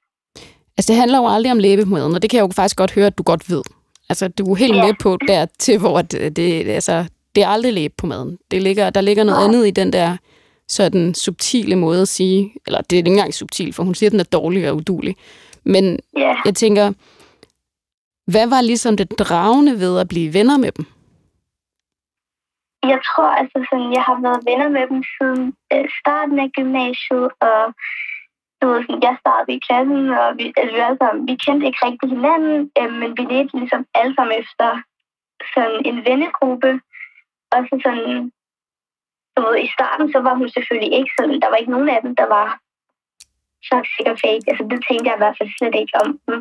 Altså 0.77 0.89
det 0.93 1.01
handler 1.01 1.19
jo 1.23 1.27
aldrig 1.35 1.53
om 1.53 1.59
læbemaden, 1.59 2.15
og 2.15 2.23
det 2.23 2.31
kan 2.31 2.37
jeg 2.39 2.47
jo 2.47 2.53
faktisk 2.61 2.77
godt 2.77 2.93
høre, 2.95 3.07
at 3.07 3.19
du 3.19 3.23
godt 3.23 3.51
ved. 3.51 3.63
Altså 4.11 4.29
du 4.29 4.45
er 4.53 4.57
helt 4.57 4.77
Ja. 4.77 4.87
med 4.87 4.95
på 5.03 5.19
der 5.29 5.47
til, 5.59 5.79
hvor 5.79 6.03
det, 6.03 6.37
det, 6.37 6.69
altså, 6.69 7.05
det 7.35 7.43
er 7.45 7.49
aldrig 7.49 7.73
læbe 7.73 7.95
på 7.99 8.07
maden. 8.07 8.39
Det 8.51 8.63
ligger, 8.63 8.91
der 8.91 9.01
ligger 9.01 9.25
noget 9.25 9.39
Nej. 9.41 9.49
andet 9.49 9.67
i 9.67 9.71
den 9.71 9.93
der 9.93 10.17
sådan 10.69 11.15
subtile 11.15 11.77
måde 11.77 12.03
at 12.03 12.09
sige, 12.09 12.55
eller 12.67 12.81
det 12.81 12.93
er 12.93 12.99
ikke 12.99 13.11
engang 13.11 13.35
subtil, 13.35 13.73
for 13.73 13.83
hun 13.83 13.95
siger, 13.95 14.09
at 14.09 14.13
den 14.13 14.21
er 14.21 14.25
dårlig 14.25 14.71
og 14.71 14.77
udulig. 14.77 15.17
Men 15.65 15.99
Ja. 16.19 16.35
jeg 16.45 16.55
tænker, 16.55 16.93
hvad 18.31 18.47
var 18.47 18.61
ligesom 18.61 18.97
det 18.97 19.19
dragende 19.19 19.81
ved 19.81 19.99
at 19.99 20.09
blive 20.09 20.35
venner 20.35 20.57
med 20.59 20.73
dem? 20.73 20.87
Jeg 22.83 23.01
tror 23.09 23.31
altså 23.41 23.59
sådan, 23.69 23.93
jeg 23.99 24.05
har 24.09 24.19
været 24.27 24.47
venner 24.49 24.69
med 24.77 24.85
dem 24.93 25.03
siden 25.15 25.45
øh, 25.73 25.87
starten 26.01 26.39
af 26.45 26.49
gymnasiet, 26.59 27.27
og 27.49 27.61
du 28.59 28.65
ved, 28.69 28.81
sådan, 28.83 29.03
jeg 29.09 29.17
startede 29.23 29.57
i 29.57 29.65
klassen, 29.67 30.03
og 30.21 30.29
vi, 30.39 30.45
altså, 30.57 30.75
vi, 30.75 30.81
alle 30.87 30.99
sammen, 31.03 31.29
vi 31.29 31.35
kendte 31.45 31.67
ikke 31.67 31.85
rigtig 31.87 32.09
hinanden, 32.17 32.59
øh, 32.79 32.93
men 33.01 33.11
vi 33.19 33.23
ledte 33.33 33.59
ligesom 33.59 33.83
alle 33.95 34.15
sammen 34.15 34.35
efter 34.43 34.69
sådan 35.55 35.81
en 35.89 35.99
vennegruppe. 36.09 36.71
Og 37.55 37.61
så 37.69 37.75
sådan, 37.85 38.33
du 39.35 39.41
ved, 39.47 39.57
i 39.67 39.73
starten, 39.77 40.07
så 40.13 40.19
var 40.27 40.35
hun 40.41 40.49
selvfølgelig 40.49 40.93
ikke 40.99 41.13
sådan, 41.19 41.41
der 41.43 41.49
var 41.51 41.59
ikke 41.61 41.75
nogen 41.77 41.91
af 41.95 42.01
dem, 42.05 42.17
der 42.21 42.29
var 42.37 42.49
så 43.69 43.77
sikker 43.97 44.15
fake. 44.25 44.47
Altså, 44.51 44.65
det 44.71 44.79
tænkte 44.87 45.09
jeg 45.09 45.17
i 45.17 45.23
hvert 45.23 45.39
fald 45.39 45.51
slet 45.59 45.75
ikke 45.83 45.95
om 46.03 46.09
dem. 46.27 46.39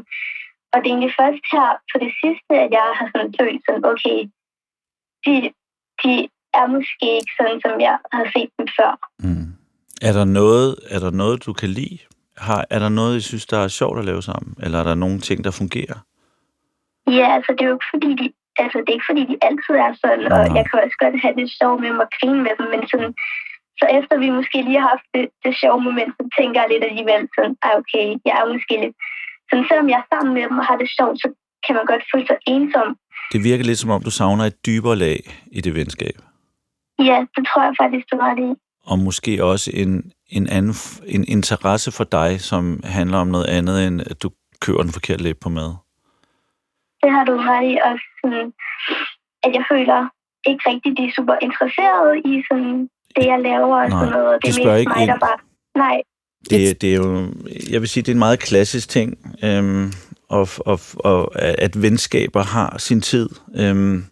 Og 0.71 0.77
det 0.77 0.88
er 0.88 0.93
egentlig 0.93 1.17
først 1.21 1.43
her 1.54 1.67
på 1.91 1.95
det 2.04 2.12
sidste, 2.21 2.54
at 2.63 2.71
jeg 2.77 2.86
har 2.97 3.08
sådan 3.12 3.34
følt 3.39 3.62
sådan, 3.65 3.86
okay, 3.91 4.19
de, 5.25 5.34
de 6.04 6.14
er 6.54 6.68
måske 6.76 7.06
ikke 7.20 7.34
sådan, 7.40 7.62
som 7.66 7.80
jeg 7.88 7.98
har 8.14 8.26
set 8.36 8.50
dem 8.60 8.68
før. 8.80 8.92
Mm. 9.20 9.48
Er 10.02 10.14
der 10.14 10.26
noget, 10.26 10.76
er 10.90 11.00
der 11.00 11.12
noget, 11.12 11.46
du 11.46 11.54
kan 11.54 11.70
lide? 11.70 11.98
Har, 12.38 12.66
er 12.70 12.80
der 12.80 12.90
noget, 12.90 13.18
I 13.18 13.22
synes, 13.22 13.46
der 13.46 13.58
er 13.58 13.68
sjovt 13.68 14.00
at 14.00 14.06
lave 14.06 14.22
sammen? 14.22 14.56
Eller 14.64 14.80
er 14.80 14.84
der 14.84 14.96
nogle 14.96 15.20
ting, 15.20 15.44
der 15.44 15.52
fungerer? 15.52 15.98
Ja, 17.18 17.28
altså 17.36 17.52
det 17.52 17.62
er 17.62 17.70
jo 17.72 17.76
ikke 17.80 17.92
fordi, 17.94 18.10
de 18.22 18.34
altså, 18.64 18.78
det 18.84 18.90
er 18.90 18.98
ikke 18.98 19.12
fordi, 19.12 19.24
de 19.32 19.38
altid 19.48 19.76
er 19.86 19.94
sådan, 20.04 20.26
og 20.34 20.42
Nej. 20.42 20.56
jeg 20.58 20.64
kan 20.68 20.78
også 20.86 20.98
godt 21.04 21.18
have 21.24 21.36
det 21.40 21.48
sjovt 21.60 21.80
med 21.82 21.90
dem 21.92 22.04
og 22.06 22.10
grine 22.18 22.42
med 22.48 22.54
dem, 22.60 22.68
men 22.74 22.82
sådan, 22.92 23.14
så 23.80 23.86
efter 23.98 24.16
vi 24.24 24.30
måske 24.40 24.58
lige 24.68 24.82
har 24.82 24.90
haft 24.94 25.08
det, 25.16 25.26
det 25.44 25.60
sjove 25.62 25.82
moment, 25.90 26.12
så 26.18 26.24
tænker 26.38 26.58
jeg 26.62 26.70
lidt 26.72 26.88
alligevel 26.90 27.24
sådan, 27.36 27.56
ej 27.66 27.74
okay, 27.82 28.06
jeg 28.28 28.36
er 28.42 28.54
måske 28.54 28.74
lidt, 28.84 28.96
sådan 29.50 29.66
selvom 29.70 29.90
jeg 29.92 30.00
er 30.02 30.10
sammen 30.12 30.32
med 30.38 30.44
dem 30.50 30.62
og 30.62 30.66
har 30.70 30.78
det 30.82 30.90
sjovt, 30.98 31.18
så 31.24 31.28
kan 31.66 31.74
man 31.78 31.86
godt 31.92 32.04
føle 32.12 32.28
sig 32.28 32.40
ensom. 32.54 32.90
Det 33.32 33.44
virker 33.44 33.63
lidt 33.63 33.80
som 33.80 33.89
om, 33.89 34.04
du 34.04 34.12
savner 34.12 34.46
et 34.46 34.65
dybere 34.65 34.96
lag 34.96 35.20
i 35.52 35.62
det 35.62 35.76
venskab. 35.76 36.15
Ja, 37.00 37.26
det 37.36 37.48
tror 37.48 37.63
jeg 37.63 37.74
faktisk, 37.82 38.06
du 38.12 38.17
har 38.22 38.34
det. 38.36 38.58
Og 38.86 39.00
måske 39.00 39.44
også 39.44 39.72
en, 39.74 40.12
en 40.30 40.48
anden 40.50 40.74
en 41.06 41.24
interesse 41.28 41.91
for 41.91 42.04
dig, 42.04 42.41
som 42.41 42.82
handler 42.84 43.17
om 43.17 43.28
noget 43.28 43.46
andet, 43.46 43.88
end 43.88 44.02
at 44.02 44.24
du 44.24 44.30
køber 44.62 44.82
den 44.82 44.91
forkerte 44.91 45.24
læb 45.24 45.38
på 45.41 45.50
mad. 45.50 45.72
Det 47.04 47.12
har 47.12 47.24
du 47.26 47.34
ret 47.38 47.65
i, 47.72 47.78
og 47.88 47.94
sådan, 48.22 48.54
at 49.44 49.52
jeg 49.58 49.63
føler 49.72 50.10
ikke 50.50 50.63
rigtig, 50.70 50.98
de 50.98 51.04
er 51.06 51.13
super 51.15 51.36
interesserede 51.41 52.13
i 52.32 52.44
sådan, 52.52 52.89
det, 53.15 53.26
jeg 53.26 53.39
laver 53.41 53.76
og 53.84 53.89
Nej, 53.89 54.00
sådan 54.00 54.13
noget. 54.20 54.34
Det 54.41 54.44
de 54.44 54.50
er 54.50 54.63
spørger 54.63 54.78
mest 54.78 54.80
ikke 54.80 54.94
mig, 54.98 55.08
der 55.08 55.20
bare... 55.20 55.38
Nej, 55.76 55.98
Det, 56.50 56.82
det 56.82 56.89
er 56.94 56.96
jo, 56.96 57.28
jeg 57.72 57.82
vil 57.82 57.89
sige, 57.89 58.04
det 58.04 58.12
er 58.12 58.15
en 58.15 58.26
meget 58.28 58.39
klassisk 58.39 58.89
ting, 58.89 59.10
øhm, 59.44 59.91
og, 60.32 60.50
og, 60.60 60.80
og 60.96 61.41
at 61.41 61.82
venskaber 61.82 62.44
har 62.44 62.78
sin 62.78 63.02
tid. 63.02 63.30
Øhm, 63.56 64.06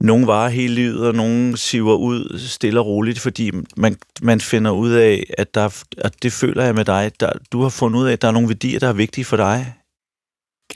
nogle 0.00 0.26
varer 0.26 0.48
hele 0.48 0.74
livet, 0.74 1.06
og 1.06 1.14
nogle 1.14 1.56
siver 1.56 1.94
ud 1.94 2.38
stille 2.38 2.80
og 2.80 2.86
roligt, 2.86 3.18
fordi 3.18 3.50
man, 3.76 3.96
man 4.22 4.40
finder 4.40 4.70
ud 4.70 4.90
af, 4.90 5.24
at 5.38 5.54
der, 5.54 5.82
at 5.98 6.22
det 6.22 6.32
føler 6.32 6.64
jeg 6.64 6.74
med 6.74 6.84
dig, 6.84 7.12
der, 7.20 7.32
du 7.52 7.62
har 7.62 7.68
fundet 7.68 8.00
ud 8.00 8.06
af, 8.06 8.12
at 8.12 8.22
der 8.22 8.28
er 8.28 8.32
nogle 8.32 8.48
værdier, 8.48 8.78
der 8.78 8.88
er 8.88 8.92
vigtige 8.92 9.24
for 9.24 9.36
dig. 9.36 9.74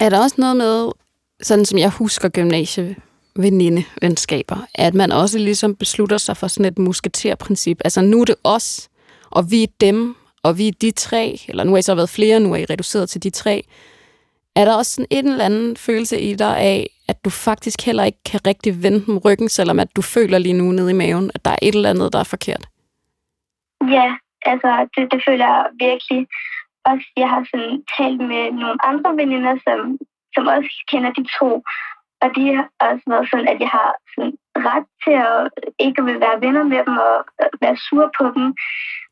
Er 0.01 0.09
der 0.09 0.21
også 0.21 0.37
noget 0.39 0.57
med, 0.57 0.91
sådan 1.43 1.65
som 1.65 1.79
jeg 1.79 1.91
husker 1.91 2.29
gymnasievenindevenskaber, 2.29 4.67
at 4.75 4.95
man 4.95 5.13
også 5.13 5.39
ligesom 5.39 5.75
beslutter 5.75 6.19
sig 6.19 6.37
for 6.37 6.49
sådan 6.49 6.73
et 6.73 6.79
musketerprincip? 6.79 7.81
Altså 7.85 8.01
nu 8.01 8.21
er 8.21 8.25
det 8.25 8.37
os, 8.45 8.89
og 9.31 9.51
vi 9.51 9.63
er 9.63 9.67
dem, 9.81 10.15
og 10.43 10.59
vi 10.59 10.69
er 10.69 10.73
de 10.81 10.91
tre, 10.91 11.41
eller 11.49 11.65
nu 11.65 11.71
har 11.71 11.79
I 11.79 11.83
så 11.83 11.95
været 11.95 12.09
flere, 12.09 12.41
nu 12.41 12.53
er 12.53 12.57
I 12.57 12.65
reduceret 12.65 13.11
til 13.11 13.23
de 13.23 13.31
tre. 13.31 13.65
Er 14.57 14.65
der 14.65 14.75
også 14.77 14.93
sådan 14.95 15.07
en 15.11 15.29
eller 15.29 15.45
anden 15.45 15.77
følelse 15.77 16.21
i 16.21 16.35
dig 16.35 16.59
af, 16.59 16.87
at 17.09 17.25
du 17.25 17.31
faktisk 17.31 17.87
heller 17.87 18.05
ikke 18.05 18.23
kan 18.31 18.41
rigtig 18.47 18.83
vende 18.83 19.07
dem 19.07 19.19
ryggen, 19.19 19.49
selvom 19.49 19.79
at 19.81 19.97
du 19.97 20.03
føler 20.03 20.39
lige 20.39 20.59
nu 20.61 20.65
nede 20.65 20.91
i 20.91 20.95
maven, 21.03 21.31
at 21.35 21.45
der 21.45 21.51
er 21.51 21.59
et 21.63 21.75
eller 21.75 21.91
andet, 21.91 22.13
der 22.13 22.19
er 22.19 22.25
forkert? 22.35 22.65
Ja, 23.97 24.09
altså 24.53 24.89
det, 24.97 25.13
det 25.13 25.21
føler 25.29 25.47
jeg 25.55 25.67
virkelig. 25.87 26.21
Også 26.91 27.07
jeg 27.17 27.29
har 27.29 27.43
sådan 27.51 27.83
talt 27.97 28.21
med 28.33 28.45
nogle 28.63 28.79
andre 28.91 29.11
veninder, 29.23 29.55
som, 29.67 29.99
som 30.35 30.47
også 30.47 30.71
kender 30.91 31.11
de 31.19 31.25
to. 31.39 31.51
Og 32.23 32.29
de 32.37 32.43
har 32.57 32.67
også 32.89 33.05
været 33.13 33.27
sådan, 33.31 33.49
at 33.53 33.59
jeg 33.65 33.73
har 33.79 33.91
sådan 34.15 34.35
ret 34.69 34.87
til 35.05 35.15
at 35.29 35.39
ikke 35.87 36.05
vil 36.09 36.19
være 36.25 36.41
venner 36.45 36.65
med 36.73 36.81
dem 36.87 36.97
og 37.09 37.17
øh, 37.43 37.51
være 37.65 37.77
sur 37.87 38.07
på 38.19 38.25
dem. 38.37 38.47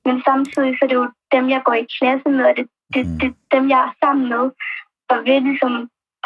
Men 0.07 0.16
samtidig 0.28 0.72
så 0.74 0.81
er 0.85 0.88
det 0.90 1.00
jo 1.02 1.09
dem, 1.35 1.44
jeg 1.55 1.62
går 1.64 1.76
i 1.83 1.87
klasse 1.98 2.28
med, 2.37 2.44
og 2.50 2.55
det, 2.59 2.66
det, 2.94 3.02
Mm. 3.07 3.18
det, 3.20 3.31
dem, 3.55 3.64
jeg 3.72 3.81
er 3.88 3.92
sammen 4.02 4.26
med. 4.35 4.44
Og 5.12 5.18
ved 5.27 5.40
ligesom 5.51 5.72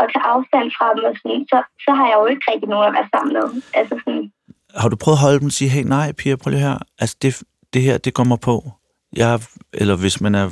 at 0.01 0.07
tage 0.13 0.27
afstand 0.35 0.67
fra 0.77 0.87
dem, 0.95 1.05
og 1.11 1.15
sådan, 1.21 1.43
så, 1.53 1.59
så 1.85 1.91
har 1.99 2.07
jeg 2.11 2.17
jo 2.21 2.27
ikke 2.33 2.45
rigtig 2.51 2.69
nogen 2.69 2.89
at 2.89 2.95
være 2.99 3.09
sammen 3.15 3.33
med. 3.39 3.47
Altså 3.79 3.95
sådan, 4.05 4.25
Har 4.81 4.89
du 4.89 4.97
prøvet 4.97 5.19
at 5.19 5.25
holde 5.27 5.39
dem 5.41 5.51
og 5.53 5.57
sige, 5.59 5.71
hey 5.75 5.85
nej, 5.97 6.13
Pia, 6.19 6.37
prøv 6.37 6.51
lige 6.51 6.67
her. 6.69 6.79
Altså, 7.03 7.17
det, 7.23 7.43
det 7.73 7.83
her, 7.83 7.99
det 7.99 8.15
kommer 8.15 8.37
på. 8.37 8.57
Jeg, 9.17 9.41
eller 9.73 9.97
hvis 9.97 10.21
man 10.21 10.35
er 10.35 10.47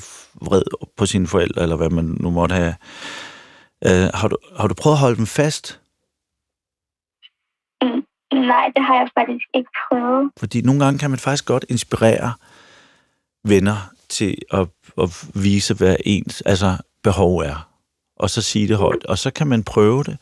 vred 0.49 0.66
på 0.99 1.07
sine 1.07 1.27
forældre, 1.27 1.62
eller 1.62 1.77
hvad 1.77 1.90
man 1.90 2.16
nu 2.20 2.31
måtte 2.31 2.55
have. 2.55 2.75
Øh, 3.88 4.09
har, 4.14 4.29
du, 4.29 4.37
har 4.59 4.68
du 4.68 4.75
prøvet 4.75 4.97
at 4.97 5.01
holde 5.01 5.16
dem 5.16 5.27
fast? 5.27 5.81
nej, 8.53 8.66
det 8.77 8.85
har 8.85 8.94
jeg 8.94 9.09
faktisk 9.18 9.47
ikke 9.55 9.70
prøvet. 9.83 10.31
Fordi 10.38 10.61
nogle 10.61 10.85
gange 10.85 10.99
kan 10.99 11.11
man 11.11 11.18
faktisk 11.18 11.47
godt 11.47 11.64
inspirere 11.68 12.33
venner 13.44 13.79
til 14.09 14.38
at, 14.53 14.68
at 15.03 15.09
vise, 15.35 15.75
hvad 15.75 15.97
ens 16.05 16.40
altså, 16.40 16.77
behov 17.03 17.38
er. 17.38 17.73
Og 18.16 18.31
så 18.31 18.42
sige 18.42 18.68
det 18.68 18.77
højt. 18.77 19.05
Og 19.05 19.18
så 19.18 19.31
kan 19.31 19.46
man 19.46 19.62
prøve 19.62 20.05
det 20.05 20.16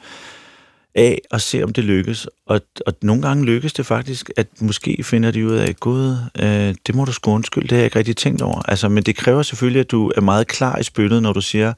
af 0.94 1.20
og 1.30 1.40
se, 1.40 1.62
om 1.64 1.72
det 1.72 1.84
lykkes. 1.84 2.28
Og, 2.46 2.60
og 2.86 2.94
nogle 3.02 3.22
gange 3.22 3.44
lykkes 3.44 3.72
det 3.72 3.86
faktisk, 3.86 4.30
at 4.36 4.46
måske 4.60 5.04
finder 5.04 5.30
de 5.30 5.46
ud 5.46 5.54
af, 5.54 5.76
gud, 5.76 6.16
øh, 6.38 6.74
det 6.86 6.94
må 6.94 7.04
du 7.04 7.12
sgu 7.12 7.32
undskylde, 7.32 7.68
det 7.68 7.72
har 7.72 7.78
jeg 7.78 7.84
ikke 7.84 7.98
rigtig 7.98 8.16
tænkt 8.16 8.42
over. 8.42 8.62
Altså, 8.68 8.88
men 8.88 9.02
det 9.02 9.16
kræver 9.16 9.42
selvfølgelig, 9.42 9.80
at 9.80 9.90
du 9.90 10.12
er 10.16 10.20
meget 10.20 10.46
klar 10.46 10.78
i 10.78 10.82
spillet, 10.82 11.22
når 11.22 11.32
du 11.32 11.40
siger, 11.40 11.72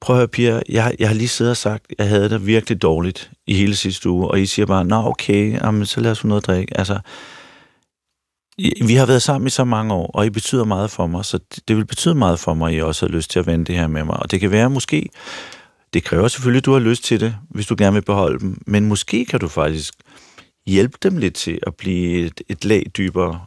prøv 0.00 0.16
at 0.16 0.20
høre, 0.20 0.28
Pia, 0.28 0.62
jeg, 0.68 0.94
jeg 0.98 1.08
har 1.08 1.14
lige 1.14 1.28
siddet 1.28 1.50
og 1.50 1.56
sagt, 1.56 1.84
at 1.90 1.94
jeg 1.98 2.08
havde 2.08 2.30
det 2.30 2.46
virkelig 2.46 2.82
dårligt 2.82 3.30
i 3.46 3.54
hele 3.54 3.76
sidste 3.76 4.10
uge, 4.10 4.28
og 4.28 4.40
I 4.40 4.46
siger 4.46 4.66
bare, 4.66 4.84
nå 4.84 4.96
okay, 5.06 5.60
jamen, 5.60 5.86
så 5.86 6.00
lad 6.00 6.10
os 6.10 6.20
få 6.20 6.26
noget 6.26 6.42
at 6.42 6.46
drikke. 6.46 6.78
Altså, 6.78 6.98
vi 8.86 8.94
har 8.94 9.06
været 9.06 9.22
sammen 9.22 9.46
i 9.46 9.50
så 9.50 9.64
mange 9.64 9.94
år, 9.94 10.10
og 10.14 10.26
I 10.26 10.30
betyder 10.30 10.64
meget 10.64 10.90
for 10.90 11.06
mig, 11.06 11.24
så 11.24 11.38
det, 11.68 11.76
vil 11.76 11.86
betyde 11.86 12.14
meget 12.14 12.38
for 12.40 12.54
mig, 12.54 12.68
at 12.68 12.74
I 12.78 12.80
også 12.82 13.06
har 13.06 13.12
lyst 13.12 13.30
til 13.30 13.38
at 13.38 13.46
vende 13.46 13.64
det 13.64 13.74
her 13.74 13.86
med 13.86 14.04
mig. 14.04 14.16
Og 14.22 14.30
det 14.30 14.40
kan 14.40 14.50
være 14.50 14.70
måske, 14.70 15.08
det 15.94 16.04
kræver 16.04 16.28
selvfølgelig, 16.28 16.60
at 16.60 16.66
du 16.66 16.72
har 16.72 16.78
lyst 16.80 17.04
til 17.04 17.20
det, 17.20 17.34
hvis 17.50 17.66
du 17.66 17.74
gerne 17.78 17.94
vil 17.94 18.04
beholde 18.04 18.38
dem, 18.38 18.58
men 18.66 18.88
måske 18.88 19.24
kan 19.24 19.40
du 19.40 19.48
faktisk 19.48 19.94
hjælpe 20.66 20.98
dem 21.02 21.16
lidt 21.16 21.34
til 21.34 21.58
at 21.66 21.76
blive 21.76 22.26
et, 22.26 22.40
et 22.48 22.64
lag 22.64 22.82
dybere. 22.98 23.40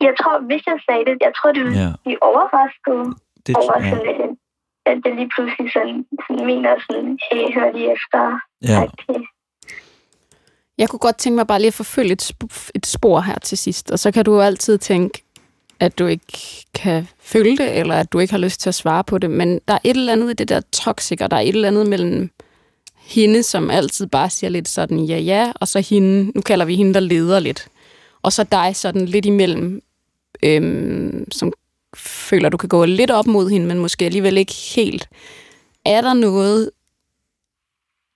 Jeg 0.00 0.14
tror, 0.20 0.46
hvis 0.46 0.62
jeg 0.66 0.78
sagde 0.88 1.04
det, 1.04 1.16
jeg 1.20 1.32
tror, 1.38 1.52
det 1.52 1.62
ville 1.64 1.78
Ja. 1.82 1.90
blive 2.04 2.22
overrasket 2.22 3.16
Det, 3.46 3.56
over 3.56 3.76
ja, 3.84 3.90
sådan, 3.90 4.36
at 4.86 4.96
det 5.04 5.12
lige 5.18 5.30
pludselig 5.34 5.72
sådan, 5.76 5.98
sådan 6.26 6.46
mener 6.46 6.70
sådan, 6.86 7.18
hey, 7.32 7.44
hør 7.54 7.68
lige 7.76 7.88
efter. 7.96 8.20
ja. 8.70 8.78
Okay. 8.82 9.20
Jeg 10.78 10.88
kunne 10.88 10.98
godt 10.98 11.16
tænke 11.18 11.36
mig 11.36 11.46
bare 11.46 11.58
lige 11.58 11.68
at 11.68 11.74
forfølge 11.74 12.12
et, 12.12 12.22
sp- 12.22 12.70
et 12.74 12.86
spor 12.86 13.20
her 13.20 13.38
til 13.38 13.58
sidst, 13.58 13.90
og 13.90 13.98
så 13.98 14.10
kan 14.10 14.24
du 14.24 14.34
jo 14.34 14.40
altid 14.40 14.78
tænke, 14.78 15.22
at 15.80 15.98
du 15.98 16.06
ikke 16.06 16.64
kan 16.74 17.08
følge 17.20 17.56
det, 17.56 17.78
eller 17.78 17.94
at 17.94 18.12
du 18.12 18.18
ikke 18.18 18.32
har 18.32 18.38
lyst 18.38 18.60
til 18.60 18.68
at 18.68 18.74
svare 18.74 19.04
på 19.04 19.18
det, 19.18 19.30
men 19.30 19.60
der 19.68 19.74
er 19.74 19.78
et 19.84 19.96
eller 19.96 20.12
andet 20.12 20.30
i 20.30 20.34
det 20.34 20.48
der 20.48 20.60
toxic, 20.72 21.20
og 21.20 21.30
der 21.30 21.36
er 21.36 21.40
et 21.40 21.48
eller 21.48 21.68
andet 21.68 21.86
mellem 21.86 22.30
hende, 22.96 23.42
som 23.42 23.70
altid 23.70 24.06
bare 24.06 24.30
siger 24.30 24.50
lidt 24.50 24.68
sådan, 24.68 24.98
ja 24.98 25.18
ja, 25.18 25.52
og 25.54 25.68
så 25.68 25.80
hende, 25.80 26.32
nu 26.34 26.40
kalder 26.40 26.64
vi 26.64 26.76
hende, 26.76 26.94
der 26.94 27.00
leder 27.00 27.40
lidt, 27.40 27.68
og 28.22 28.32
så 28.32 28.44
dig 28.44 28.76
sådan 28.76 29.06
lidt 29.06 29.26
imellem, 29.26 29.82
øhm, 30.42 31.30
som 31.32 31.52
føler, 31.96 32.48
du 32.48 32.56
kan 32.56 32.68
gå 32.68 32.84
lidt 32.84 33.10
op 33.10 33.26
mod 33.26 33.50
hende, 33.50 33.66
men 33.66 33.78
måske 33.78 34.04
alligevel 34.04 34.38
ikke 34.38 34.54
helt. 34.74 35.08
Er 35.84 36.00
der 36.00 36.14
noget 36.14 36.70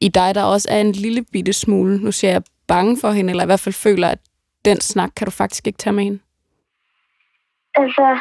i 0.01 0.09
dig, 0.09 0.35
der 0.35 0.45
også 0.45 0.69
er 0.71 0.81
en 0.81 0.93
lille 0.93 1.25
bitte 1.33 1.53
smule, 1.53 1.99
nu 1.99 2.13
siger 2.13 2.31
jeg 2.31 2.43
bange 2.69 2.97
for 3.01 3.11
hende, 3.11 3.31
eller 3.31 3.45
i 3.45 3.47
hvert 3.47 3.61
fald 3.61 3.75
føler, 3.75 4.09
at 4.09 4.19
den 4.65 4.81
snak 4.81 5.11
kan 5.17 5.25
du 5.25 5.31
faktisk 5.31 5.67
ikke 5.67 5.79
tage 5.79 5.93
med 5.93 6.05
hende? 6.05 6.19
Altså, 7.75 8.19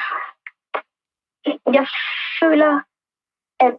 jeg 1.77 1.87
føler, 2.39 2.73
at 3.59 3.75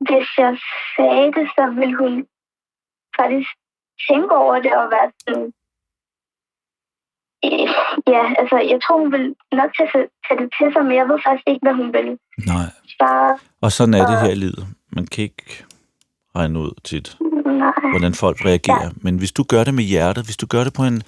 hvis 0.00 0.28
jeg 0.38 0.58
sagde 0.96 1.32
det, 1.36 1.46
så 1.56 1.74
ville 1.78 1.96
hun 1.96 2.26
faktisk 3.20 3.50
tænke 4.08 4.34
over 4.36 4.54
det 4.54 4.72
og 4.76 4.90
være 4.90 5.12
sådan... 5.20 5.52
Øh, 7.44 7.70
Ja, 8.14 8.22
altså, 8.40 8.56
jeg 8.72 8.78
tror, 8.82 8.98
hun 8.98 9.12
vil 9.12 9.34
nok 9.52 9.70
tage, 9.76 10.08
tage 10.26 10.40
det 10.40 10.48
til 10.58 10.72
sig, 10.72 10.82
men 10.86 10.94
jeg 10.96 11.06
ved 11.08 11.18
faktisk 11.26 11.48
ikke, 11.52 11.62
hvad 11.62 11.74
hun 11.80 11.92
vil 11.92 12.08
Nej. 12.52 12.68
svare. 12.96 13.38
Og 13.60 13.72
sådan 13.72 13.94
er 13.94 14.06
det 14.06 14.20
her 14.20 14.30
i 14.30 14.34
livet. 14.44 14.64
Man 14.96 15.06
kan 15.06 15.24
ikke 15.24 15.64
regne 16.36 16.58
ud 16.58 16.70
tit, 16.84 17.16
Nej. 17.20 17.72
hvordan 17.90 18.14
folk 18.14 18.44
reagerer. 18.44 18.84
Ja. 18.84 18.90
Men 18.96 19.18
hvis 19.18 19.32
du 19.32 19.42
gør 19.42 19.64
det 19.64 19.74
med 19.74 19.84
hjertet, 19.84 20.24
hvis 20.24 20.36
du 20.36 20.46
gør 20.46 20.64
det 20.64 20.72
på 20.72 20.84
en 20.84 21.02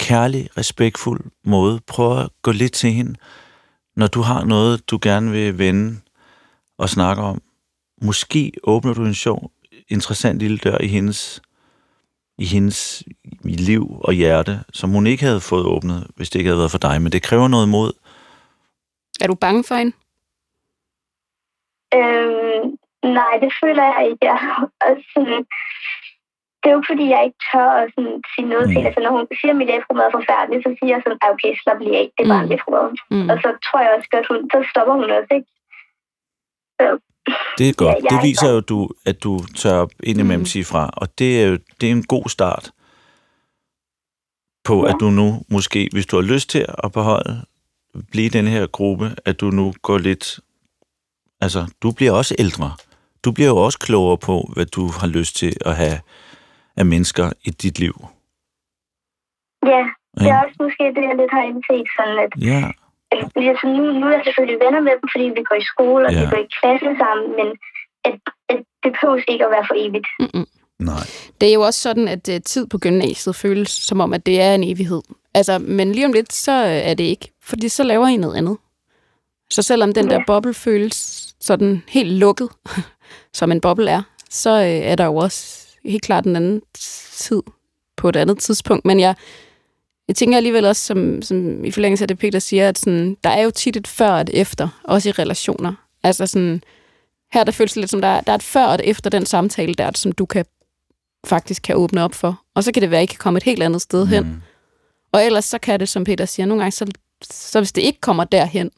kærlig, 0.00 0.48
respektfuld 0.56 1.20
måde, 1.44 1.80
prøv 1.86 2.18
at 2.18 2.28
gå 2.42 2.52
lidt 2.52 2.72
til 2.72 2.90
hende, 2.90 3.14
når 3.96 4.06
du 4.06 4.20
har 4.20 4.44
noget, 4.44 4.90
du 4.90 4.98
gerne 5.02 5.30
vil 5.30 5.58
vende 5.58 6.00
og 6.78 6.88
snakke 6.88 7.22
om. 7.22 7.42
Måske 8.02 8.52
åbner 8.64 8.94
du 8.94 9.04
en 9.04 9.14
sjov, 9.14 9.50
interessant 9.88 10.38
lille 10.38 10.58
dør 10.58 10.78
i 10.80 10.86
hendes, 10.86 11.42
i 12.38 12.44
hendes 12.44 13.02
liv 13.44 14.00
og 14.04 14.12
hjerte, 14.12 14.60
som 14.72 14.90
hun 14.90 15.06
ikke 15.06 15.24
havde 15.24 15.40
fået 15.40 15.64
åbnet, 15.66 16.06
hvis 16.16 16.30
det 16.30 16.38
ikke 16.38 16.48
havde 16.48 16.58
været 16.58 16.70
for 16.70 16.78
dig. 16.78 17.02
Men 17.02 17.12
det 17.12 17.22
kræver 17.22 17.48
noget 17.48 17.68
mod. 17.68 17.92
Er 19.20 19.26
du 19.26 19.34
bange 19.34 19.64
for 19.64 19.74
hende? 19.74 19.92
Øhm, 21.94 22.41
nej, 23.20 23.32
det 23.42 23.50
føler 23.62 23.84
jeg 23.92 24.00
ikke. 24.10 24.22
Jeg, 24.30 24.38
også 24.88 25.04
sådan, 25.14 25.40
det 26.60 26.66
er 26.68 26.74
jo 26.74 26.78
ikke, 26.80 26.90
fordi 26.92 27.04
jeg 27.14 27.20
ikke 27.26 27.40
tør 27.52 27.70
at 27.82 27.88
sådan, 27.94 28.16
sige 28.32 28.46
noget 28.52 28.66
Mm. 28.68 28.72
til. 28.74 28.80
Altså, 28.86 29.00
når 29.04 29.12
hun 29.16 29.26
siger, 29.38 29.52
at 29.54 29.60
mit 29.62 29.70
afromad 29.76 30.04
er 30.08 30.16
forfærdeligt, 30.18 30.62
så 30.66 30.70
siger 30.78 30.90
jeg 30.94 31.00
sådan, 31.04 31.20
"Ah, 31.22 31.30
okay, 31.34 31.52
slap 31.62 31.78
lige 31.84 31.96
af. 32.02 32.06
Det 32.16 32.22
er 32.24 32.30
bare 32.34 32.44
Mm. 32.44 32.50
en 32.50 32.56
afromad. 32.58 32.86
Mm. 33.14 33.28
Og 33.32 33.36
så 33.42 33.48
tror 33.66 33.78
jeg 33.84 33.90
også 33.96 34.08
godt, 34.14 34.26
hun, 34.30 34.38
så 34.52 34.58
stopper 34.72 34.94
hun 35.00 35.10
også, 35.18 35.32
ikke? 35.38 35.48
Så, 36.80 36.86
Det 37.58 37.66
er 37.68 37.74
godt. 37.84 37.96
Ja, 38.04 38.08
det 38.10 38.16
er 38.18 38.26
viser 38.30 38.50
jo, 38.54 38.60
du, 38.72 38.78
at 39.10 39.16
du 39.24 39.32
tør 39.60 39.78
indimellem 40.10 40.40
Mm. 40.46 40.52
sige 40.54 40.64
fra, 40.70 40.82
og 41.02 41.06
det 41.18 41.30
er 41.42 41.46
jo 41.50 41.54
det 41.78 41.86
er 41.88 41.92
en 42.00 42.06
god 42.14 42.26
start 42.36 42.64
på, 44.64 44.82
at 44.82 44.94
du 45.00 45.10
nu 45.10 45.42
måske, 45.50 45.88
hvis 45.92 46.06
du 46.06 46.16
har 46.16 46.22
lyst 46.34 46.50
til 46.50 46.64
at 46.84 46.92
beholde, 46.92 47.34
blive 48.10 48.26
i 48.26 48.28
den 48.38 48.46
her 48.46 48.66
gruppe, 48.66 49.06
at 49.24 49.40
du 49.40 49.46
nu 49.50 49.74
går 49.82 49.98
lidt... 49.98 50.40
Altså, 51.40 51.66
du 51.82 51.90
bliver 51.92 52.12
også 52.12 52.34
ældre. 52.38 52.70
Du 53.24 53.32
bliver 53.32 53.48
jo 53.48 53.56
også 53.56 53.78
klogere 53.78 54.18
på, 54.18 54.50
hvad 54.54 54.66
du 54.66 54.86
har 55.00 55.06
lyst 55.06 55.36
til 55.36 55.56
at 55.66 55.76
have 55.76 55.98
af 56.76 56.86
mennesker 56.86 57.30
i 57.44 57.50
dit 57.50 57.78
liv. 57.78 57.94
Ja, 59.72 59.82
det 60.18 60.26
er 60.34 60.38
også 60.44 60.56
måske 60.64 60.84
det, 60.96 61.02
jeg 61.08 61.16
lidt 61.20 61.32
har 61.38 61.44
indset, 61.50 61.86
sådan 61.96 62.18
at 62.24 62.30
Ja, 62.50 62.60
altså, 63.50 63.66
nu, 63.66 63.82
nu 64.00 64.06
er 64.06 64.12
jeg 64.16 64.22
selvfølgelig 64.24 64.58
venner 64.64 64.80
med 64.80 64.92
dem, 65.00 65.08
fordi 65.12 65.24
vi 65.38 65.42
går 65.48 65.56
i 65.62 65.66
skole, 65.72 66.06
og 66.06 66.12
Ja. 66.12 66.20
vi 66.20 66.26
går 66.32 66.40
i 66.46 66.48
klasse 66.60 66.88
sammen, 67.02 67.28
men 67.38 67.48
at, 68.08 68.14
at 68.52 68.58
det 68.82 68.90
behøves 68.96 69.24
ikke 69.28 69.44
at 69.46 69.50
være 69.50 69.66
for 69.70 69.76
evigt. 69.84 70.08
Mm-mm. 70.20 70.46
nej. 70.78 71.04
Det 71.40 71.48
er 71.48 71.54
jo 71.54 71.60
også 71.60 71.80
sådan, 71.80 72.08
at 72.08 72.28
uh, 72.28 72.34
tid 72.44 72.66
på 72.66 72.78
gymnasiet 72.78 73.36
føles 73.36 73.68
som 73.70 74.00
om, 74.00 74.12
at 74.12 74.26
det 74.26 74.40
er 74.40 74.54
en 74.54 74.64
evighed. 74.64 75.02
Altså, 75.34 75.58
men 75.58 75.92
lige 75.92 76.06
om 76.06 76.12
lidt, 76.12 76.32
så 76.32 76.52
øh, 76.52 76.70
er 76.90 76.94
det 76.94 77.04
ikke. 77.04 77.32
Fordi 77.42 77.68
så 77.68 77.82
laver 77.82 78.06
I 78.06 78.16
noget 78.16 78.36
andet. 78.36 78.56
Så 79.50 79.62
selvom 79.62 79.92
den 79.92 80.10
der 80.10 80.16
Ja. 80.18 80.24
boble 80.26 80.54
føles 80.54 81.28
sådan 81.40 81.82
helt 81.88 82.12
lukket, 82.12 82.48
som 83.32 83.52
en 83.52 83.60
boble 83.60 83.90
er, 83.90 84.02
så 84.30 84.50
øh, 84.50 84.66
er 84.66 84.94
der 84.94 85.04
jo 85.04 85.16
også 85.16 85.66
helt 85.84 86.02
klart 86.02 86.26
en 86.26 86.36
anden 86.36 86.62
tid 87.16 87.42
på 87.96 88.08
et 88.08 88.16
andet 88.16 88.38
tidspunkt. 88.38 88.84
Men 88.84 89.00
jeg, 89.00 89.14
jeg 90.08 90.16
tænker 90.16 90.36
alligevel 90.36 90.64
også, 90.64 90.82
som, 90.82 91.22
som 91.22 91.64
i 91.64 91.70
forlængelse 91.70 92.04
af 92.04 92.08
det, 92.08 92.18
Peter 92.18 92.38
siger, 92.38 92.68
at 92.68 92.78
sådan, 92.78 93.16
der 93.24 93.30
er 93.30 93.42
jo 93.42 93.50
tit 93.50 93.76
et 93.76 93.86
før 93.86 94.10
og 94.10 94.20
et 94.20 94.30
efter, 94.32 94.68
også 94.84 95.08
i 95.08 95.12
relationer. 95.12 95.74
Altså 96.02 96.26
sådan, 96.26 96.62
her 97.32 97.44
der 97.44 97.52
føles 97.52 97.72
det 97.72 97.80
lidt 97.80 97.90
som, 97.90 98.00
der 98.00 98.08
er, 98.08 98.20
der 98.20 98.32
er 98.32 98.36
et 98.36 98.42
før 98.42 98.64
og 98.64 98.74
et 98.74 98.80
efter 98.84 99.10
den 99.10 99.26
samtale 99.26 99.74
der, 99.74 99.90
som 99.94 100.12
du 100.12 100.26
kan 100.26 100.44
faktisk 101.26 101.62
kan 101.62 101.76
åbne 101.76 102.04
op 102.04 102.14
for. 102.14 102.42
Og 102.54 102.64
så 102.64 102.72
kan 102.72 102.82
det 102.82 102.90
være, 102.90 103.00
at 103.00 103.04
I 103.04 103.06
kan 103.06 103.18
komme 103.18 103.36
et 103.36 103.42
helt 103.42 103.62
andet 103.62 103.82
sted 103.82 104.06
hen. 104.06 104.22
Mm. 104.24 104.42
Og 105.12 105.24
ellers 105.24 105.44
så 105.44 105.58
kan 105.58 105.80
det, 105.80 105.88
som 105.88 106.04
Peter 106.04 106.24
siger, 106.24 106.46
nogle 106.46 106.62
gange, 106.62 106.72
så, 106.72 106.86
så 107.30 107.60
hvis 107.60 107.72
det 107.72 107.82
ikke 107.82 108.00
kommer 108.00 108.24
derhen, 108.24 108.70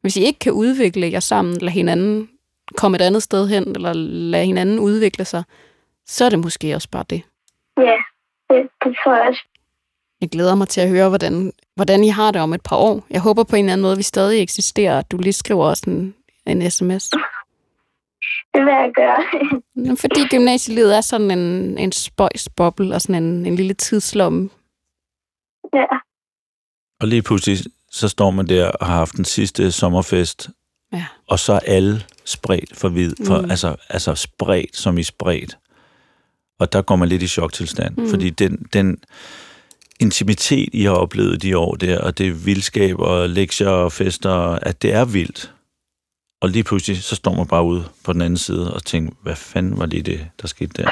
hvis 0.00 0.16
I 0.16 0.20
ikke 0.20 0.38
kan 0.38 0.52
udvikle 0.52 1.12
jer 1.12 1.20
sammen, 1.20 1.58
lade 1.58 1.72
hinanden 1.72 2.28
komme 2.76 2.96
et 2.96 3.00
andet 3.02 3.22
sted 3.22 3.48
hen, 3.48 3.68
eller 3.76 3.92
lade 3.92 4.44
hinanden 4.44 4.78
udvikle 4.78 5.24
sig, 5.24 5.42
så 6.06 6.24
er 6.24 6.28
det 6.28 6.38
måske 6.38 6.74
også 6.74 6.88
bare 6.90 7.04
det. 7.10 7.22
Ja, 7.76 7.96
det, 8.50 8.68
det 8.84 8.96
tror 9.04 9.14
jeg 9.16 9.28
også. 9.28 9.44
Jeg 10.20 10.28
glæder 10.28 10.54
mig 10.54 10.68
til 10.68 10.80
at 10.80 10.88
høre, 10.88 11.08
hvordan, 11.08 11.52
hvordan 11.74 12.04
I 12.04 12.08
har 12.08 12.30
det 12.30 12.40
om 12.42 12.52
et 12.52 12.62
par 12.62 12.76
år. 12.76 13.06
Jeg 13.10 13.20
håber 13.20 13.44
på 13.44 13.56
en 13.56 13.64
eller 13.64 13.72
anden 13.72 13.82
måde, 13.82 13.92
at 13.92 13.98
vi 13.98 14.02
stadig 14.02 14.42
eksisterer, 14.42 14.98
at 14.98 15.10
du 15.10 15.16
lige 15.16 15.32
skriver 15.32 15.66
også 15.66 15.90
en, 15.90 16.14
en 16.46 16.70
sms. 16.70 17.10
Det 18.54 18.64
vil 18.64 18.72
jeg 18.72 18.90
gøre. 18.94 19.22
Fordi 19.96 20.20
gymnasielivet 20.30 20.96
er 20.96 21.00
sådan 21.00 21.30
en, 21.30 21.78
en 21.78 21.92
spøjsboble 21.92 22.94
og 22.94 23.00
sådan 23.00 23.22
en, 23.22 23.46
en 23.46 23.56
lille 23.56 23.74
tidslomme. 23.74 24.50
ja, 25.74 25.86
Og 27.00 27.08
lige 27.08 27.22
pludselig, 27.22 27.58
så 27.90 28.08
står 28.08 28.30
man 28.30 28.46
der 28.46 28.70
og 28.70 28.86
har 28.86 28.94
haft 28.94 29.16
den 29.16 29.24
sidste 29.24 29.72
sommerfest, 29.72 30.50
Ja. 30.92 31.04
og 31.26 31.38
så 31.38 31.52
er 31.52 31.58
alle 31.60 32.02
spredt 32.24 32.76
for 32.76 32.88
vid, 32.88 33.12
for, 33.26 33.40
Mm. 33.40 33.50
altså, 33.50 33.76
altså 33.88 34.14
spredt 34.14 34.76
som 34.76 34.98
i 34.98 35.02
spredt. 35.02 35.58
Og 36.60 36.72
der 36.72 36.82
går 36.82 36.96
man 36.96 37.08
lidt 37.08 37.22
i 37.22 37.28
choktilstand, 37.28 37.96
Mm. 37.96 38.02
mm. 38.02 38.10
fordi 38.10 38.30
den, 38.30 38.66
den 38.72 38.98
intimitet, 40.00 40.68
I 40.72 40.82
har 40.84 40.92
oplevet 40.92 41.42
de 41.42 41.58
år 41.58 41.74
der, 41.74 41.98
og 42.00 42.18
det 42.18 42.46
vildskab 42.46 42.98
og 42.98 43.28
lektier 43.28 43.68
og 43.68 43.92
fester, 43.92 44.32
at 44.34 44.82
det 44.82 44.92
er 44.92 45.04
vildt. 45.04 45.52
Og 46.40 46.48
lige 46.48 46.64
pludselig, 46.64 47.02
så 47.02 47.16
står 47.16 47.34
man 47.34 47.46
bare 47.46 47.64
ude 47.64 47.84
på 48.04 48.12
den 48.12 48.20
anden 48.22 48.38
side 48.38 48.74
og 48.74 48.84
tænker, 48.84 49.12
hvad 49.22 49.36
fanden 49.36 49.78
var 49.78 49.86
lige 49.86 50.02
det, 50.02 50.26
der 50.42 50.48
skete 50.48 50.82
der? 50.82 50.90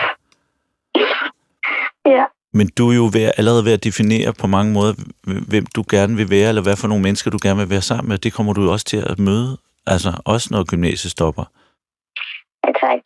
ja, 2.06 2.24
Men 2.52 2.68
du 2.78 2.90
er 2.90 2.94
jo 2.94 3.10
ved, 3.12 3.30
allerede 3.36 3.64
ved 3.64 3.72
at 3.72 3.84
definere 3.84 4.32
på 4.32 4.46
mange 4.46 4.72
måder, 4.72 4.94
hvem 5.48 5.66
du 5.66 5.84
gerne 5.90 6.16
vil 6.16 6.30
være, 6.30 6.48
eller 6.48 6.62
hvad 6.62 6.76
for 6.76 6.88
nogle 6.88 7.02
mennesker 7.02 7.30
du 7.30 7.38
gerne 7.42 7.58
vil 7.60 7.70
være 7.70 7.82
sammen 7.82 8.08
med. 8.08 8.18
Det 8.18 8.32
kommer 8.32 8.52
du 8.52 8.62
jo 8.62 8.72
også 8.72 8.84
til 8.86 8.96
at 8.96 9.18
møde, 9.18 9.58
altså 9.86 10.10
også 10.24 10.48
når 10.50 10.64
gymnasiet 10.64 11.10
stopper. 11.10 11.44
ja 12.66 12.72
tak. 12.80 13.00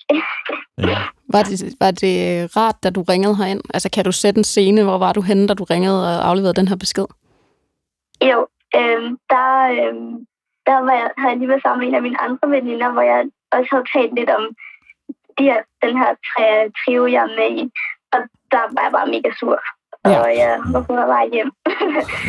Ja. 0.79 0.99
Var 1.33 1.43
det, 1.43 1.75
var 1.81 1.91
det 1.91 2.17
rart, 2.57 2.77
da 2.83 2.91
du 2.91 3.03
ringede 3.03 3.37
herind? 3.37 3.63
Altså, 3.75 3.91
kan 3.91 4.05
du 4.05 4.13
sætte 4.13 4.39
en 4.39 4.45
scene? 4.45 4.83
Hvor 4.83 4.99
var 4.99 5.13
du 5.13 5.21
henne, 5.21 5.49
da 5.49 5.55
du 5.55 5.65
ringede 5.65 5.99
og 6.09 6.29
afleverede 6.29 6.61
den 6.61 6.69
her 6.69 6.77
besked? 6.77 7.07
Jo, 8.31 8.47
øhm, 8.77 9.19
der, 9.33 9.49
øhm, 9.79 10.13
der 10.67 10.79
var 10.87 10.95
jeg, 11.01 11.11
havde 11.19 11.33
jeg 11.33 11.39
lige 11.39 11.49
været 11.49 11.63
sammen 11.63 11.81
med 11.81 11.89
en 11.89 11.95
af 11.95 12.03
mine 12.03 12.21
andre 12.21 12.51
veninder, 12.57 12.93
hvor 12.93 13.03
jeg 13.03 13.21
også 13.53 13.69
havde 13.73 13.89
talt 13.95 14.15
lidt 14.19 14.31
om 14.39 14.45
de 15.39 15.45
her, 15.51 15.61
den 15.85 15.95
her 16.01 16.11
tre, 16.31 16.47
trio, 16.79 17.03
jeg 17.07 17.23
er 17.29 17.37
med 17.41 17.51
i. 17.63 17.65
Og 18.15 18.21
der 18.53 18.63
var 18.75 18.83
jeg 18.87 18.93
bare 18.93 19.13
mega 19.15 19.31
sur. 19.41 19.59
Ja. 20.07 20.21
Og 20.23 20.29
jeg 20.43 20.53
var 20.73 20.83
på 20.83 20.93
vej 20.93 21.27
hjem. 21.33 21.51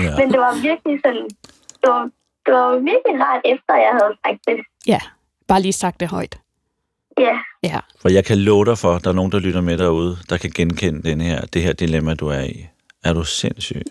Ja. 0.06 0.12
Men 0.20 0.26
det 0.34 0.40
var 0.46 0.62
virkelig 0.70 0.96
sådan, 1.06 1.28
det 1.82 1.88
var, 1.94 2.04
det 2.46 2.54
var 2.54 2.72
virkelig 2.92 3.16
rart 3.26 3.42
efter, 3.46 3.74
jeg 3.76 3.94
havde 4.02 4.14
sagt 4.26 4.40
det. 4.48 4.58
Bare 5.48 5.62
lige 5.62 5.74
sagt 5.74 6.00
det 6.00 6.08
højt. 6.08 6.40
Ja, 7.18 7.38
Ja. 7.64 7.80
For 8.02 8.10
jeg 8.10 8.26
kan 8.26 8.38
love 8.38 8.66
dig 8.66 8.78
for, 8.78 8.96
at 8.96 9.04
der 9.04 9.10
er 9.10 9.14
nogen, 9.14 9.32
der 9.32 9.40
lytter 9.40 9.62
med 9.62 9.78
derude, 9.78 10.18
der 10.30 10.38
kan 10.38 10.52
genkende 10.56 11.10
den 11.10 11.22
her, 11.22 11.42
det 11.42 11.62
her 11.62 11.74
dilemma, 11.74 12.14
du 12.14 12.28
er 12.28 12.42
i. 12.42 12.68
Er 13.04 13.14
du 13.14 13.24
sindssyg? 13.24 13.84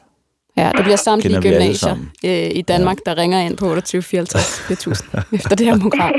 Ja, 0.56 0.72
der 0.76 0.82
bliver 0.82 0.96
samtlige 0.96 1.42
gymnasier 1.42 1.96
øh, 2.24 2.50
i 2.58 2.62
Danmark, 2.62 2.98
ja. 3.06 3.10
der 3.10 3.22
ringer 3.22 3.40
ind 3.40 3.56
på 3.56 3.66
28 3.66 4.02
54 4.02 4.60
4000 4.60 5.08
efter 5.32 5.56
det 5.56 5.66
her 5.66 5.80
program. 5.80 6.12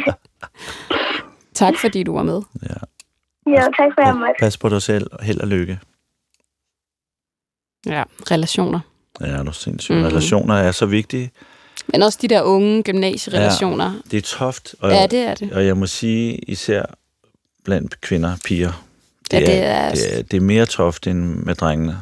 Tak 1.53 1.73
fordi 1.77 2.03
du 2.03 2.13
var 2.15 2.23
med. 2.23 2.41
Ja. 2.63 2.75
ja 3.51 3.61
tak 3.61 3.91
for, 3.95 4.01
at 4.01 4.07
jeg. 4.07 4.35
Pas 4.39 4.57
på 4.57 4.69
dig 4.69 4.81
selv, 4.81 5.07
og 5.11 5.23
held 5.23 5.39
og 5.41 5.47
lykke. 5.47 5.79
Ja, 7.85 8.03
relationer. 8.31 8.79
Ja, 9.21 9.25
er 9.25 9.43
du 9.43 9.51
sindssyg. 9.51 9.95
Mm. 9.95 10.03
Relationer 10.03 10.55
er 10.55 10.71
så 10.71 10.85
vigtige. 10.85 11.31
Men 11.87 12.03
også 12.03 12.19
de 12.21 12.27
der 12.27 12.41
unge 12.41 12.83
gymnasierelationer. 12.83 13.93
Det 14.11 14.17
er 14.17 14.21
toft, 14.21 14.75
og, 14.79 14.91
Ja, 14.91 15.07
det 15.07 15.19
er 15.19 15.35
det. 15.35 15.51
og 15.53 15.65
jeg 15.65 15.77
må 15.77 15.85
sige, 15.87 16.37
især 16.37 16.85
blandt 17.63 18.01
kvinder 18.01 18.37
piger, 18.45 18.85
det, 19.31 19.33
Ja, 19.33 19.45
det 19.45 19.57
er, 19.57 19.63
er- 19.63 19.93
det, 19.93 20.17
er, 20.17 20.21
det 20.23 20.37
er 20.37 20.41
mere 20.41 20.65
toft 20.65 21.07
end 21.07 21.19
med 21.35 21.55
drengene. 21.55 21.97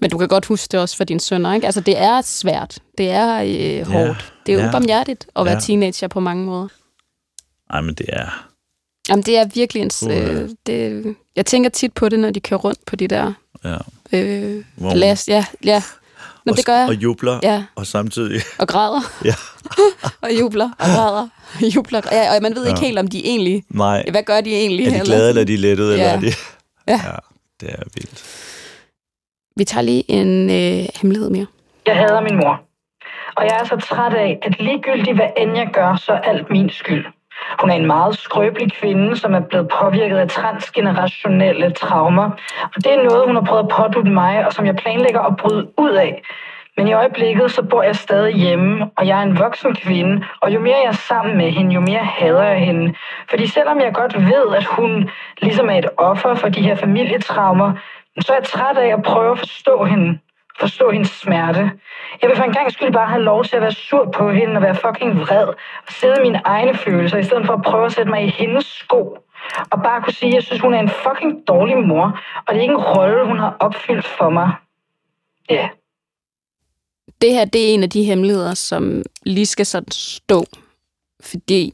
Men 0.00 0.10
du 0.10 0.18
kan 0.18 0.28
godt 0.28 0.46
huske 0.46 0.68
det 0.72 0.80
også 0.80 0.96
for 0.96 1.04
dine 1.04 1.20
sønner, 1.20 1.54
ikke? 1.54 1.66
Altså, 1.66 1.80
det 1.80 1.98
er 1.98 2.20
svært. 2.20 2.78
Det 2.98 3.10
er 3.10 3.42
øh, 3.80 3.86
hårdt. 3.86 4.32
Det 4.46 4.54
er 4.54 4.58
ja. 4.62 4.68
ubarmhjertigt 4.68 5.26
at 5.36 5.44
være 5.44 5.54
Ja. 5.54 5.60
teenager 5.60 6.08
på 6.08 6.20
mange 6.20 6.44
måder. 6.44 6.68
Nej, 7.72 7.80
men 7.80 7.94
det 7.94 8.06
er... 8.08 8.46
Jamen, 9.08 9.22
det 9.22 9.36
er 9.38 9.44
virkelig 9.54 9.82
en... 9.82 10.10
Øh, 10.10 10.48
det, 10.66 11.14
jeg 11.36 11.46
tænker 11.46 11.70
tit 11.70 11.92
på 11.92 12.08
det, 12.08 12.18
når 12.18 12.30
de 12.30 12.40
kører 12.40 12.60
rundt 12.60 12.84
på 12.86 12.96
de 12.96 13.08
der... 13.08 13.32
Ja. 13.64 13.76
Øh, 14.12 14.64
Hvor- 14.76 14.94
last, 14.94 15.28
ja, 15.28 15.44
ja. 15.64 15.82
Nå, 16.46 16.50
og, 16.52 16.56
det 16.56 16.66
gør 16.66 16.76
jeg. 16.76 16.88
Og 16.88 16.94
jubler, 16.94 17.38
Ja, 17.42 17.64
og 17.74 17.86
samtidig... 17.86 18.40
og 18.58 18.68
græder. 18.68 19.00
Ja. 19.24 19.34
og 20.24 20.30
jubler, 20.40 20.70
og 20.78 20.86
græder. 20.86 21.28
jubler. 21.76 22.00
Ja, 22.12 22.36
og 22.36 22.42
man 22.42 22.54
ved 22.54 22.66
ikke 22.66 22.80
Ja. 22.80 22.86
helt, 22.86 22.98
om 22.98 23.08
de 23.08 23.26
egentlig... 23.26 23.64
Nej, 23.68 24.04
Hvad 24.10 24.22
gør 24.22 24.40
de 24.40 24.50
egentlig? 24.56 24.86
er 24.86 24.90
de 24.90 24.96
heller? 24.96 25.14
glade, 25.14 25.28
eller 25.28 25.42
er 25.42 25.46
de 25.46 25.56
lettede, 25.56 25.92
eller 25.92 26.04
Ja. 26.06 26.14
er 26.16 26.20
de... 26.20 26.26
Ja. 26.88 26.92
ja, 26.92 27.16
det 27.60 27.68
er 27.70 27.82
vildt. 27.94 28.24
Vi 29.56 29.64
tager 29.64 29.82
lige 29.82 30.04
en 30.10 30.50
øh, 30.50 30.88
hemmelighed 31.00 31.30
mere. 31.30 31.46
Jeg 31.86 31.96
hader 31.96 32.20
min 32.20 32.36
mor. 32.36 32.60
Og 33.36 33.44
jeg 33.44 33.56
er 33.60 33.64
så 33.64 33.76
træt 33.88 34.12
af, 34.14 34.38
at 34.42 34.60
ligegyldigt 34.60 35.16
hvad 35.16 35.28
end 35.36 35.56
jeg 35.56 35.68
gør, 35.72 35.96
så 35.96 36.12
er 36.12 36.18
alt 36.20 36.50
min 36.50 36.70
skyld. 36.70 37.04
Hun 37.60 37.70
er 37.70 37.74
en 37.74 37.86
meget 37.86 38.18
skrøbelig 38.18 38.72
kvinde, 38.72 39.16
som 39.16 39.34
er 39.34 39.40
blevet 39.40 39.68
påvirket 39.68 40.18
af 40.18 40.28
transgenerationelle 40.28 41.70
traumer. 41.70 42.30
Og 42.62 42.84
det 42.84 42.92
er 42.92 43.02
noget, 43.02 43.26
hun 43.26 43.34
har 43.34 43.42
prøvet 43.42 43.62
at 43.62 43.68
pådutte 43.68 44.10
mig, 44.10 44.46
og 44.46 44.52
som 44.52 44.66
jeg 44.66 44.76
planlægger 44.76 45.20
at 45.20 45.36
bryde 45.36 45.68
ud 45.78 45.90
af. 45.90 46.22
Men 46.76 46.88
i 46.88 46.92
øjeblikket, 46.92 47.50
så 47.50 47.62
bor 47.62 47.82
jeg 47.82 47.96
stadig 47.96 48.34
hjemme, 48.34 48.90
og 48.96 49.06
jeg 49.06 49.18
er 49.18 49.22
en 49.22 49.38
voksen 49.38 49.74
kvinde, 49.74 50.24
og 50.40 50.54
jo 50.54 50.60
mere 50.60 50.76
jeg 50.82 50.88
er 50.88 50.92
sammen 50.92 51.36
med 51.36 51.50
hende, 51.50 51.74
jo 51.74 51.80
mere 51.80 52.04
hader 52.04 52.42
jeg 52.42 52.58
hende. 52.58 52.94
Fordi 53.30 53.46
selvom 53.46 53.80
jeg 53.80 53.94
godt 53.94 54.16
ved, 54.16 54.56
at 54.56 54.64
hun 54.64 55.10
ligesom 55.42 55.70
er 55.70 55.78
et 55.78 55.88
offer 55.96 56.34
for 56.34 56.48
de 56.48 56.62
her 56.62 56.74
familietraumer, 56.74 57.72
så 58.20 58.32
er 58.32 58.36
jeg 58.36 58.44
træt 58.44 58.76
af 58.76 58.88
at 58.88 59.02
prøve 59.02 59.32
at 59.32 59.38
forstå 59.38 59.84
hende. 59.84 60.18
Forstå 60.60 60.90
hendes 60.90 61.10
smerte. 61.10 61.70
Jeg 62.22 62.28
vil 62.28 62.36
for 62.36 62.44
en 62.44 62.52
gang 62.52 62.72
skyld 62.72 62.92
bare 62.92 63.08
have 63.08 63.22
lov 63.22 63.44
til 63.44 63.56
at 63.56 63.62
være 63.62 63.72
sur 63.72 64.10
på 64.14 64.30
hende 64.30 64.56
og 64.56 64.62
være 64.62 64.74
fucking 64.74 65.20
vred. 65.20 65.46
Og 65.86 65.92
sidde 66.00 66.16
i 66.18 66.22
mine 66.22 66.40
egne 66.44 66.74
følelser, 66.74 67.18
i 67.18 67.24
stedet 67.24 67.46
for 67.46 67.52
at 67.52 67.62
prøve 67.62 67.86
at 67.86 67.92
sætte 67.92 68.10
mig 68.10 68.24
i 68.24 68.28
hendes 68.28 68.66
sko. 68.66 69.16
Og 69.70 69.82
bare 69.82 70.02
kunne 70.02 70.12
sige, 70.12 70.28
at 70.28 70.34
jeg 70.34 70.42
synes, 70.42 70.60
hun 70.60 70.74
er 70.74 70.80
en 70.80 70.88
fucking 71.04 71.32
dårlig 71.48 71.78
mor. 71.78 72.20
Og 72.46 72.54
det 72.54 72.56
er 72.56 72.62
ikke 72.62 72.74
en 72.74 72.80
rolle, 72.80 73.26
hun 73.26 73.38
har 73.38 73.56
opfyldt 73.60 74.06
for 74.06 74.30
mig. 74.30 74.52
Ja. 75.50 75.54
Yeah. 75.54 75.68
Det 77.20 77.32
her, 77.32 77.44
det 77.44 77.70
er 77.70 77.74
en 77.74 77.82
af 77.82 77.90
de 77.90 78.04
hemmeligheder, 78.04 78.54
som 78.54 79.02
lige 79.22 79.46
skal 79.46 79.66
sådan 79.66 79.90
stå. 79.90 80.44
Fordi 81.20 81.72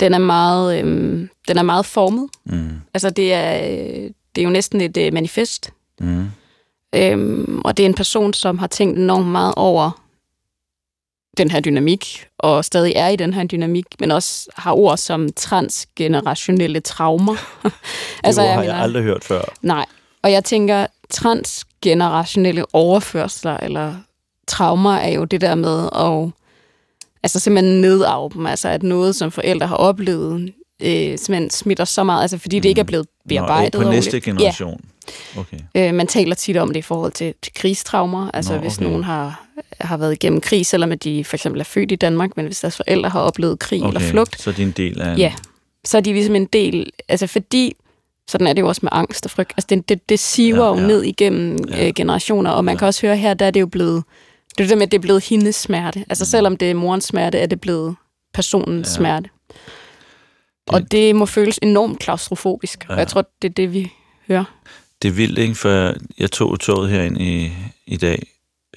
den 0.00 0.14
er 0.14 0.18
meget, 0.18 0.78
øhm, 0.78 1.30
den 1.48 1.58
er 1.58 1.62
meget 1.62 1.86
formet. 1.86 2.28
Mm. 2.44 2.80
Altså, 2.94 3.10
det 3.10 3.34
er, 3.34 3.70
øh, 3.70 4.10
det 4.34 4.42
er 4.42 4.42
jo 4.42 4.50
næsten 4.50 4.80
et 4.80 4.96
øh, 4.96 5.12
manifest. 5.12 5.72
Mm. 6.00 6.26
Øhm, 6.94 7.60
og 7.64 7.76
det 7.76 7.82
er 7.82 7.88
en 7.88 7.94
person, 7.94 8.32
som 8.32 8.58
har 8.58 8.66
tænkt 8.66 8.98
enormt 8.98 9.26
meget 9.26 9.54
over 9.56 10.02
den 11.38 11.50
her 11.50 11.60
dynamik, 11.60 12.26
og 12.38 12.64
stadig 12.64 12.92
er 12.96 13.08
i 13.08 13.16
den 13.16 13.34
her 13.34 13.44
dynamik, 13.44 13.84
men 14.00 14.10
også 14.10 14.50
har 14.56 14.72
ord 14.72 14.96
som 14.96 15.28
transgenerationelle 15.32 16.80
traumer. 16.80 17.36
Altså, 18.24 18.42
det 18.42 18.48
ord 18.50 18.56
har 18.56 18.62
jeg 18.62 18.76
aldrig 18.76 19.02
hørt 19.02 19.24
før. 19.24 19.42
Nej, 19.62 19.86
og 20.22 20.32
jeg 20.32 20.44
tænker, 20.44 20.86
transgenerationelle 21.10 22.64
overførsler 22.74 23.56
eller 23.56 23.94
traumer 24.46 24.94
er 24.94 25.08
jo 25.08 25.24
det 25.24 25.40
der 25.40 25.54
med 25.54 25.88
at 25.92 26.30
altså 27.22 27.40
simpelthen 27.40 27.80
nedarve 27.80 28.30
dem, 28.34 28.46
altså 28.46 28.68
at 28.68 28.82
noget, 28.82 29.16
som 29.16 29.30
forældre 29.30 29.66
har 29.66 29.76
oplevet 29.76 30.52
øh, 30.82 31.18
simpelthen 31.18 31.50
smitter 31.50 31.84
så 31.84 32.04
meget, 32.04 32.22
altså 32.22 32.38
fordi 32.38 32.60
det 32.60 32.68
ikke 32.68 32.78
er 32.80 32.84
blevet 32.84 33.06
bearbejdet 33.28 33.74
Nå, 33.74 33.82
på 33.82 33.90
næste 33.90 34.08
ordentligt. 34.08 34.24
generation. 34.24 34.80
Okay. 35.38 35.56
Ja, 35.74 35.88
øh, 35.88 35.94
man 35.94 36.06
taler 36.06 36.34
tit 36.34 36.56
om 36.56 36.68
det 36.68 36.76
i 36.76 36.82
forhold 36.82 37.12
til, 37.12 37.34
til 37.42 37.52
krigstraumer, 37.54 38.30
altså 38.34 38.52
Nå, 38.54 38.58
hvis 38.60 38.76
okay. 38.78 38.86
nogen 38.86 39.04
har, 39.04 39.44
har 39.80 39.96
været 39.96 40.12
igennem 40.12 40.40
krig, 40.40 40.66
selvom 40.66 40.98
de 40.98 41.24
for 41.24 41.36
eksempel 41.36 41.60
er 41.60 41.64
født 41.64 41.92
i 41.92 41.96
Danmark, 41.96 42.36
men 42.36 42.46
hvis 42.46 42.60
deres 42.60 42.76
forældre 42.76 43.08
har 43.10 43.20
oplevet 43.20 43.58
krig 43.58 43.82
okay. 43.82 43.88
eller 43.96 44.10
flugt, 44.10 44.40
Så 44.42 44.50
det 44.52 44.58
er 44.58 44.62
en 44.66 44.70
del 44.76 45.00
af 45.00 45.12
en... 45.12 45.18
ja, 45.18 45.32
så 45.84 45.96
er 45.96 46.00
de 46.00 46.12
ligesom 46.12 46.34
en 46.34 46.44
del, 46.44 46.90
altså 47.08 47.26
fordi, 47.26 47.74
sådan 48.30 48.46
er 48.46 48.52
det 48.52 48.62
jo 48.62 48.68
også 48.68 48.80
med 48.82 48.90
angst 48.92 49.24
og 49.24 49.30
frygt, 49.30 49.52
altså 49.56 49.66
det, 49.70 49.88
det, 49.88 50.08
det 50.08 50.18
siver 50.18 50.64
Ja, 50.64 50.74
ja, 50.74 50.80
jo 50.80 50.86
ned 50.86 51.02
igennem 51.02 51.58
Ja. 51.70 51.86
øh, 51.86 51.92
generationer, 51.94 52.50
og 52.50 52.64
man 52.64 52.74
Ja. 52.74 52.78
kan 52.78 52.86
også 52.88 53.06
høre 53.06 53.16
her, 53.16 53.34
der 53.34 53.46
er 53.46 53.50
det 53.50 53.60
jo 53.60 53.66
blevet, 53.66 54.04
det 54.58 54.64
er 54.64 54.68
det 54.68 54.78
med, 54.78 54.86
at 54.86 54.92
det 54.92 54.98
er 54.98 55.02
blevet 55.02 55.24
hendes 55.24 55.56
smerte. 55.56 56.04
Altså 56.08 56.24
selvom 56.24 56.56
det 56.56 56.70
er 56.70 56.74
morens 56.74 57.04
smerte, 57.04 57.38
er 57.38 57.46
det 57.46 57.60
blevet 57.60 57.96
personens 58.34 58.98
Ja. 59.00 59.14
ja. 59.14 59.20
Og 60.68 60.92
det 60.92 61.16
må 61.16 61.26
føles 61.26 61.58
enormt 61.62 61.98
klaustrofobisk, 61.98 62.86
ja. 62.88 62.92
og 62.92 62.98
jeg 62.98 63.08
tror, 63.08 63.28
det 63.42 63.48
er 63.48 63.52
det, 63.52 63.72
vi 63.72 63.92
hører. 64.28 64.44
Det 65.02 65.08
er 65.08 65.12
vildt, 65.12 65.38
ikke? 65.38 65.54
For 65.54 65.94
jeg 66.18 66.30
tog 66.30 66.60
toget 66.60 66.90
herind 66.90 67.20
i, 67.20 67.52
i 67.86 67.96
dag, 67.96 68.26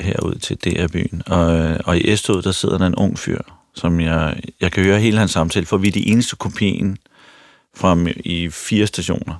herud 0.02 0.36
til 0.36 0.58
DR-byen, 0.58 1.24
og, 1.26 1.78
og 1.86 1.98
i 1.98 2.16
S-toget, 2.16 2.44
der 2.44 2.52
sidder 2.52 2.78
der 2.78 2.86
en 2.86 2.96
ung 2.96 3.20
fyr, 3.20 3.42
som 3.76 4.00
jeg, 4.00 4.42
jeg 4.62 4.72
kan 4.72 4.84
høre 4.84 5.00
hele 5.00 5.18
hans 5.18 5.32
samtale, 5.32 5.66
for 5.66 5.78
vi 5.78 5.88
er 5.88 5.92
de 5.92 6.08
eneste 6.08 6.36
kopien 6.36 6.98
fra 7.76 7.98
i 8.26 8.50
fire 8.50 8.88
stationer. 8.88 9.36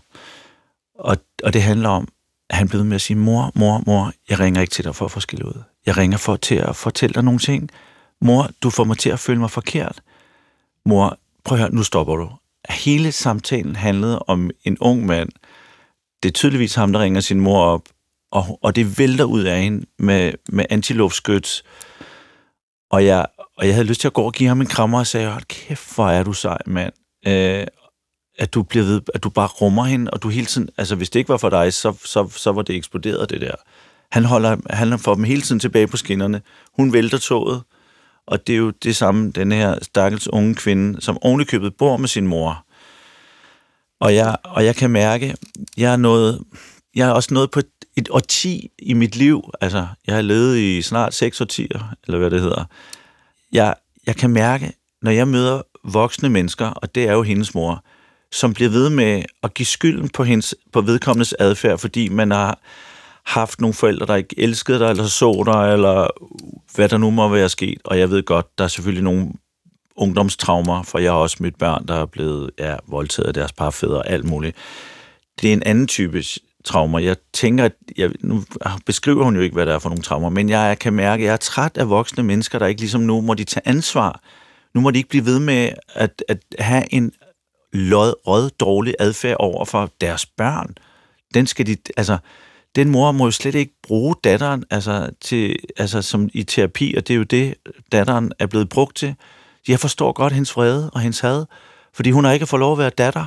Og, 1.00 1.18
og 1.44 1.54
det 1.54 1.64
handler 1.64 1.90
om, 1.90 2.08
at 2.50 2.58
han 2.58 2.70
blev 2.70 2.86
med 2.86 2.96
at 2.96 3.02
sige, 3.02 3.18
mor, 3.18 3.52
mor, 3.56 3.84
mor, 3.86 4.14
jeg 4.30 4.40
ringer 4.40 4.62
ikke 4.62 4.72
til 4.72 4.84
dig 4.84 4.96
for 4.96 5.06
at 5.06 5.12
få 5.12 5.20
skille 5.20 5.46
ud. 5.46 5.62
Jeg 5.86 5.98
ringer 5.98 6.18
for 6.18 6.36
til 6.36 6.56
at 6.56 6.76
fortælle 6.76 7.14
dig 7.14 7.24
nogle 7.24 7.40
ting. 7.40 7.70
Mor, 8.22 8.50
du 8.64 8.70
får 8.70 8.84
mig 8.84 8.98
til 8.98 9.10
at 9.10 9.20
føle 9.20 9.40
mig 9.40 9.52
forkert. 9.52 10.02
Mor, 10.86 11.18
prøv 11.44 11.56
at 11.56 11.62
høre, 11.62 11.74
nu 11.74 11.84
stopper 11.84 12.16
du. 12.16 12.30
Hele 12.70 13.12
samtalen 13.12 13.76
handlede 13.76 14.20
om 14.20 14.50
en 14.64 14.78
ung 14.80 15.06
mand, 15.06 15.30
det 16.24 16.30
er 16.30 16.34
tydeligvis 16.34 16.76
ham, 16.76 16.94
der 16.94 17.00
ringer 17.00 17.22
sin 17.22 17.40
mor 17.40 17.64
op, 17.64 17.82
og, 18.32 18.60
og 18.62 18.76
det 18.76 19.00
vælter 19.00 19.24
ud 19.24 19.44
af 19.44 19.62
hende 19.62 19.86
med, 20.00 20.34
med 20.50 20.66
antiluftskyts. 20.70 21.64
Og 22.92 23.06
jeg, 23.06 23.26
og 23.58 23.68
jeg 23.68 23.74
havde 23.74 23.88
lyst 23.88 24.02
til 24.02 24.08
at 24.08 24.14
gå 24.14 24.22
og 24.22 24.34
give 24.34 24.50
ham 24.50 24.62
en 24.62 24.68
krammer 24.68 25.00
og 25.00 25.08
sagde, 25.08 25.32
hold 25.32 25.44
kæft, 25.44 25.96
hvor 25.96 26.10
er 26.10 26.24
du 26.24 26.34
sej, 26.34 26.58
mand. 26.66 26.94
Øh, 27.28 27.68
at 28.40 28.54
du 28.54 28.64
bliver 28.64 28.86
ved, 28.86 29.02
at 29.14 29.24
du 29.24 29.30
bare 29.30 29.48
rummer 29.48 29.84
hende, 29.84 30.12
og 30.12 30.24
du 30.24 30.30
hele 30.30 30.46
tiden, 30.46 30.70
altså 30.78 30.96
hvis 30.96 31.10
det 31.10 31.20
ikke 31.20 31.30
var 31.30 31.38
for 31.38 31.50
dig, 31.50 31.74
så, 31.74 31.94
så, 32.06 32.30
så 32.30 32.52
var 32.52 32.62
det 32.62 32.76
eksploderet, 32.76 33.30
det 33.30 33.42
der. 33.42 33.56
Han 34.12 34.26
holder, 34.26 34.58
han 34.70 35.00
får 35.00 35.16
dem 35.16 35.24
hele 35.24 35.42
tiden 35.42 35.60
tilbage 35.60 35.88
på 35.88 35.98
skinnerne. 35.98 36.42
Hun 36.76 36.94
vælter 36.94 37.18
toget, 37.18 37.64
og 38.28 38.48
det 38.48 38.54
er 38.54 38.58
jo 38.58 38.70
det 38.70 38.96
samme, 38.96 39.32
den 39.32 39.52
her 39.52 39.78
stakkels 39.82 40.28
unge 40.28 40.56
kvinde, 40.56 41.02
som 41.02 41.18
ovenikøbet 41.22 41.76
bor 41.76 41.98
med 41.98 42.08
sin 42.08 42.28
mor. 42.28 42.66
Og 44.00 44.16
jeg, 44.16 44.38
og 44.44 44.66
jeg 44.66 44.76
kan 44.76 44.90
mærke, 44.90 45.36
jeg 45.78 45.94
er, 45.94 45.98
noget, 45.98 46.44
jeg 46.96 47.08
er 47.08 47.12
også 47.12 47.34
nået 47.34 47.52
på 47.52 47.60
et, 47.60 47.70
et 47.98 48.08
årti 48.12 48.72
i 48.80 48.94
mit 48.94 49.16
liv. 49.16 49.50
Altså, 49.62 49.88
jeg 50.08 50.16
har 50.16 50.22
levet 50.22 50.58
i 50.58 50.82
snart 50.82 51.14
seks 51.14 51.42
årtier, 51.42 51.94
eller 52.08 52.20
hvad 52.20 52.32
det 52.32 52.42
hedder. 52.42 52.66
Jeg, 53.52 53.76
jeg 54.08 54.16
kan 54.16 54.30
mærke, 54.30 54.74
når 55.02 55.12
jeg 55.12 55.28
møder 55.28 55.62
voksne 55.84 56.30
mennesker, 56.30 56.68
og 56.68 56.96
det 56.96 57.08
er 57.08 57.14
jo 57.14 57.22
hendes 57.22 57.54
mor, 57.54 57.84
som 58.32 58.54
bliver 58.54 58.70
ved 58.70 58.90
med 58.90 59.24
at 59.44 59.54
give 59.54 59.66
skylden 59.66 60.10
på, 60.10 60.24
hendes, 60.24 60.56
på 60.74 60.82
vedkommendes 60.82 61.36
adfærd, 61.40 61.78
fordi 61.78 62.10
man 62.10 62.32
har 62.32 62.60
haft 63.26 63.62
nogle 63.62 63.74
forældre, 63.74 64.06
der 64.06 64.16
ikke 64.16 64.36
elskede 64.38 64.80
dig, 64.80 64.90
eller 64.90 65.08
så 65.08 65.44
dig, 65.46 65.74
eller 65.74 66.08
hvad 66.76 66.90
der 66.90 66.98
nu 66.98 67.10
må 67.10 67.28
være 67.28 67.50
sket. 67.50 67.82
Og 67.84 68.00
jeg 68.00 68.10
ved 68.10 68.24
godt, 68.24 68.58
der 68.58 68.64
er 68.64 68.68
selvfølgelig 68.68 69.04
nogle 69.04 69.28
ungdomstraumer, 69.96 70.84
for 70.84 71.00
jeg 71.00 71.12
har 71.12 71.18
også 71.18 71.38
mødt 71.40 71.58
børn, 71.58 71.88
der 71.88 71.96
er 71.96 72.06
blevet 72.06 72.52
ja, 72.60 72.76
voldtaget 72.88 73.28
af 73.28 73.34
deres 73.34 73.52
parfædre 73.52 73.98
og 73.98 74.10
alt 74.10 74.26
muligt. 74.26 74.58
Det 75.42 75.50
er 75.50 75.54
en 75.54 75.64
anden 75.66 75.88
type 75.88 76.24
traumer. 76.66 77.00
Jeg 77.00 77.16
tænker, 77.34 77.66
at 77.66 77.74
jeg, 77.98 78.12
nu 78.20 78.44
beskriver 78.86 79.24
hun 79.24 79.36
jo 79.36 79.42
ikke, 79.42 79.54
hvad 79.54 79.66
der 79.66 79.74
er 79.74 79.80
for 79.80 79.90
nogle 79.90 80.04
traumer, 80.04 80.30
men 80.30 80.50
jeg 80.50 80.80
kan 80.80 80.94
mærke, 80.94 81.22
at 81.22 81.26
jeg 81.26 81.34
er 81.34 81.38
træt 81.38 81.78
af 81.78 81.90
voksne 81.90 82.24
mennesker, 82.24 82.60
der 82.60 82.66
ikke 82.66 82.82
ligesom 82.82 83.02
nu 83.02 83.22
må 83.22 83.34
de 83.34 83.44
tage 83.44 83.68
ansvar. 83.68 84.22
Nu 84.74 84.82
må 84.82 84.92
de 84.92 84.98
ikke 84.98 85.10
blive 85.10 85.26
ved 85.26 85.40
med 85.40 85.70
at, 85.94 86.24
at 86.28 86.38
have 86.60 86.94
en 86.94 87.12
lod, 87.74 88.14
rød, 88.28 88.50
dårlig 88.50 88.96
adfærd 89.00 89.38
over 89.40 89.66
for 89.66 89.90
deres 90.02 90.26
børn. 90.26 90.76
Den 91.34 91.48
skal 91.48 91.68
de, 91.68 91.78
altså, 91.98 92.18
den 92.76 92.90
mor 92.90 93.12
må 93.12 93.26
jo 93.26 93.32
slet 93.32 93.56
ikke 93.56 93.74
bruge 93.84 94.16
datteren 94.24 94.64
altså, 94.70 95.10
til, 95.22 95.56
altså, 95.78 96.02
som 96.02 96.30
i 96.34 96.44
terapi, 96.44 96.94
og 96.98 97.08
det 97.08 97.14
er 97.14 97.18
jo 97.18 97.24
det, 97.24 97.56
datteren 97.92 98.32
er 98.40 98.46
blevet 98.46 98.70
brugt 98.70 98.96
til. 98.96 99.16
Jeg 99.68 99.80
forstår 99.80 100.12
godt 100.12 100.34
hendes 100.34 100.56
vrede 100.56 100.90
og 100.90 101.00
hendes 101.00 101.20
had, 101.20 101.46
fordi 101.94 102.12
hun 102.12 102.26
har 102.26 102.32
ikke 102.32 102.48
fået 102.48 102.60
lov 102.60 102.72
at 102.72 102.78
være 102.78 102.90
datter. 102.90 103.26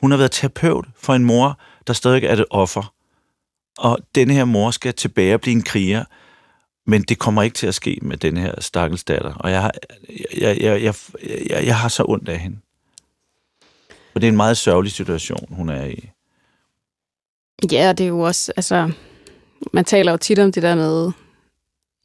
Hun 0.00 0.10
har 0.10 0.18
været 0.18 0.30
terapeut 0.30 0.86
for 0.96 1.14
en 1.14 1.24
mor, 1.24 1.58
der 1.86 1.92
stadig 1.92 2.24
er 2.24 2.32
et 2.32 2.44
offer. 2.50 2.92
Og 3.78 3.98
denne 4.14 4.34
her 4.34 4.44
mor 4.44 4.70
skal 4.70 4.94
tilbage 4.94 5.34
og 5.34 5.40
blive 5.40 5.56
en 5.56 5.62
kriger, 5.62 6.04
men 6.86 7.02
det 7.02 7.18
kommer 7.18 7.42
ikke 7.42 7.54
til 7.54 7.66
at 7.66 7.74
ske 7.74 7.98
med 8.02 8.16
den 8.16 8.36
her 8.36 8.60
stakkels 8.60 9.04
datter. 9.04 9.34
Og 9.34 9.50
jeg 9.50 9.62
har, 9.62 9.72
jeg, 10.40 10.58
jeg, 10.60 10.82
jeg, 10.82 10.94
jeg, 11.50 11.66
jeg 11.66 11.78
har 11.78 11.88
så 11.88 12.04
ondt 12.08 12.28
af 12.28 12.38
hende. 12.38 12.58
Og 14.14 14.20
det 14.20 14.26
er 14.26 14.30
en 14.30 14.36
meget 14.36 14.56
sørgelig 14.56 14.92
situation, 14.92 15.46
hun 15.50 15.68
er 15.68 15.84
i. 15.84 16.10
Ja, 17.72 17.88
og 17.88 17.98
det 17.98 18.04
er 18.04 18.08
jo 18.08 18.20
også, 18.20 18.52
altså, 18.56 18.90
man 19.72 19.84
taler 19.84 20.12
jo 20.12 20.18
tit 20.18 20.38
om 20.38 20.52
det 20.52 20.62
der 20.62 20.74
med, 20.74 21.10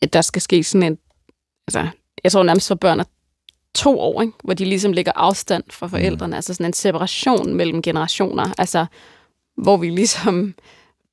at 0.02 0.14
der 0.14 0.22
skal 0.22 0.42
ske 0.42 0.64
sådan 0.64 0.92
en, 0.92 0.98
altså, 1.68 1.88
jeg 2.24 2.32
tror 2.32 2.44
nærmest 2.44 2.68
for 2.68 2.76
børn 2.76 3.00
er 3.00 3.04
to 3.76 4.00
år, 4.00 4.22
ikke? 4.22 4.34
hvor 4.44 4.54
de 4.54 4.66
ligesom 4.66 4.94
lægger 4.94 5.12
afstand 5.16 5.64
fra 5.70 5.88
forældrene, 5.88 6.32
mm. 6.32 6.34
altså 6.36 6.54
sådan 6.54 6.66
en 6.66 6.74
separation 6.74 7.54
mellem 7.54 7.82
generationer, 7.82 8.54
altså, 8.58 8.86
hvor 9.58 9.78
vi 9.78 9.90
ligesom, 9.90 10.54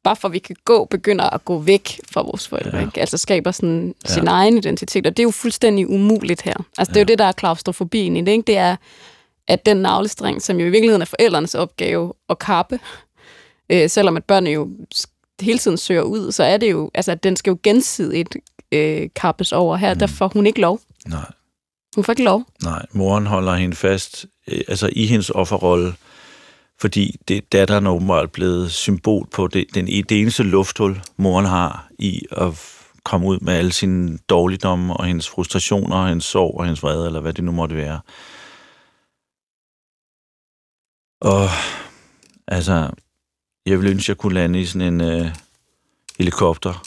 bare 0.04 0.16
for 0.16 0.28
at 0.28 0.32
vi 0.32 0.38
kan 0.38 0.56
gå, 0.64 0.84
begynder 0.84 1.30
at 1.30 1.44
gå 1.44 1.58
væk 1.58 2.00
fra 2.12 2.22
vores 2.22 2.48
forældre, 2.48 2.70
Ja. 2.76 2.78
ja. 2.78 2.86
ikke? 2.86 3.00
altså 3.00 3.16
skaber 3.18 3.50
sådan 3.50 3.94
Ja. 4.08 4.12
sin 4.14 4.28
egen 4.28 4.56
identitet, 4.58 5.06
og 5.06 5.16
det 5.16 5.22
er 5.22 5.24
jo 5.24 5.30
fuldstændig 5.30 5.88
umuligt 5.90 6.42
her. 6.42 6.54
Altså, 6.78 6.92
det 6.92 6.96
er 6.96 7.00
jo 7.00 7.06
det, 7.06 7.18
der 7.18 7.24
er 7.24 7.32
klaustrofobien 7.32 8.16
i 8.16 8.20
det, 8.20 8.32
ikke? 8.32 8.46
Det 8.46 8.56
er, 8.56 8.76
at 9.48 9.66
den 9.66 9.76
navlestreng, 9.76 10.42
som 10.42 10.60
jo 10.60 10.66
i 10.66 10.70
virkeligheden 10.70 11.02
er 11.02 11.06
forældrenes 11.06 11.54
opgave 11.54 12.12
at 12.28 12.38
kappe, 12.38 12.80
øh, 13.70 13.90
selvom 13.90 14.16
at 14.16 14.24
børnene 14.24 14.50
jo 14.50 14.70
hele 15.40 15.58
tiden 15.58 15.76
søger 15.76 16.02
ud, 16.02 16.32
så 16.32 16.42
er 16.42 16.56
det 16.56 16.70
jo, 16.70 16.90
altså 16.94 17.14
den 17.14 17.36
skal 17.36 17.50
jo 17.50 17.58
gensidigt 17.62 18.36
øh, 18.72 19.08
kappes 19.16 19.52
over 19.52 19.76
her, 19.76 19.94
mm. 19.94 19.98
der 19.98 20.06
får 20.06 20.28
hun 20.28 20.46
ikke 20.46 20.60
lov. 20.60 20.80
Nej. 21.06 21.32
Hun 21.94 22.04
får 22.04 22.12
ikke 22.12 22.24
lov. 22.24 22.44
Nej, 22.62 22.86
moren 22.92 23.26
holder 23.26 23.54
hende 23.54 23.76
fast 23.76 24.26
øh, 24.48 24.60
altså 24.68 24.90
i 24.92 25.06
hendes 25.06 25.30
offerrolle, 25.30 25.94
fordi 26.80 27.16
det, 27.28 27.52
datteren 27.52 27.86
er 27.86 27.90
åbenbart 27.90 28.32
blevet 28.32 28.72
symbol 28.72 29.28
på 29.32 29.46
det, 29.46 29.66
den, 29.74 29.86
det 29.86 30.20
eneste 30.20 30.42
lufthul, 30.42 31.00
moren 31.16 31.46
har 31.46 31.88
i 31.98 32.22
at 32.30 32.52
komme 33.04 33.26
ud 33.26 33.38
med 33.40 33.54
alle 33.54 33.72
sine 33.72 34.18
dårligdomme 34.28 34.94
og 34.94 35.04
hendes 35.04 35.28
frustrationer, 35.28 35.96
og 35.96 36.08
hendes 36.08 36.24
sorg 36.24 36.54
og 36.58 36.64
hendes 36.64 36.82
vrede, 36.82 37.06
eller 37.06 37.20
hvad 37.20 37.32
det 37.32 37.44
nu 37.44 37.52
måtte 37.52 37.76
være. 37.76 38.00
Og 41.20 41.48
altså, 42.46 42.90
jeg 43.68 43.78
ville 43.78 43.90
ønske, 43.90 44.10
jeg 44.10 44.16
kunne 44.16 44.34
lande 44.34 44.60
i 44.60 44.64
sådan 44.66 44.94
en 44.94 45.00
øh, 45.00 45.26
helikopter, 46.18 46.82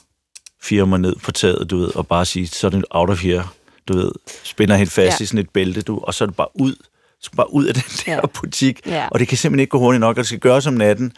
fire 0.62 0.88
mig 0.88 1.00
ned 1.00 1.16
på 1.16 1.32
taget, 1.32 1.70
du 1.70 1.78
ved, 1.78 1.96
og 1.96 2.08
bare 2.08 2.26
sige, 2.26 2.48
så 2.48 2.68
er 2.68 2.72
det 2.72 2.86
out 2.90 3.10
of 3.10 3.22
here, 3.24 3.48
du 3.88 3.98
ved, 3.98 4.12
spænder 4.44 4.76
helt 4.76 4.92
fast 4.92 5.20
ja. 5.20 5.24
I 5.24 5.28
sådan 5.28 5.40
et 5.40 5.50
bælte, 5.50 5.82
du, 5.82 6.00
og 6.00 6.14
så 6.14 6.24
er 6.24 6.26
det 6.26 6.36
bare 6.36 6.48
ud, 6.54 6.76
så 7.22 7.30
bare 7.38 7.54
ud 7.54 7.66
af 7.66 7.74
den 7.74 7.84
der 8.06 8.14
ja. 8.14 8.20
Butik, 8.28 8.80
Ja. 8.86 9.08
og 9.12 9.20
det 9.20 9.28
kan 9.28 9.38
simpelthen 9.38 9.60
ikke 9.60 9.70
gå 9.72 9.80
hurtigt 9.80 10.00
nok, 10.00 10.10
og 10.18 10.20
det 10.20 10.28
skal 10.28 10.40
gøres 10.40 10.68
om 10.68 10.74
natten. 10.74 11.12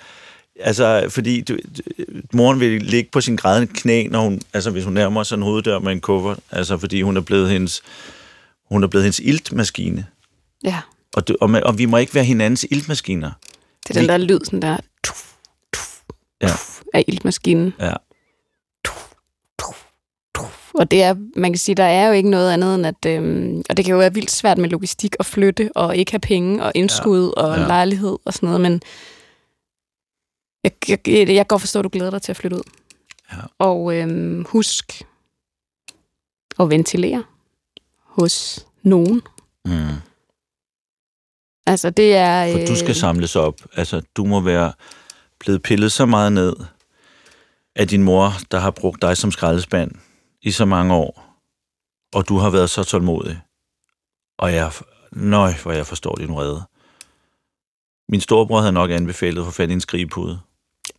Altså, 0.60 1.06
fordi 1.10 1.42
du, 1.42 1.58
moren 2.34 2.60
vil 2.60 2.82
ligge 2.82 3.10
på 3.12 3.22
sin 3.22 3.36
grædende 3.36 3.74
knæ, 3.74 4.08
når 4.08 4.22
hun, 4.22 4.42
altså 4.54 4.72
hvis 4.72 4.84
hun 4.84 4.94
nærmer 4.94 5.24
sig 5.24 5.36
en 5.36 5.42
hoveddør 5.42 5.80
med 5.80 5.92
en 5.92 6.02
kuffert, 6.02 6.40
altså 6.52 6.78
fordi 6.78 7.02
hun 7.02 7.18
er 7.18 7.22
blevet 7.22 7.50
hendes, 7.50 7.82
hun 8.70 8.84
er 8.84 8.88
blevet 8.88 9.04
hendes 9.04 9.20
iltmaskine. 9.20 10.06
Ja, 10.64 10.80
Og, 11.16 11.28
du, 11.28 11.36
og, 11.42 11.50
og 11.64 11.78
vi 11.78 11.86
må 11.86 11.98
ikke 11.98 12.16
være 12.16 12.24
hinandens 12.24 12.66
iltmaskiner. 12.72 13.32
det 13.88 13.96
er 13.98 14.00
den 14.00 14.10
der 14.10 14.18
lyd, 14.18 14.40
sådan 14.46 14.62
der, 14.62 14.78
Ja. 16.44 16.48
tuf, 16.48 16.82
af 16.94 17.04
iltmaskinen. 17.08 17.74
Ja. 17.80 17.94
Og 20.76 20.92
det 20.92 21.04
er, 21.04 21.16
man 21.36 21.52
kan 21.52 21.58
sige, 21.60 21.76
der 21.76 21.84
er 21.84 22.08
jo 22.08 22.14
ikke 22.14 22.30
noget 22.30 22.52
andet 22.54 22.76
end 22.76 22.86
at, 22.86 23.06
øhm, 23.08 23.64
og 23.70 23.78
det 23.78 23.86
kan 23.86 23.92
jo 23.92 23.98
være 23.98 24.14
vildt 24.14 24.32
svært 24.32 24.58
med 24.58 24.70
logistik 24.70 25.16
og 25.20 25.26
flytte, 25.26 25.70
og 25.76 25.98
ikke 25.98 26.12
have 26.12 26.20
penge 26.20 26.64
og 26.64 26.72
indskud 26.76 27.34
ja. 27.38 27.44
og 27.44 27.58
Ja. 27.58 27.68
lejlighed 27.68 28.18
og 28.26 28.34
sådan 28.34 28.48
noget, 28.48 28.62
men 28.62 28.82
jeg, 30.64 30.72
jeg, 30.90 31.08
jeg, 31.08 31.28
jeg 31.28 31.36
kan 31.36 31.46
godt 31.46 31.62
forstå, 31.62 31.80
at 31.80 31.84
du 31.84 31.90
glæder 31.90 32.12
dig 32.12 32.22
til 32.22 32.32
at 32.32 32.36
flytte 32.38 32.58
ud. 32.58 32.62
Ja. 33.32 33.38
Og 33.60 33.96
øhm, 33.96 34.46
husk 34.50 35.02
at 36.60 36.70
ventilere 36.70 37.24
hos 38.00 38.66
nogen. 38.84 39.22
Mm. 39.66 39.72
Altså 41.66 41.90
det 41.90 42.16
er... 42.16 42.52
For 42.52 42.66
du 42.66 42.76
skal 42.76 42.96
samles 42.96 43.36
op. 43.36 43.62
Altså, 43.76 44.02
du 44.18 44.26
må 44.26 44.40
være 44.40 44.74
blevet 45.44 45.62
pillet 45.62 45.92
så 45.92 46.06
meget 46.06 46.34
ned 46.34 46.56
af 47.76 47.88
din 47.88 48.04
mor, 48.04 48.34
der 48.52 48.60
har 48.60 48.72
brugt 48.72 49.02
dig 49.02 49.18
som 49.18 49.32
skraldespand 49.32 49.92
i 50.42 50.52
så 50.52 50.66
mange 50.66 50.94
år, 50.94 51.40
og 52.14 52.30
du 52.30 52.38
har 52.38 52.50
været 52.50 52.70
så 52.70 52.84
tålmodig. 52.84 53.40
Og 54.38 54.54
jeg, 54.54 54.72
nøj, 55.12 55.54
hvor 55.64 55.72
jeg 55.72 55.88
forstår 55.88 56.16
din 56.16 56.30
vrede. 56.30 56.64
Min 58.10 58.22
storebror 58.22 58.60
havde 58.60 58.72
nok 58.72 58.92
anbefalet 58.92 59.42
at 59.42 59.46
få 59.46 59.52
fat 59.52 59.70
i 59.70 59.74
en 59.74 59.82
skrigepude. 59.82 60.40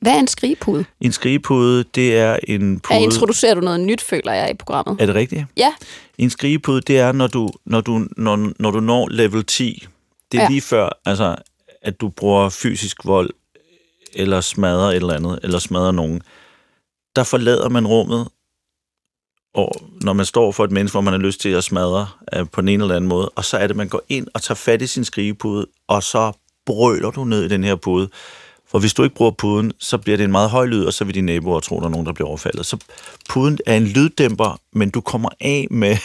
Hvad 0.00 0.12
er 0.12 0.18
en 0.18 0.26
skrigepude? 0.26 0.84
En 1.00 1.12
skrigepude, 1.12 1.84
det 1.94 2.18
er 2.18 2.38
en 2.48 2.80
pude... 2.80 2.98
Ja, 2.98 3.04
introducerer 3.04 3.54
du 3.54 3.60
noget 3.60 3.80
nyt, 3.80 4.00
føler 4.00 4.32
jeg, 4.32 4.50
i 4.50 4.54
programmet? 4.54 5.00
Er 5.00 5.06
det 5.06 5.14
rigtigt? 5.14 5.44
Ja. 5.56 5.74
En 6.18 6.30
skrigepude, 6.30 6.80
det 6.80 6.98
er, 6.98 7.12
når 7.12 7.26
du, 7.26 7.48
når 7.66 7.80
du, 7.80 8.06
når, 8.16 8.52
når 8.58 8.70
du 8.70 8.80
når 8.80 9.08
level 9.08 9.44
10. 9.44 9.86
Det 10.32 10.38
er 10.38 10.42
ja. 10.42 10.48
lige 10.48 10.60
før, 10.60 10.88
altså, 11.06 11.36
at 11.82 12.00
du 12.00 12.08
bruger 12.08 12.48
fysisk 12.48 13.04
vold, 13.04 13.30
eller 14.16 14.40
smadrer 14.40 14.88
et 14.90 14.96
eller 14.96 15.14
andet, 15.14 15.38
eller 15.42 15.58
smadrer 15.58 15.92
nogen. 15.92 16.22
Der 17.16 17.24
forlader 17.24 17.68
man 17.68 17.86
rummet, 17.86 18.28
og 19.54 19.72
når 20.02 20.12
man 20.12 20.26
står 20.26 20.52
for 20.52 20.64
et 20.64 20.70
menneske, 20.70 20.94
hvor 20.94 21.00
man 21.00 21.12
har 21.12 21.20
lyst 21.20 21.40
til 21.40 21.48
at 21.48 21.64
smadre 21.64 22.08
øh, 22.34 22.46
på 22.52 22.60
den 22.60 22.68
ene 22.68 22.84
eller 22.84 22.96
anden 22.96 23.08
måde, 23.08 23.28
og 23.28 23.44
så 23.44 23.56
er 23.56 23.66
det, 23.66 23.76
man 23.76 23.88
går 23.88 24.02
ind 24.08 24.26
og 24.34 24.42
tager 24.42 24.56
fat 24.56 24.82
i 24.82 24.86
sin 24.86 25.04
skrigepude, 25.04 25.66
og 25.88 26.02
så 26.02 26.32
brøler 26.66 27.10
du 27.10 27.24
ned 27.24 27.44
i 27.44 27.48
den 27.48 27.64
her 27.64 27.74
pude. 27.74 28.08
For 28.66 28.78
hvis 28.78 28.94
du 28.94 29.02
ikke 29.02 29.14
bruger 29.14 29.30
puden, 29.30 29.72
så 29.78 29.98
bliver 29.98 30.16
det 30.16 30.24
en 30.24 30.32
meget 30.32 30.50
høj 30.50 30.66
lyd, 30.66 30.84
og 30.84 30.92
så 30.92 31.04
vil 31.04 31.14
dine 31.14 31.26
naboer 31.26 31.60
tro, 31.60 31.80
der 31.80 31.86
er 31.86 31.90
nogen, 31.90 32.06
der 32.06 32.12
bliver 32.12 32.28
overfaldet. 32.28 32.66
Så 32.66 32.76
puden 33.28 33.58
er 33.66 33.76
en 33.76 33.84
lyddæmper, 33.84 34.60
men 34.72 34.90
du 34.90 35.00
kommer 35.00 35.28
af 35.40 35.66
med 35.70 35.96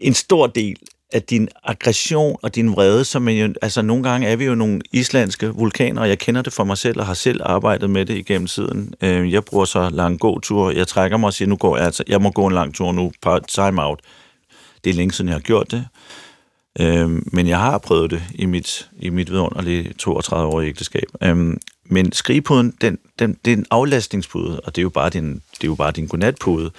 en 0.00 0.14
stor 0.14 0.46
del 0.46 0.76
at 1.14 1.30
din 1.30 1.48
aggression 1.64 2.36
og 2.42 2.54
din 2.54 2.72
vrede, 2.72 3.04
som 3.04 3.22
man 3.22 3.34
jo, 3.34 3.54
altså 3.62 3.82
nogle 3.82 4.02
gange 4.02 4.26
er 4.26 4.36
vi 4.36 4.44
jo 4.44 4.54
nogle 4.54 4.80
islandske 4.92 5.48
vulkaner, 5.48 6.00
og 6.00 6.08
jeg 6.08 6.18
kender 6.18 6.42
det 6.42 6.52
for 6.52 6.64
mig 6.64 6.78
selv, 6.78 7.00
og 7.00 7.06
har 7.06 7.14
selv 7.14 7.40
arbejdet 7.44 7.90
med 7.90 8.06
det 8.06 8.16
igennem 8.16 8.46
tiden. 8.46 8.94
Øh, 9.02 9.32
Jeg 9.32 9.44
bruger 9.44 9.64
så 9.64 9.88
lang 9.90 10.20
gåtur, 10.20 10.70
jeg 10.70 10.88
trækker 10.88 11.16
mig 11.16 11.26
og 11.26 11.34
siger, 11.34 11.48
nu 11.48 11.56
går 11.56 11.76
jeg, 11.76 11.86
altså, 11.86 12.04
jeg 12.08 12.22
må 12.22 12.30
gå 12.30 12.46
en 12.46 12.54
lang 12.54 12.74
tur 12.74 12.92
nu, 12.92 13.12
time 13.48 13.82
out. 13.82 14.00
Det 14.84 14.90
er 14.90 14.94
længe 14.94 15.12
siden, 15.12 15.28
jeg 15.28 15.34
har 15.34 15.40
gjort 15.40 15.70
det. 15.70 15.86
Øhm, 16.80 17.28
men 17.32 17.48
jeg 17.48 17.58
har 17.58 17.78
prøvet 17.78 18.10
det 18.10 18.22
i 18.34 18.46
mit, 18.46 18.90
i 18.98 19.10
mit 19.10 19.30
vidunderlige 19.30 19.92
32-årige 20.02 20.68
ægteskab. 20.68 21.08
Øhm, 21.22 21.60
men 21.86 22.12
skrigepuden, 22.12 22.74
den, 22.80 22.98
den, 23.18 23.36
det 23.44 23.52
er 23.52 23.56
en 23.56 23.66
aflastningspude, 23.70 24.60
og 24.60 24.76
det 24.76 24.80
er 24.80 24.82
jo 24.82 24.88
bare 24.88 25.10
din, 25.10 25.32
det 25.32 25.64
er 25.64 25.68
jo 25.68 25.74
bare 25.74 25.92
din 25.92 26.06
godnatpude. 26.06 26.70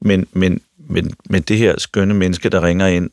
Men, 0.00 0.26
men, 0.32 0.60
men, 0.88 1.14
men 1.30 1.42
det 1.42 1.58
her 1.58 1.78
skønne 1.78 2.14
menneske, 2.14 2.48
der 2.48 2.62
ringer 2.62 2.86
ind, 2.86 3.10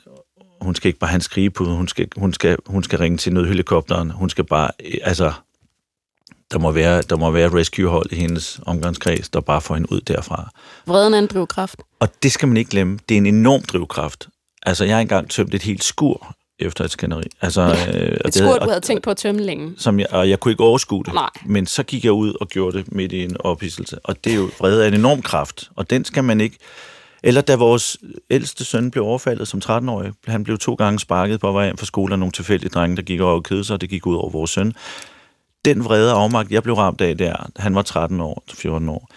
hun 0.61 0.75
skal 0.75 0.87
ikke 0.87 0.99
bare 0.99 1.09
have 1.09 1.15
en 1.15 1.21
skrigepude, 1.21 1.75
hun 1.75 1.87
skal, 1.87 2.07
hun 2.17 2.33
skal, 2.33 2.57
hun 2.65 2.83
skal 2.83 2.99
ringe 2.99 3.17
til 3.17 3.33
nødhelikopteren, 3.33 4.11
hun 4.11 4.29
skal 4.29 4.43
bare, 4.43 4.69
øh, 4.85 4.93
altså, 5.03 5.31
der 6.51 6.59
må 6.59 6.71
være, 6.71 7.01
der 7.01 7.15
må 7.17 7.31
være 7.31 7.53
rescuehold 7.53 8.11
i 8.11 8.15
hendes 8.15 8.59
omgangskreds, 8.65 9.29
der 9.29 9.39
bare 9.39 9.61
får 9.61 9.75
hende 9.75 9.91
ud 9.91 10.01
derfra. 10.01 10.49
Vreden 10.85 11.13
er 11.13 11.19
en 11.19 11.27
drivkraft. 11.27 11.81
Og 11.99 12.09
det 12.23 12.31
skal 12.31 12.47
man 12.47 12.57
ikke 12.57 12.71
glemme. 12.71 12.99
Det 13.09 13.15
er 13.15 13.17
en 13.17 13.25
enorm 13.25 13.61
drivkraft. 13.61 14.27
Altså, 14.65 14.85
jeg 14.85 14.95
har 14.95 15.01
engang 15.01 15.29
tømt 15.29 15.53
et 15.53 15.61
helt 15.61 15.83
skur 15.83 16.35
efter 16.59 16.83
et 16.83 16.91
skænderi. 16.91 17.23
Altså, 17.41 17.61
øh, 17.61 18.17
og 18.23 18.27
Et 18.27 18.35
skur, 18.35 18.57
du 18.57 18.69
havde 18.69 18.81
tænkt 18.81 19.03
på 19.03 19.09
at 19.09 19.17
tømme 19.17 19.41
længe. 19.41 19.73
som 19.77 19.99
jeg, 19.99 20.07
og 20.11 20.29
jeg 20.29 20.39
kunne 20.39 20.51
ikke 20.51 20.63
overskue 20.63 21.03
det. 21.03 21.13
Nej. 21.13 21.29
Men 21.45 21.67
så 21.67 21.83
gik 21.83 22.05
jeg 22.05 22.11
ud 22.11 22.33
og 22.41 22.47
gjorde 22.47 22.77
det 22.77 22.91
midt 22.91 23.11
i 23.11 23.23
en 23.23 23.37
ophidselse. 23.39 23.99
Og 24.03 24.23
det 24.23 24.31
er 24.31 24.35
jo 24.35 24.49
vrede 24.59 24.83
af 24.83 24.87
en 24.87 24.93
enorm 24.93 25.21
kraft, 25.21 25.69
og 25.75 25.89
den 25.89 26.05
skal 26.05 26.23
man 26.23 26.41
ikke... 26.41 26.57
Eller 27.27 27.41
da 27.41 27.55
vores 27.55 27.97
ældste 28.29 28.65
søn 28.65 28.91
blev 28.91 29.03
overfaldet 29.03 29.47
som 29.47 29.61
13-årig, 29.65 30.11
han 30.27 30.43
blev 30.43 30.57
to 30.57 30.73
gange 30.73 30.99
sparket 30.99 31.39
på 31.39 31.51
vej 31.51 31.65
hjem 31.65 31.77
fra 31.77 31.85
skole 31.85 32.13
af 32.13 32.19
nogle 32.19 32.31
tilfældige 32.31 32.69
drenge, 32.69 32.97
der 32.97 33.01
gik 33.01 33.19
over 33.19 33.33
og 33.33 33.43
kedede 33.43 33.63
sig, 33.63 33.73
og 33.73 33.81
det 33.81 33.89
gik 33.89 34.05
ud 34.07 34.15
over 34.15 34.29
vores 34.29 34.51
søn. 34.51 34.73
Den 35.65 35.83
vrede 35.83 36.11
afmagt, 36.11 36.51
jeg 36.51 36.63
blev 36.63 36.75
ramt 36.75 37.01
af 37.01 37.17
der, 37.17 37.49
han 37.55 37.75
var 37.75 37.81
13 37.81 38.21
år, 38.21 38.43
14 38.53 38.89
år, 38.89 39.09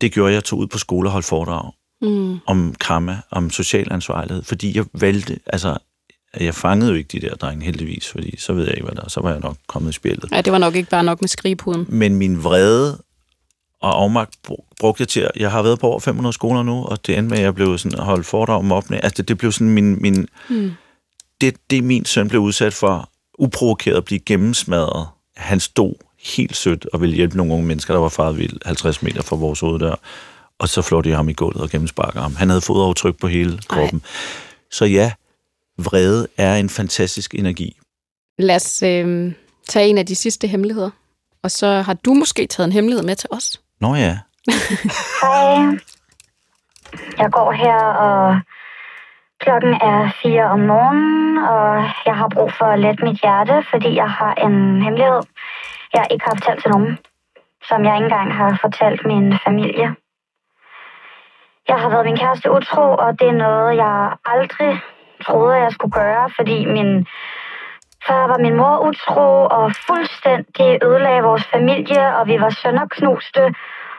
det 0.00 0.12
gjorde 0.12 0.32
jeg 0.32 0.44
tog 0.44 0.58
ud 0.58 0.66
på 0.66 0.78
skole 0.78 1.08
og 1.08 1.12
holdt 1.12 1.26
foredrag 1.26 1.72
Mm. 2.02 2.38
om 2.46 2.74
karma, 2.80 3.18
om 3.30 3.50
social 3.50 3.92
ansvarlighed, 3.92 4.42
fordi 4.42 4.76
jeg 4.76 4.84
valgte, 5.00 5.38
altså, 5.46 5.76
jeg 6.40 6.54
fangede 6.54 6.90
jo 6.90 6.96
ikke 6.96 7.20
de 7.20 7.26
der 7.26 7.34
drenge 7.34 7.64
heldigvis, 7.64 8.08
fordi 8.08 8.40
så 8.40 8.52
ved 8.52 8.64
jeg 8.64 8.74
ikke, 8.74 8.84
hvad 8.84 8.94
der 8.94 9.02
er. 9.04 9.08
Så 9.08 9.20
var 9.20 9.30
jeg 9.30 9.40
nok 9.40 9.56
kommet 9.66 9.90
i 9.90 9.92
spillet. 9.92 10.28
Ja, 10.32 10.40
det 10.40 10.52
var 10.52 10.58
nok 10.58 10.74
ikke 10.74 10.90
bare 10.90 11.04
nok 11.04 11.20
med 11.20 11.28
skrigepuden. 11.28 11.86
Men 11.88 12.16
min 12.16 12.44
vrede 12.44 12.98
og 13.82 14.02
afmagt 14.02 14.34
br- 14.48 14.74
brugte 14.80 15.00
jeg 15.00 15.08
til, 15.08 15.20
at- 15.20 15.30
jeg 15.36 15.50
har 15.50 15.62
været 15.62 15.78
på 15.78 15.86
over 15.86 16.00
500 16.00 16.32
skoler 16.32 16.62
nu, 16.62 16.84
og 16.84 17.06
det 17.06 17.18
endte 17.18 17.30
med, 17.30 17.38
at 17.38 17.44
jeg 17.44 17.54
blev 17.54 17.78
sådan 17.78 17.98
holdt 17.98 18.26
foredrag 18.26 18.58
om 18.58 18.64
mobning. 18.64 19.04
Altså, 19.04 19.22
det, 19.22 19.28
det 19.28 19.38
blev 19.38 19.52
sådan 19.52 19.70
min, 19.70 20.02
min 20.02 20.28
Mm. 20.50 20.70
det, 21.40 21.56
det 21.70 21.84
min 21.84 22.04
søn 22.04 22.28
blev 22.28 22.40
udsat 22.40 22.74
for, 22.74 23.10
uprovokeret 23.38 23.96
at 23.96 24.04
blive 24.04 24.18
gennemsmadret. 24.20 25.08
Han 25.36 25.60
stod 25.60 25.94
helt 26.36 26.56
sødt 26.56 26.86
og 26.92 27.00
ville 27.00 27.16
hjælpe 27.16 27.36
nogle 27.36 27.52
unge 27.52 27.66
mennesker, 27.66 27.94
der 27.94 28.00
var 28.00 28.08
faret 28.08 28.38
vild 28.38 28.58
50 28.66 29.02
meter 29.02 29.22
fra 29.22 29.36
vores 29.36 29.60
hoveddør. 29.60 29.94
Og 30.58 30.68
så 30.68 30.82
flår 30.82 31.02
de 31.02 31.10
ham 31.12 31.28
i 31.28 31.32
gulvet 31.32 31.62
og 31.62 31.70
gennemsparker 31.70 32.20
ham. 32.20 32.36
Han 32.36 32.48
havde 32.48 32.60
fodaftryk 32.60 33.20
på 33.20 33.26
hele 33.28 33.58
kroppen. 33.68 34.02
Så 34.70 34.84
ja, 34.84 35.12
vrede 35.78 36.26
er 36.36 36.56
en 36.56 36.68
fantastisk 36.70 37.34
energi. 37.34 37.76
Lad 38.38 38.56
os 38.56 38.82
øh, 38.82 39.32
tage 39.68 39.88
en 39.88 39.98
af 39.98 40.06
de 40.06 40.14
sidste 40.14 40.46
hemmeligheder. 40.48 40.90
Og 41.42 41.50
så 41.50 41.66
har 41.82 41.94
du 41.94 42.14
måske 42.14 42.46
taget 42.46 42.66
en 42.66 42.72
hemmelighed 42.72 43.02
med 43.04 43.16
til 43.16 43.28
os. 43.32 43.60
Nå 43.80 43.94
ja, 43.94 44.18
Hej. 45.22 45.78
Jeg 47.18 47.30
går 47.32 47.52
her, 47.52 47.78
og 48.06 48.40
klokken 49.40 49.74
er 49.74 50.10
fire 50.22 50.44
om 50.44 50.60
morgenen, 50.60 51.38
og 51.38 51.84
jeg 52.06 52.16
har 52.16 52.28
brug 52.28 52.52
for 52.58 52.64
at 52.64 52.78
lette 52.78 53.04
mit 53.04 53.20
hjerte, 53.20 53.64
fordi 53.70 53.94
jeg 53.94 54.10
har 54.10 54.34
en 54.34 54.82
hemmelighed, 54.82 55.20
jeg 55.94 56.06
ikke 56.10 56.24
har 56.24 56.34
fortalt 56.34 56.62
til 56.62 56.70
nogen, 56.70 56.98
som 57.68 57.84
jeg 57.84 57.94
ikke 57.94 58.04
engang 58.04 58.34
har 58.34 58.58
fortalt 58.60 59.06
min 59.06 59.38
familie. 59.44 59.94
Jeg 61.68 61.78
har 61.80 61.88
været 61.88 62.06
min 62.06 62.16
kæreste 62.16 62.50
utro, 62.50 62.84
og 63.04 63.20
det 63.20 63.28
er 63.28 63.42
noget, 63.46 63.76
jeg 63.76 64.12
aldrig 64.24 64.80
troede, 65.26 65.56
jeg 65.56 65.72
skulle 65.72 65.92
gøre, 65.92 66.30
fordi 66.36 66.66
min 66.66 67.06
så 68.06 68.12
var 68.12 68.38
min 68.38 68.56
mor 68.56 68.78
utro 68.88 69.46
og 69.58 69.72
fuldstændig 69.86 70.78
ødelagde 70.82 71.22
vores 71.22 71.46
familie, 71.46 72.16
og 72.16 72.26
vi 72.26 72.40
var 72.40 72.50
sønderknuste, 72.50 73.54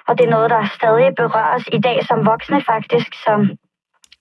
og 0.07 0.17
det 0.17 0.25
er 0.25 0.29
noget, 0.29 0.49
der 0.49 0.65
stadig 0.65 1.15
berøres 1.15 1.69
i 1.71 1.79
dag 1.79 2.05
som 2.07 2.25
voksne 2.25 2.61
faktisk, 2.61 3.13
så 3.23 3.31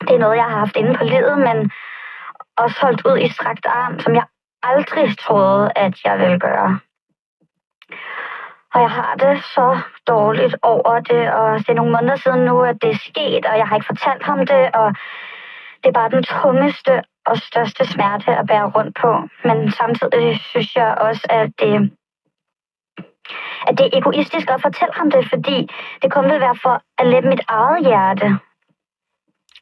det 0.01 0.15
er 0.15 0.19
noget, 0.19 0.37
jeg 0.37 0.45
har 0.45 0.59
haft 0.59 0.77
inde 0.77 0.95
på 0.99 1.05
livet, 1.05 1.39
men 1.39 1.71
også 2.57 2.77
holdt 2.81 3.07
ud 3.07 3.19
i 3.19 3.29
strakt 3.29 3.67
arm, 3.67 4.01
som 4.01 4.15
jeg 4.15 4.25
aldrig 4.63 5.19
troede, 5.19 5.73
at 5.77 5.95
jeg 6.05 6.19
ville 6.19 6.39
gøre. 6.39 6.79
Og 8.75 8.81
jeg 8.81 8.91
har 8.91 9.15
det 9.15 9.45
så 9.45 9.79
dårligt 10.07 10.57
over 10.63 11.01
det, 11.01 11.33
og 11.33 11.59
det 11.59 11.69
er 11.69 11.75
nogle 11.81 11.93
måneder 11.93 12.17
siden 12.17 12.45
nu, 12.45 12.63
at 12.63 12.77
det 12.83 12.91
er 12.91 12.99
sket, 13.11 13.47
og 13.47 13.59
jeg 13.59 13.69
har 13.69 13.77
ikke 13.77 13.93
fortalt 13.93 14.23
ham 14.23 14.47
det, 14.47 14.71
og 14.75 14.89
det 15.81 15.89
er 15.89 15.99
bare 16.01 16.11
den 16.11 16.23
tungeste 16.23 17.03
og 17.27 17.37
største 17.37 17.87
smerte 17.87 18.31
at 18.41 18.47
bære 18.47 18.73
rundt 18.77 18.97
på. 19.03 19.11
Men 19.45 19.71
samtidig 19.71 20.41
synes 20.41 20.77
jeg 20.77 20.95
også, 21.01 21.27
at 21.31 21.51
det, 21.61 21.93
at 23.67 23.79
det 23.79 23.85
er 23.87 23.99
egoistisk 23.99 24.51
at 24.51 24.63
fortælle 24.63 24.95
ham 24.95 25.11
det, 25.11 25.29
fordi 25.29 25.69
det 26.03 26.13
kun 26.13 26.25
vil 26.25 26.41
være 26.41 26.59
for 26.63 26.83
at 26.99 27.07
lette 27.07 27.29
mit 27.29 27.45
eget 27.49 27.87
hjerte. 27.87 28.39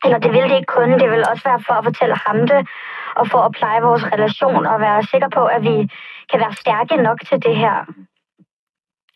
Eller 0.05 0.19
det 0.19 0.33
vil 0.33 0.49
det 0.51 0.57
ikke 0.57 0.75
kun, 0.77 0.99
det 1.01 1.11
vil 1.11 1.29
også 1.31 1.45
være 1.45 1.63
for 1.67 1.75
at 1.75 1.85
fortælle 1.85 2.17
ham 2.27 2.39
det, 2.47 2.69
og 3.17 3.27
for 3.31 3.39
at 3.39 3.53
pleje 3.53 3.83
vores 3.83 4.05
relation, 4.05 4.67
og 4.67 4.81
være 4.81 5.03
sikker 5.03 5.29
på, 5.29 5.45
at 5.45 5.63
vi 5.63 5.91
kan 6.31 6.41
være 6.41 6.53
stærke 6.53 6.97
nok 6.97 7.19
til 7.29 7.43
det 7.43 7.57
her. 7.57 7.85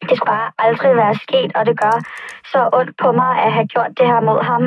Det 0.09 0.17
skulle 0.17 0.33
bare 0.37 0.51
aldrig 0.59 0.97
være 0.97 1.15
sket, 1.15 1.51
og 1.57 1.67
det 1.67 1.81
gør 1.81 1.97
så 2.53 2.71
ondt 2.73 2.97
på 3.03 3.13
mig 3.13 3.43
at 3.45 3.53
have 3.53 3.67
gjort 3.67 3.99
det 3.99 4.07
her 4.07 4.21
mod 4.21 4.43
ham. 4.43 4.63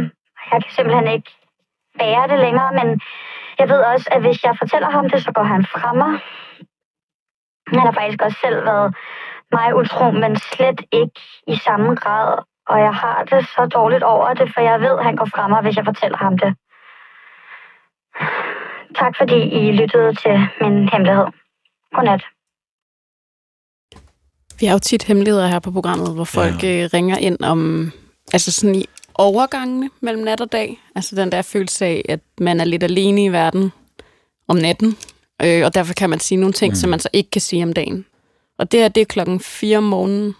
Jeg 0.51 0.63
kan 0.63 0.71
simpelthen 0.71 1.07
ikke 1.07 1.31
bære 1.99 2.27
det 2.27 2.39
længere, 2.39 2.71
men 2.73 3.01
jeg 3.61 3.69
ved 3.69 3.81
også, 3.93 4.07
at 4.15 4.21
hvis 4.21 4.43
jeg 4.43 4.55
fortæller 4.61 4.89
ham 4.97 5.09
det, 5.09 5.19
så 5.23 5.31
går 5.37 5.43
han 5.53 5.63
fra 5.73 5.93
mig. 6.01 6.11
Han 7.67 7.79
har 7.87 7.93
faktisk 7.99 8.21
også 8.25 8.37
selv 8.45 8.59
været 8.69 8.95
mig 9.55 9.67
utro, 9.81 10.11
men 10.11 10.31
slet 10.51 10.79
ikke 11.01 11.21
i 11.53 11.55
samme 11.65 11.95
grad. 11.95 12.29
Og 12.71 12.77
jeg 12.79 12.93
har 13.03 13.17
det 13.31 13.41
så 13.55 13.61
dårligt 13.77 14.03
over 14.03 14.33
det, 14.33 14.47
for 14.53 14.61
jeg 14.61 14.81
ved, 14.85 14.95
at 14.99 15.05
han 15.05 15.15
går 15.15 15.29
fra 15.35 15.47
mig, 15.47 15.61
hvis 15.61 15.75
jeg 15.77 15.85
fortæller 15.85 16.17
ham 16.17 16.37
det. 16.43 16.51
Tak 19.01 19.13
fordi 19.19 19.39
I 19.59 19.71
lyttede 19.71 20.15
til 20.23 20.35
min 20.61 20.89
hemmelighed. 20.91 21.27
Godnat. 21.95 22.23
Vi 24.59 24.65
har 24.65 24.73
jo 24.73 24.79
tit 24.79 25.03
hemmeligheder 25.03 25.47
her 25.47 25.59
på 25.59 25.71
programmet, 25.71 26.15
hvor 26.15 26.23
folk 26.23 26.63
ja. 26.63 26.87
ringer 26.93 27.17
ind 27.17 27.37
om, 27.43 27.91
altså 28.33 28.51
sådan 28.51 28.75
i 28.75 28.85
overgangene 29.13 29.89
mellem 30.01 30.23
nat 30.23 30.41
og 30.41 30.51
dag. 30.51 30.81
Altså 30.95 31.15
den 31.15 31.31
der 31.31 31.41
følelse 31.41 31.85
af, 31.85 32.05
at 32.09 32.19
man 32.39 32.59
er 32.59 32.65
lidt 32.65 32.83
alene 32.83 33.23
i 33.23 33.31
verden 33.31 33.71
om 34.47 34.57
natten, 34.57 34.97
øh, 35.43 35.65
og 35.65 35.73
derfor 35.73 35.93
kan 35.93 36.09
man 36.09 36.19
sige 36.19 36.37
nogle 36.37 36.53
ting, 36.53 36.71
mm. 36.71 36.75
som 36.75 36.89
man 36.89 36.99
så 36.99 37.09
ikke 37.13 37.29
kan 37.29 37.41
sige 37.41 37.63
om 37.63 37.73
dagen. 37.73 38.05
Og 38.59 38.71
det 38.71 38.79
her, 38.79 38.87
det 38.87 39.01
er 39.01 39.05
klokken 39.05 39.39
4 39.39 39.77
om 39.77 39.83
morgenen, 39.83 40.35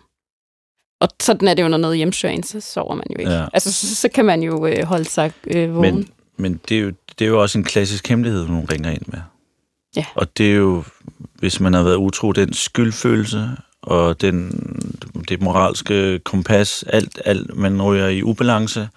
og 1.01 1.09
sådan 1.19 1.47
er 1.47 1.53
det 1.53 1.63
jo, 1.63 1.67
når 1.67 1.77
noget 1.77 1.97
hjemsøger 1.97 2.41
så 2.43 2.59
sover 2.59 2.95
man 2.95 3.05
jo 3.09 3.15
ikke. 3.19 3.31
Ja. 3.31 3.45
Altså, 3.53 3.71
så, 3.73 3.95
så 3.95 4.09
kan 4.09 4.25
man 4.25 4.43
jo 4.43 4.67
øh, 4.67 4.83
holde 4.83 5.05
sig 5.05 5.31
øh, 5.47 5.75
vågen. 5.75 5.95
men, 5.95 6.07
men 6.37 6.59
det, 6.69 6.77
er 6.77 6.81
jo, 6.81 6.91
det 7.19 7.25
er 7.25 7.29
jo 7.29 7.41
også 7.41 7.57
en 7.57 7.63
klassisk 7.63 8.07
hemmelighed, 8.07 8.47
nogen 8.47 8.71
ringer 8.71 8.91
ind 8.91 9.05
med. 9.07 9.19
Ja. 9.95 10.05
Og 10.15 10.37
det 10.37 10.51
er 10.51 10.55
jo, 10.55 10.83
hvis 11.33 11.59
man 11.59 11.73
har 11.73 11.83
været 11.83 11.95
utro, 11.95 12.31
den 12.31 12.53
skyldfølelse 12.53 13.49
og 13.81 14.21
den, 14.21 14.51
det 15.31 15.41
moralske 15.41 16.19
kompas, 16.19 16.83
alt, 16.87 17.21
alt, 17.25 17.55
man 17.55 17.81
ryger 17.81 18.07
i 18.07 18.23
ubalance. 18.23 18.89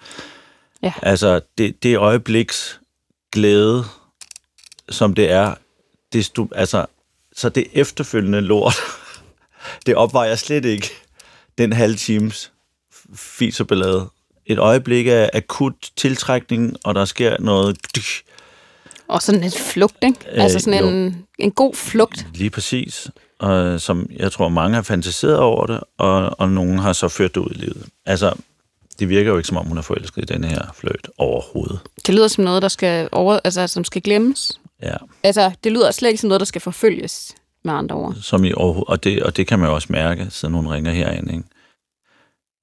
Ja. 0.83 0.93
Altså, 1.01 1.41
det, 1.57 1.83
det 1.83 1.97
øjebliks 1.97 2.79
glæde, 3.31 3.83
som 4.89 5.13
det 5.13 5.31
er, 5.31 5.55
desto, 6.13 6.47
altså, 6.55 6.85
så 7.35 7.49
det 7.49 7.67
efterfølgende 7.73 8.41
lort, 8.41 8.75
det 9.85 9.95
opvejer 9.95 10.35
slet 10.35 10.65
ikke 10.65 10.89
den 11.57 11.73
halve 11.73 11.95
times 11.95 12.51
fis 13.15 13.59
og 13.59 13.67
ballade. 13.67 14.09
Et 14.45 14.59
øjeblik 14.59 15.07
af 15.07 15.29
akut 15.33 15.91
tiltrækning, 15.95 16.77
og 16.83 16.95
der 16.95 17.05
sker 17.05 17.37
noget... 17.39 17.77
Og 19.07 19.21
sådan 19.21 19.43
et 19.43 19.53
flugt, 19.53 20.03
ikke? 20.03 20.19
Øh, 20.31 20.43
altså 20.43 20.59
sådan 20.59 20.79
jo. 20.79 20.89
en, 20.89 21.25
en 21.39 21.51
god 21.51 21.75
flugt. 21.75 22.27
Lige 22.33 22.49
præcis. 22.49 23.07
Og 23.39 23.81
som 23.81 24.09
jeg 24.19 24.31
tror, 24.31 24.49
mange 24.49 24.75
har 24.75 24.81
fantaseret 24.81 25.39
over 25.39 25.65
det, 25.65 25.79
og, 25.97 26.39
og 26.39 26.49
nogen 26.49 26.79
har 26.79 26.93
så 26.93 27.07
ført 27.07 27.35
det 27.35 27.41
ud 27.41 27.51
i 27.51 27.57
livet. 27.57 27.85
Altså, 28.05 28.33
det 28.99 29.09
virker 29.09 29.31
jo 29.31 29.37
ikke, 29.37 29.47
som 29.47 29.57
om 29.57 29.65
hun 29.65 29.77
er 29.77 29.81
forelsket 29.81 30.21
i 30.21 30.33
denne 30.33 30.47
her 30.47 30.61
fløjt 30.75 31.07
overhovedet. 31.17 31.79
Det 32.05 32.15
lyder 32.15 32.27
som 32.27 32.43
noget, 32.43 32.61
der 32.61 32.67
skal, 32.67 33.09
over, 33.11 33.39
altså, 33.43 33.67
som 33.67 33.83
skal 33.83 34.01
glemmes. 34.01 34.59
Ja, 34.81 34.95
Altså, 35.23 35.51
det 35.63 35.71
lyder 35.71 35.91
slet 35.91 36.09
ikke 36.09 36.21
som 36.21 36.27
noget, 36.27 36.39
der 36.39 36.45
skal 36.45 36.61
forfølges, 36.61 37.35
med 37.63 37.73
andre 37.73 37.95
ord. 37.95 38.15
som 38.21 38.43
i 38.45 38.53
overhovedet, 38.53 38.89
og 38.89 39.03
det, 39.03 39.23
og 39.23 39.37
det 39.37 39.47
kan 39.47 39.59
man 39.59 39.67
jo 39.69 39.75
også 39.75 39.87
mærke, 39.91 40.27
siden 40.29 40.53
hun 40.53 40.67
ringer 40.67 40.91
herind. 40.91 41.31
Ikke? 41.31 41.43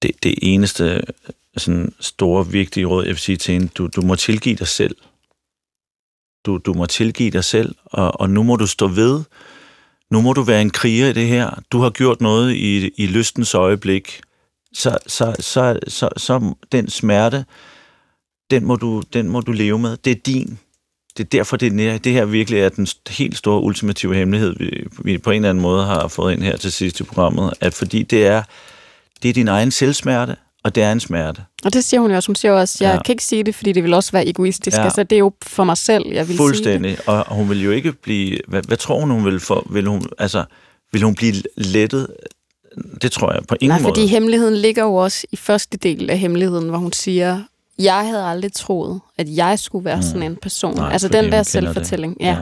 Det, 0.03 0.11
det 0.23 0.35
eneste 0.43 1.03
sådan 1.57 1.95
store, 2.01 2.47
vigtige 2.47 2.87
råd, 2.87 3.05
jeg 3.05 3.11
vil 3.11 3.19
sige 3.19 3.37
til 3.37 3.53
hende, 3.53 3.69
du, 3.69 3.87
du 3.87 4.03
må 4.03 4.15
tilgive 4.15 4.57
dig 4.57 4.69
selv. 4.69 4.97
Du, 6.47 6.59
du 6.59 6.75
må 6.75 6.87
tilgive 6.87 7.31
dig 7.31 7.45
selv, 7.45 7.75
og, 7.85 8.21
og 8.21 8.31
nu 8.31 8.43
må 8.43 8.57
du 8.57 8.67
stå 8.67 8.89
ved. 8.89 9.23
Nu 10.13 10.21
må 10.21 10.33
du 10.33 10.43
være 10.43 10.63
en 10.63 10.71
kriger 10.71 11.09
i 11.09 11.13
det 11.13 11.27
her. 11.27 11.63
Du 11.71 11.81
har 11.81 11.91
gjort 11.91 12.21
noget 12.21 12.53
i, 12.53 12.91
i 12.97 13.07
lystens 13.07 13.55
øjeblik. 13.55 14.21
Så, 14.73 14.99
så, 15.07 15.37
så, 15.41 15.79
så, 15.89 16.09
så 16.17 16.55
den 16.73 16.91
smerte, 16.91 17.45
den 18.51 18.65
må, 18.65 18.77
du, 18.77 19.03
den 19.13 19.29
må 19.29 19.41
du 19.41 19.53
leve 19.53 19.79
med. 19.79 19.97
Det 19.97 20.11
er 20.11 20.21
din. 20.27 20.59
Det 21.17 21.25
er 21.25 21.29
derfor, 21.29 21.57
det, 21.57 21.89
er, 21.89 21.99
det 21.99 22.13
her 22.13 22.25
virkelig 22.25 22.61
er 22.61 22.69
den 22.69 22.87
helt 23.09 23.37
store 23.37 23.63
ultimative 23.63 24.15
hemmelighed, 24.15 24.57
vi, 24.59 24.85
vi 25.05 25.19
på 25.19 25.31
en 25.31 25.37
eller 25.37 25.51
anden 25.51 25.63
måde 25.63 25.87
har 25.87 26.09
fået 26.09 26.33
ind 26.33 26.43
her 26.43 26.57
til 26.57 26.73
sidst 26.73 27.01
i 27.01 27.05
programmet. 27.05 27.53
At 27.61 27.75
fordi 27.75 28.03
det 28.03 28.27
er, 28.27 28.43
det 29.23 29.29
er 29.29 29.33
din 29.33 29.49
egen 29.49 29.71
selvsmerte, 29.71 30.37
og 30.65 30.75
det 30.75 30.83
er 30.83 30.93
en 30.93 31.01
smerte. 31.01 31.43
Og 31.65 31.73
det 31.73 31.85
siger 31.85 32.01
hun 32.01 32.11
jo 32.11 32.17
også. 32.17 32.29
Hun 32.29 32.37
siger 32.37 32.53
også, 32.53 32.79
jeg 32.85 32.95
Ja. 32.95 33.03
kan 33.03 33.13
ikke 33.13 33.25
sige 33.25 33.45
det, 33.45 33.55
fordi 33.55 33.73
det 33.73 33.83
vil 33.85 33.95
også 33.95 34.13
være 34.13 34.29
egoistisk. 34.29 34.77
Ja. 34.77 34.85
Altså, 34.85 35.03
det 35.03 35.17
er 35.17 35.21
jo 35.21 35.33
for 35.47 35.65
mig 35.65 35.77
selv, 35.77 36.05
jeg 36.07 36.15
vil 36.15 36.27
sige 36.27 36.33
det. 36.33 36.37
Fuldstændig. 36.39 36.99
Og 37.09 37.35
hun 37.35 37.49
vil 37.51 37.63
jo 37.63 37.71
ikke 37.71 37.93
blive... 37.93 38.39
Hvad, 38.49 38.63
hvad 38.63 38.77
tror 38.77 39.01
hun, 39.01 39.11
hun 39.11 39.25
vil 39.25 39.41
få? 39.41 39.67
Vil 39.71 39.87
hun, 39.87 40.03
altså, 40.19 40.45
vil 40.93 41.03
hun 41.03 41.15
blive 41.15 41.35
lettet? 41.57 42.07
Det 43.03 43.13
tror 43.13 43.33
jeg 43.33 43.43
på 43.49 43.57
ingen 43.61 43.75
Nej, 43.75 43.83
måde. 43.83 43.91
fordi 43.91 44.07
hemmeligheden 44.07 44.57
ligger 44.57 44.83
jo 44.83 44.95
også 44.95 45.27
i 45.33 45.37
første 45.37 45.77
del 45.79 46.11
af 46.11 46.19
hemmeligheden, 46.19 46.69
hvor 46.69 46.79
hun 46.79 46.93
siger, 46.93 47.43
jeg 47.79 48.07
havde 48.07 48.25
aldrig 48.25 48.53
troet, 48.53 49.01
at 49.19 49.27
jeg 49.29 49.59
skulle 49.59 49.85
være 49.85 49.97
mm. 49.97 50.03
sådan 50.03 50.23
en 50.23 50.37
person. 50.37 50.75
Nej, 50.77 50.93
altså 50.93 51.09
den 51.09 51.25
der 51.25 51.39
det. 51.39 51.47
selvfortælling, 51.47 52.17
ja, 52.21 52.27
Ja. 52.27 52.37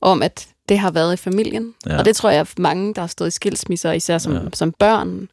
om 0.00 0.22
at 0.22 0.46
det 0.68 0.78
har 0.78 0.90
været 0.90 1.12
i 1.14 1.16
familien. 1.16 1.74
Ja. 1.86 1.98
Og 1.98 2.04
det 2.04 2.16
tror 2.16 2.30
jeg, 2.30 2.40
at 2.40 2.58
mange, 2.58 2.94
der 2.94 3.00
har 3.00 3.08
stået 3.08 3.28
i 3.28 3.30
skilsmisser, 3.30 3.92
især 3.92 4.18
som, 4.18 4.32
ja. 4.32 4.38
som 4.52 4.72
børn, 4.78 5.28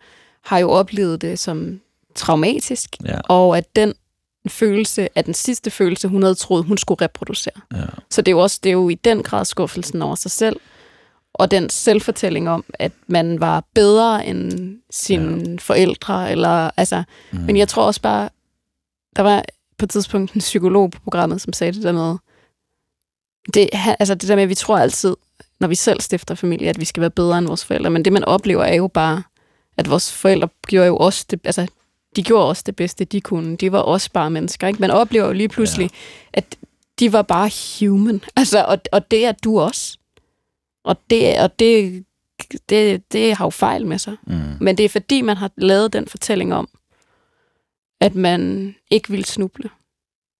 har 0.45 0.57
jo 0.57 0.69
oplevet 0.69 1.21
det 1.21 1.39
som 1.39 1.79
traumatisk. 2.19 2.95
Ja. 3.05 3.19
Og 3.29 3.57
at 3.57 3.75
den 3.75 3.93
følelse 4.47 5.09
er 5.15 5.21
den 5.21 5.33
sidste 5.33 5.71
følelse, 5.71 6.07
hun 6.07 6.21
havde 6.23 6.35
troet, 6.35 6.65
hun 6.65 6.77
skulle 6.77 7.05
reproducere. 7.05 7.61
Ja. 7.73 7.85
Så 8.09 8.21
det 8.21 8.27
er 8.27 8.35
jo 8.35 8.39
også 8.39 8.59
det 8.63 8.69
er 8.69 8.73
jo 8.73 8.89
i 8.89 8.95
den 8.95 9.23
grad 9.23 9.45
skuffelsen 9.45 10.01
over 10.01 10.15
sig 10.15 10.31
selv, 10.31 10.59
og 11.33 11.51
den 11.51 11.69
selvfortælling 11.69 12.49
om, 12.49 12.63
at 12.73 12.91
man 13.07 13.39
var 13.39 13.63
bedre 13.75 14.25
end 14.25 14.77
sine 14.89 15.49
ja. 15.49 15.55
forældre, 15.59 16.31
eller 16.31 16.71
altså, 16.77 17.03
mm. 17.31 17.39
men 17.39 17.57
jeg 17.57 17.67
tror 17.67 17.83
også 17.83 18.01
bare, 18.01 18.29
der 19.15 19.21
var 19.21 19.43
på 19.77 19.85
et 19.85 19.89
tidspunkt 19.89 20.33
en 20.33 20.39
psykolog 20.39 20.91
på 20.91 20.99
programmet, 21.03 21.41
som 21.41 21.53
sagde 21.53 21.73
det 21.73 21.83
der 21.83 21.91
med, 21.91 22.17
det, 23.53 23.69
altså 23.99 24.15
det 24.15 24.29
der 24.29 24.35
med, 24.35 24.43
at 24.43 24.49
vi 24.49 24.55
tror 24.55 24.77
altid, 24.77 25.15
når 25.59 25.67
vi 25.67 25.75
selv 25.75 26.01
stifter 26.01 26.35
familie, 26.35 26.69
at 26.69 26.79
vi 26.79 26.85
skal 26.85 27.01
være 27.01 27.09
bedre 27.09 27.37
end 27.37 27.47
vores 27.47 27.65
forældre, 27.65 27.89
men 27.89 28.05
det 28.05 28.13
man 28.13 28.25
oplever 28.25 28.63
er 28.63 28.75
jo 28.75 28.87
bare, 28.87 29.23
at 29.77 29.89
vores 29.89 30.13
forældre 30.13 30.49
gjorde 30.67 30.87
jo 30.87 30.97
også 30.97 31.25
det, 31.29 31.39
altså 31.43 31.67
de 32.15 32.23
gjorde 32.23 32.47
også 32.47 32.63
det 32.65 32.75
bedste, 32.75 33.05
de 33.05 33.21
kunne. 33.21 33.57
De 33.57 33.71
var 33.71 33.79
også 33.79 34.11
bare 34.11 34.29
mennesker, 34.29 34.67
ikke? 34.67 34.79
Man 34.79 34.91
oplever 34.91 35.25
jo 35.25 35.33
lige 35.33 35.49
pludselig, 35.49 35.89
ja. 35.93 35.97
at 36.33 36.57
de 36.99 37.13
var 37.13 37.21
bare 37.21 37.51
human. 37.79 38.21
Altså, 38.35 38.63
og, 38.63 38.81
og 38.91 39.11
det 39.11 39.25
er 39.25 39.31
du 39.31 39.59
også. 39.59 39.97
Og 40.83 40.97
det, 41.09 41.39
og 41.39 41.59
det, 41.59 42.05
det, 42.69 43.11
det 43.13 43.35
har 43.35 43.45
jo 43.45 43.49
fejl 43.49 43.87
med 43.87 43.99
sig. 43.99 44.15
Mm. 44.27 44.33
Men 44.61 44.77
det 44.77 44.85
er 44.85 44.89
fordi, 44.89 45.21
man 45.21 45.37
har 45.37 45.51
lavet 45.57 45.93
den 45.93 46.07
fortælling 46.07 46.53
om, 46.53 46.69
at 48.01 48.15
man 48.15 48.75
ikke 48.91 49.09
vil 49.09 49.25
snuble. 49.25 49.69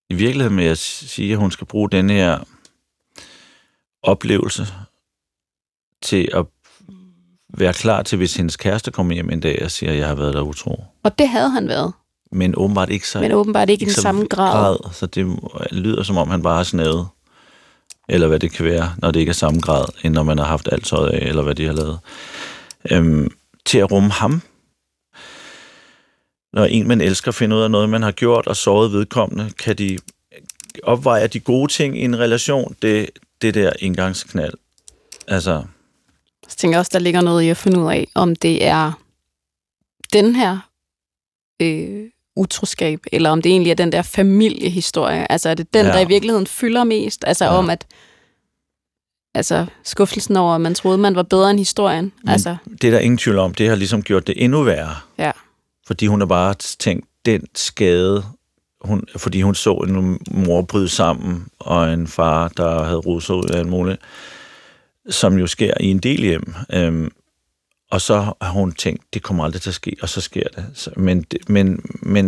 I 0.10 0.14
virkeligheden 0.14 0.58
vil 0.58 0.66
jeg 0.66 0.78
sige, 0.78 1.32
at 1.32 1.38
hun 1.38 1.52
skal 1.52 1.68
bruge 1.68 1.90
den 1.90 2.10
her 2.10 2.40
oplevelse 4.04 4.68
til 6.02 6.30
at 6.34 6.46
være 7.58 7.74
klar 7.74 8.02
til, 8.02 8.18
hvis 8.18 8.36
hendes 8.36 8.58
kæreste 8.58 8.92
kommer 8.92 9.14
hjem 9.14 9.30
en 9.30 9.40
dag 9.40 9.62
og 9.64 9.72
siger, 9.72 9.92
at 9.92 9.98
jeg 9.98 10.08
har 10.08 10.16
været 10.16 10.34
der 10.34 10.42
utro. 10.42 10.84
Og 11.04 11.20
det 11.20 11.30
havde 11.30 11.50
han 11.50 11.68
været. 11.68 11.94
Men 12.32 12.54
åbenbart 12.58 12.90
ikke 12.90 13.08
så, 13.08 13.20
Men 13.20 13.32
åbenbart 13.32 13.70
ikke 13.70 13.82
i 13.82 13.86
den 13.86 13.94
samme 13.94 14.26
grad. 14.26 14.78
Så 14.94 15.06
det 15.06 15.40
lyder, 15.72 16.04
som 16.04 16.18
om 16.18 16.30
han 16.30 16.42
bare 16.42 16.56
har 16.56 16.64
snadet. 16.64 17.08
Eller 18.10 18.28
hvad 18.28 18.40
det 18.40 18.52
kan 18.52 18.66
være, 18.66 18.94
når 18.98 19.12
det 19.12 19.20
ikke 19.20 19.30
er 19.30 19.34
samme 19.34 19.60
grad, 19.62 19.86
end 20.04 20.14
når 20.14 20.24
man 20.24 20.38
har 20.38 20.46
haft 20.46 20.70
alt 20.72 20.86
tøjet 20.86 21.10
af, 21.10 21.28
eller 21.28 21.44
hvad 21.44 21.56
de 21.56 21.66
har 21.66 21.74
lavet. 21.74 22.00
Øhm, 22.92 23.32
til 23.66 23.78
at 23.78 23.92
rumme 23.92 24.12
ham. 24.12 24.42
Når 26.54 26.66
en, 26.66 26.88
man 26.88 27.02
elsker, 27.02 27.32
finder 27.32 27.58
ud 27.58 27.62
af 27.62 27.72
noget, 27.72 27.90
man 27.90 28.02
har 28.02 28.12
gjort 28.12 28.48
og 28.48 28.56
såret 28.56 28.92
vedkommende, 28.92 29.52
kan 29.60 29.78
de 29.78 29.98
opveje 30.84 31.28
de 31.28 31.40
gode 31.40 31.72
ting 31.72 31.98
i 31.98 32.02
en 32.02 32.20
relation, 32.20 32.76
det, 32.82 33.10
det 33.42 33.54
der 33.54 33.72
indgangsknald. 33.80 34.54
Altså, 35.28 35.64
Så 36.50 36.56
tænker 36.58 36.74
jeg 36.76 36.80
også, 36.80 36.90
der 36.94 37.00
ligger 37.00 37.22
noget 37.22 37.44
i 37.44 37.50
at 37.50 37.58
finde 37.58 37.80
ud 37.80 37.92
af, 37.92 38.08
om 38.16 38.36
det 38.36 38.66
er 38.66 38.92
den 40.14 40.36
her 40.36 40.58
øh, 41.62 42.06
utroskab, 42.36 43.00
eller 43.12 43.30
om 43.30 43.42
det 43.42 43.50
egentlig 43.50 43.72
er 43.72 43.76
den 43.76 43.92
der 43.92 44.02
familiehistorie. 44.02 45.32
Altså 45.32 45.50
er 45.50 45.54
det 45.54 45.74
den, 45.74 45.86
Ja. 45.86 45.92
der 45.92 46.00
i 46.00 46.08
virkeligheden 46.08 46.48
fylder 46.48 46.84
mest? 46.84 47.24
Altså 47.28 47.46
Ja. 47.46 47.52
om 47.52 47.70
at 47.70 47.86
altså 49.36 49.66
skuffelsen 49.84 50.38
over, 50.38 50.56
at 50.56 50.62
man 50.62 50.76
troede, 50.76 50.98
man 50.98 51.16
var 51.16 51.24
bedre 51.24 51.52
end 51.52 51.60
historien. 51.60 52.12
Men 52.24 52.30
Altså, 52.30 52.58
det 52.82 52.84
er 52.84 52.92
der 52.92 53.00
ingen 53.00 53.18
tvivl 53.18 53.38
om, 53.40 53.54
det 53.54 53.70
har 53.70 53.76
ligesom 53.76 54.04
gjort 54.04 54.28
det 54.28 54.44
endnu 54.44 54.64
værre. 54.64 54.96
ja. 55.18 55.32
Fordi 55.88 56.06
hun 56.08 56.22
har 56.22 56.26
bare 56.28 56.54
tænkt, 56.54 57.08
den 57.26 57.48
skade, 57.56 58.24
hun, 58.82 59.04
fordi 59.18 59.42
hun 59.42 59.56
så 59.56 59.74
en 59.74 60.20
mor 60.32 60.62
bryde 60.62 60.90
sammen, 60.90 61.48
og 61.60 61.94
en 61.94 62.08
far, 62.08 62.48
der 62.48 62.84
havde 62.84 63.22
sig 63.22 63.36
ud 63.36 63.50
af 63.54 63.62
en 63.62 63.70
muligt, 63.70 64.00
som 65.10 65.38
jo 65.38 65.48
sker 65.48 65.74
i 65.80 65.86
en 65.86 65.98
del 66.00 66.22
hjem. 66.22 66.54
Øhm, 66.74 67.12
og 67.92 68.02
så 68.02 68.34
har 68.42 68.52
hun 68.52 68.72
tænkt, 68.72 69.14
det 69.14 69.24
kommer 69.24 69.44
aldrig 69.44 69.62
til 69.62 69.70
at 69.70 69.74
ske, 69.76 69.96
og 70.02 70.10
så 70.10 70.22
sker 70.22 70.44
det. 70.56 70.66
Så, 70.74 70.92
men, 70.98 71.26
men, 71.48 71.82
men 72.02 72.26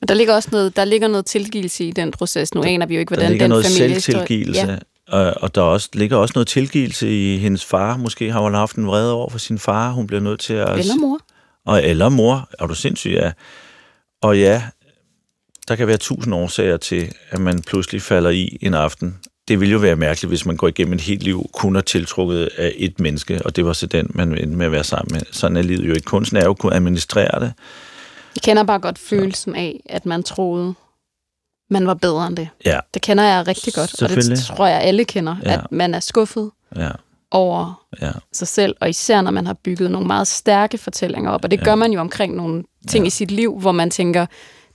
Men 0.00 0.08
der 0.08 0.14
ligger 0.14 0.34
også 0.34 0.48
noget, 0.52 0.76
der 0.76 0.84
ligger 0.84 1.08
noget 1.08 1.26
tilgivelse 1.26 1.84
i 1.84 1.90
den 1.90 2.10
proces. 2.10 2.54
Nu 2.54 2.62
aner 2.62 2.86
vi 2.86 2.94
jo 2.94 3.00
ikke, 3.00 3.10
der 3.10 3.16
hvordan 3.16 3.30
ligger 3.30 3.44
den 3.44 3.48
noget 3.50 3.66
familiehistorie... 3.66 4.18
selvtilgivelse, 4.18 4.66
Ja. 5.12 5.18
og, 5.18 5.34
og 5.42 5.54
der 5.54 5.60
også, 5.62 5.88
ligger 5.92 6.16
også 6.16 6.32
noget 6.34 6.48
tilgivelse 6.48 7.34
i 7.34 7.38
hendes 7.38 7.64
far. 7.64 7.96
Måske 7.96 8.32
har 8.32 8.40
hun 8.40 8.54
haft 8.54 8.76
en 8.76 8.86
vrede 8.86 9.12
over 9.12 9.30
for 9.30 9.38
sin 9.38 9.58
far. 9.58 9.90
Hun 9.90 10.06
bliver 10.06 10.20
nødt 10.20 10.40
til 10.40 10.54
at... 10.54 10.78
Eller 10.78 10.96
mor. 11.00 11.18
Og, 11.66 11.84
eller 11.84 12.08
mor, 12.08 12.48
er 12.58 12.66
du 12.66 12.74
sindssyg, 12.74 13.10
ja. 13.10 13.32
Og 14.22 14.38
ja, 14.38 14.62
der 15.68 15.76
kan 15.76 15.86
være 15.86 15.96
tusind 15.96 16.34
årsager 16.34 16.76
til, 16.76 17.12
at 17.30 17.40
man 17.40 17.62
pludselig 17.62 18.02
falder 18.02 18.30
i 18.30 18.58
en 18.60 18.74
aften. 18.74 19.18
Det 19.50 19.60
ville 19.60 19.72
jo 19.72 19.78
være 19.78 19.96
mærkeligt, 19.96 20.30
hvis 20.30 20.46
man 20.46 20.56
går 20.56 20.68
igennem 20.68 20.94
et 20.94 21.00
helt 21.00 21.22
liv, 21.22 21.46
kun 21.52 21.76
er 21.76 21.80
tiltrukket 21.80 22.48
af 22.58 22.72
et 22.76 23.00
menneske, 23.00 23.40
og 23.44 23.56
det 23.56 23.64
var 23.64 23.72
så 23.72 23.86
den, 23.86 24.10
man 24.14 24.28
endte 24.38 24.56
med 24.56 24.66
at 24.66 24.72
være 24.72 24.84
sammen 24.84 25.08
med. 25.12 25.20
Sådan 25.32 25.56
er 25.56 25.62
livet 25.62 25.88
jo 25.88 25.94
ikke. 25.94 26.04
Kunsten 26.04 26.36
er 26.36 26.44
jo 26.44 26.50
at 26.50 26.58
kunne 26.58 26.74
administrere 26.74 27.40
det. 27.40 27.52
Jeg 28.36 28.42
kender 28.42 28.62
bare 28.62 28.78
godt 28.78 28.98
følelsen 28.98 29.54
af, 29.56 29.80
at 29.88 30.06
man 30.06 30.22
troede, 30.22 30.74
man 31.70 31.86
var 31.86 31.94
bedre 31.94 32.26
end 32.26 32.36
det. 32.36 32.48
Ja, 32.64 32.78
Det 32.94 33.02
kender 33.02 33.24
jeg 33.24 33.46
rigtig 33.48 33.74
godt, 33.74 34.02
og 34.02 34.08
det 34.08 34.38
tror 34.38 34.66
jeg, 34.66 34.80
alle 34.80 35.04
kender. 35.04 35.36
Ja. 35.44 35.52
At 35.52 35.72
man 35.72 35.94
er 35.94 36.00
skuffet 36.00 36.50
ja, 36.76 36.90
over 37.30 37.86
ja. 38.02 38.10
sig 38.32 38.48
selv, 38.48 38.76
og 38.80 38.88
især 38.88 39.22
når 39.22 39.30
man 39.30 39.46
har 39.46 39.54
bygget 39.54 39.90
nogle 39.90 40.06
meget 40.06 40.26
stærke 40.28 40.78
fortællinger 40.78 41.30
op. 41.30 41.44
Og 41.44 41.50
det 41.50 41.58
Ja. 41.60 41.64
gør 41.64 41.74
man 41.74 41.92
jo 41.92 42.00
omkring 42.00 42.36
nogle 42.36 42.64
ting 42.88 43.04
ja. 43.04 43.06
i 43.06 43.10
sit 43.10 43.30
liv, 43.30 43.58
hvor 43.60 43.72
man 43.72 43.90
tænker, 43.90 44.26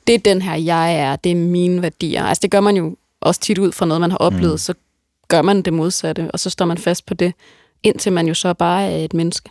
det 0.07 0.15
er 0.15 0.19
den 0.19 0.41
her, 0.41 0.55
jeg 0.55 0.95
er, 0.99 1.15
det 1.15 1.31
er 1.31 1.35
mine 1.35 1.81
værdier. 1.81 2.23
Altså 2.23 2.41
det 2.41 2.51
gør 2.51 2.59
man 2.59 2.75
jo 2.77 2.95
også 3.25 3.41
tit 3.41 3.57
ud 3.57 3.71
fra 3.71 3.85
noget, 3.85 4.01
man 4.01 4.11
har 4.11 4.17
oplevet, 4.17 4.51
Mm. 4.53 4.57
så 4.57 4.73
gør 5.27 5.41
man 5.41 5.61
det 5.61 5.73
modsatte, 5.73 6.31
og 6.31 6.39
så 6.39 6.49
står 6.49 6.65
man 6.65 6.77
fast 6.77 7.05
på 7.05 7.13
det, 7.13 7.33
indtil 7.83 8.11
man 8.13 8.27
jo 8.27 8.33
så 8.33 8.53
bare 8.53 8.83
er 8.91 9.05
et 9.05 9.13
menneske. 9.13 9.49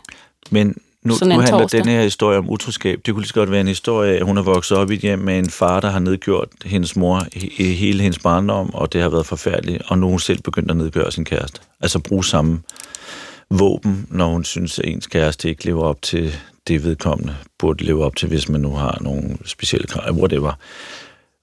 Men 0.49 0.67
nu, 1.03 1.13
nu 1.21 1.29
handler 1.29 1.59
torsdag. 1.59 1.79
den 1.79 1.89
her 1.89 2.01
historie 2.01 2.37
om 2.37 2.49
utroskab. 2.49 2.99
Det 3.05 3.13
kunne 3.13 3.21
lige 3.21 3.27
så 3.27 3.33
godt 3.33 3.51
være 3.51 3.61
en 3.61 3.67
historie 3.67 4.15
at 4.17 4.25
hun 4.25 4.37
er 4.37 4.41
vokset 4.41 4.77
op 4.77 4.91
i 4.91 4.93
et 4.93 4.99
hjem 4.99 5.19
med 5.19 5.39
en 5.39 5.49
far, 5.49 5.79
der 5.79 5.89
har 5.89 5.99
nedgjort 5.99 6.47
hendes 6.65 6.95
mor 6.95 7.27
i 7.33 7.51
i 7.57 7.63
hele 7.73 8.03
hendes 8.03 8.19
barndom, 8.19 8.73
og 8.73 8.93
det 8.93 9.01
har 9.01 9.09
været 9.09 9.25
forfærdeligt, 9.25 9.83
og 9.87 9.97
nu 9.97 10.05
er 10.05 10.09
hun 10.09 10.19
selv 10.19 10.41
begyndt 10.41 10.71
at 10.71 10.77
nedgøre 10.77 11.11
sin 11.11 11.25
kæreste. 11.25 11.59
Altså 11.81 11.99
bruge 11.99 12.25
samme 12.25 12.61
våben, 13.49 14.07
når 14.09 14.27
hun 14.29 14.43
synes, 14.43 14.79
at 14.79 14.85
ens 14.85 15.07
kæreste 15.07 15.49
ikke 15.49 15.65
lever 15.65 15.83
op 15.83 16.01
til 16.01 16.35
det 16.67 16.83
vedkommende, 16.83 17.35
burde 17.59 17.83
leve 17.83 18.05
op 18.05 18.15
til, 18.15 18.27
hvis 18.27 18.49
man 18.49 18.61
nu 18.61 18.71
har 18.75 18.97
nogle 19.01 19.37
specielle 19.45 19.87
krav, 19.87 20.11
whatever. 20.13 20.51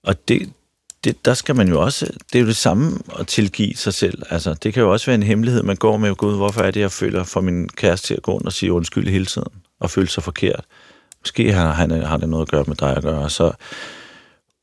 Og 0.05 0.29
det, 0.29 0.53
det, 1.05 1.25
der 1.25 1.35
skal 1.35 1.57
man 1.57 1.69
jo 1.69 1.81
også, 1.81 2.07
det 2.07 2.39
er 2.39 2.43
jo 2.43 2.47
det 2.47 2.57
samme 2.57 2.99
at 3.19 3.27
tilgive 3.27 3.77
sig 3.77 3.95
selv. 3.95 4.23
Altså, 4.31 4.55
det 4.55 4.75
kan 4.75 4.83
jo 4.83 4.93
også 4.93 5.07
være 5.07 5.15
en 5.15 5.23
hemmelighed, 5.23 5.63
man 5.63 5.77
går 5.77 5.97
med, 5.97 6.15
gud, 6.15 6.37
hvorfor 6.37 6.61
er 6.61 6.71
det, 6.71 6.81
jeg 6.81 6.93
føler 6.93 7.25
for 7.25 7.41
min 7.41 7.69
kæreste 7.69 8.07
til 8.07 8.15
at 8.15 8.23
gå 8.23 8.33
rundt 8.33 8.47
og 8.47 8.53
sige 8.53 8.73
undskyld 8.73 9.09
hele 9.09 9.27
tiden, 9.27 9.53
og 9.81 9.91
føle 9.91 10.09
sig 10.09 10.23
forkert. 10.23 10.65
Måske 11.23 11.53
har, 11.53 11.73
han, 11.73 11.91
har 11.91 12.17
det 12.17 12.29
noget 12.29 12.47
at 12.47 12.51
gøre 12.51 12.65
med 12.67 12.77
dig 12.77 12.97
at 12.97 13.03
gøre. 13.03 13.31
Så 13.31 13.53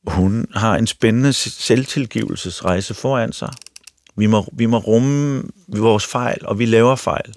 hun 0.06 0.46
har 0.54 0.76
en 0.76 0.86
spændende 0.86 1.32
selvtilgivelsesrejse 1.32 2.94
foran 2.94 3.32
sig. 3.32 3.52
Vi 4.16 4.26
må, 4.26 4.48
vi 4.52 4.66
må 4.66 4.78
rumme 4.78 5.42
vores 5.68 6.06
fejl, 6.06 6.38
og 6.44 6.58
vi 6.58 6.66
laver 6.66 6.96
fejl. 6.96 7.34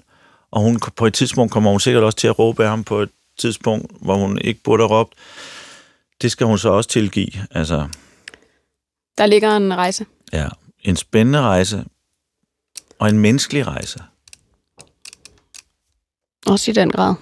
Og 0.50 0.60
hun, 0.60 0.80
på 0.96 1.06
et 1.06 1.14
tidspunkt 1.14 1.52
kommer 1.52 1.70
hun 1.70 1.80
sikkert 1.80 2.04
også 2.04 2.18
til 2.18 2.28
at 2.28 2.38
råbe 2.38 2.64
af 2.64 2.70
ham 2.70 2.84
på 2.84 3.00
et 3.00 3.10
tidspunkt, 3.38 3.92
hvor 4.00 4.14
hun 4.14 4.38
ikke 4.38 4.60
burde 4.64 4.82
have 4.82 4.90
råbt. 4.90 5.12
Det 6.22 6.30
skal 6.30 6.46
hun 6.46 6.58
så 6.58 6.68
også 6.68 6.90
tilgive. 6.90 7.32
Altså, 7.50 7.86
der 9.18 9.26
ligger 9.26 9.56
en 9.56 9.74
rejse. 9.76 10.06
ja, 10.32 10.48
en 10.80 10.96
spændende 10.96 11.40
rejse, 11.40 11.84
og 12.98 13.08
en 13.08 13.18
menneskelig 13.18 13.66
rejse. 13.66 14.02
Også 16.46 16.70
i 16.70 16.74
den 16.74 16.90
grad. 16.90 17.14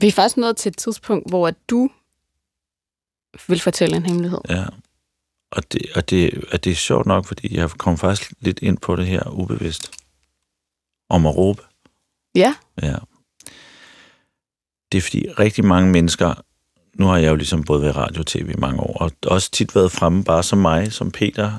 Vi 0.00 0.06
er 0.06 0.12
faktisk 0.12 0.36
nået 0.36 0.56
til 0.56 0.70
et 0.70 0.76
tidspunkt, 0.76 1.30
hvor 1.30 1.50
du 1.50 1.90
vil 3.48 3.60
fortælle 3.60 3.96
en 3.96 4.06
hemmelighed. 4.06 4.38
Ja. 4.48 4.64
Og 5.50 5.72
det, 5.72 5.82
og, 5.94 6.10
det, 6.10 6.44
og 6.52 6.64
det 6.64 6.70
er 6.72 6.76
sjovt 6.76 7.06
nok, 7.06 7.26
fordi 7.26 7.56
jeg 7.56 7.70
kom 7.70 7.98
faktisk 7.98 8.32
lidt 8.40 8.58
ind 8.62 8.78
på 8.78 8.96
det 8.96 9.06
her 9.06 9.30
ubevidst. 9.30 9.90
Om 11.08 11.26
at 11.26 11.36
råbe. 11.36 11.62
Ja, 12.34 12.54
Ja. 12.82 12.96
Det 14.92 14.98
er 14.98 15.02
fordi 15.02 15.26
rigtig 15.38 15.64
mange 15.64 15.92
mennesker, 15.92 16.34
nu 16.94 17.06
har 17.06 17.18
jeg 17.18 17.30
jo 17.30 17.34
ligesom 17.34 17.64
både 17.64 17.82
været 17.82 17.96
radio 17.96 18.20
og 18.20 18.26
tv 18.26 18.50
i 18.50 18.60
mange 18.60 18.80
år, 18.80 18.96
og 18.96 19.12
også 19.26 19.50
tit 19.50 19.74
været 19.74 19.92
fremme 19.92 20.24
bare 20.24 20.42
som 20.42 20.58
mig, 20.58 20.92
som 20.92 21.10
Peter, 21.10 21.52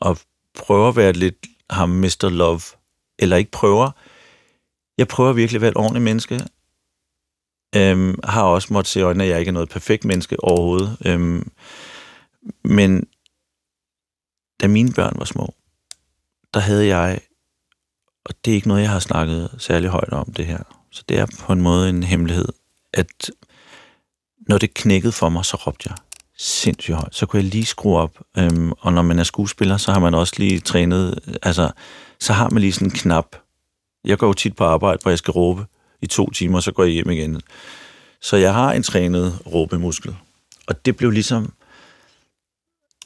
og 0.00 0.18
prøver 0.54 0.88
at 0.88 0.96
være 0.96 1.12
lidt 1.12 1.46
ham 1.70 1.88
Mr. 1.88 2.28
Love, 2.28 2.60
eller 3.18 3.36
ikke 3.36 3.50
prøver. 3.50 3.90
Jeg 4.98 5.08
prøver 5.08 5.32
virkelig 5.32 5.56
at 5.56 5.62
være 5.62 5.70
et 5.70 5.76
ordentligt 5.76 6.04
menneske. 6.04 6.40
Øhm, 7.76 8.18
har 8.24 8.42
også 8.42 8.72
måttet 8.72 8.90
se 8.90 9.00
i 9.00 9.02
øjnene, 9.02 9.24
at 9.24 9.30
jeg 9.30 9.38
ikke 9.38 9.48
er 9.48 9.52
noget 9.52 9.68
perfekt 9.68 10.04
menneske 10.04 10.44
overhovedet. 10.44 10.96
Øhm, 11.06 11.50
men 12.64 13.06
da 14.60 14.68
mine 14.68 14.92
børn 14.92 15.14
var 15.18 15.24
små, 15.24 15.54
der 16.54 16.60
havde 16.60 16.86
jeg 16.86 17.20
og 18.24 18.34
det 18.44 18.50
er 18.50 18.54
ikke 18.54 18.68
noget, 18.68 18.82
jeg 18.82 18.90
har 18.90 18.98
snakket 18.98 19.50
særlig 19.58 19.90
højt 19.90 20.12
om 20.12 20.32
det 20.32 20.46
her. 20.46 20.62
Så 20.90 21.02
det 21.08 21.18
er 21.18 21.26
på 21.40 21.52
en 21.52 21.62
måde 21.62 21.88
en 21.88 22.02
hemmelighed, 22.02 22.48
at 22.92 23.30
når 24.48 24.58
det 24.58 24.74
knækkede 24.74 25.12
for 25.12 25.28
mig, 25.28 25.44
så 25.44 25.56
råbte 25.56 25.88
jeg 25.88 25.96
sindssygt 26.38 26.96
højt. 26.96 27.14
Så 27.14 27.26
kunne 27.26 27.42
jeg 27.42 27.50
lige 27.50 27.64
skrue 27.64 27.98
op. 27.98 28.18
Øhm, 28.38 28.72
og 28.72 28.92
når 28.92 29.02
man 29.02 29.18
er 29.18 29.24
skuespiller, 29.24 29.76
så 29.76 29.92
har 29.92 30.00
man 30.00 30.14
også 30.14 30.34
lige 30.38 30.60
trænet, 30.60 31.20
øh, 31.28 31.34
altså, 31.42 31.70
så 32.20 32.32
har 32.32 32.50
man 32.50 32.60
lige 32.60 32.72
sådan 32.72 32.88
en 32.88 32.92
knap. 32.92 33.36
Jeg 34.04 34.18
går 34.18 34.26
jo 34.26 34.32
tit 34.32 34.56
på 34.56 34.64
arbejde, 34.64 34.98
hvor 35.02 35.10
jeg 35.10 35.18
skal 35.18 35.32
råbe 35.32 35.66
i 36.02 36.06
to 36.06 36.30
timer, 36.30 36.60
så 36.60 36.72
går 36.72 36.84
jeg 36.84 36.92
hjem 36.92 37.10
igen. 37.10 37.40
Så 38.20 38.36
jeg 38.36 38.54
har 38.54 38.72
en 38.72 38.82
trænet 38.82 39.38
råbemuskel. 39.46 40.16
Og 40.66 40.86
det 40.86 40.96
blev 40.96 41.10
ligesom 41.10 41.52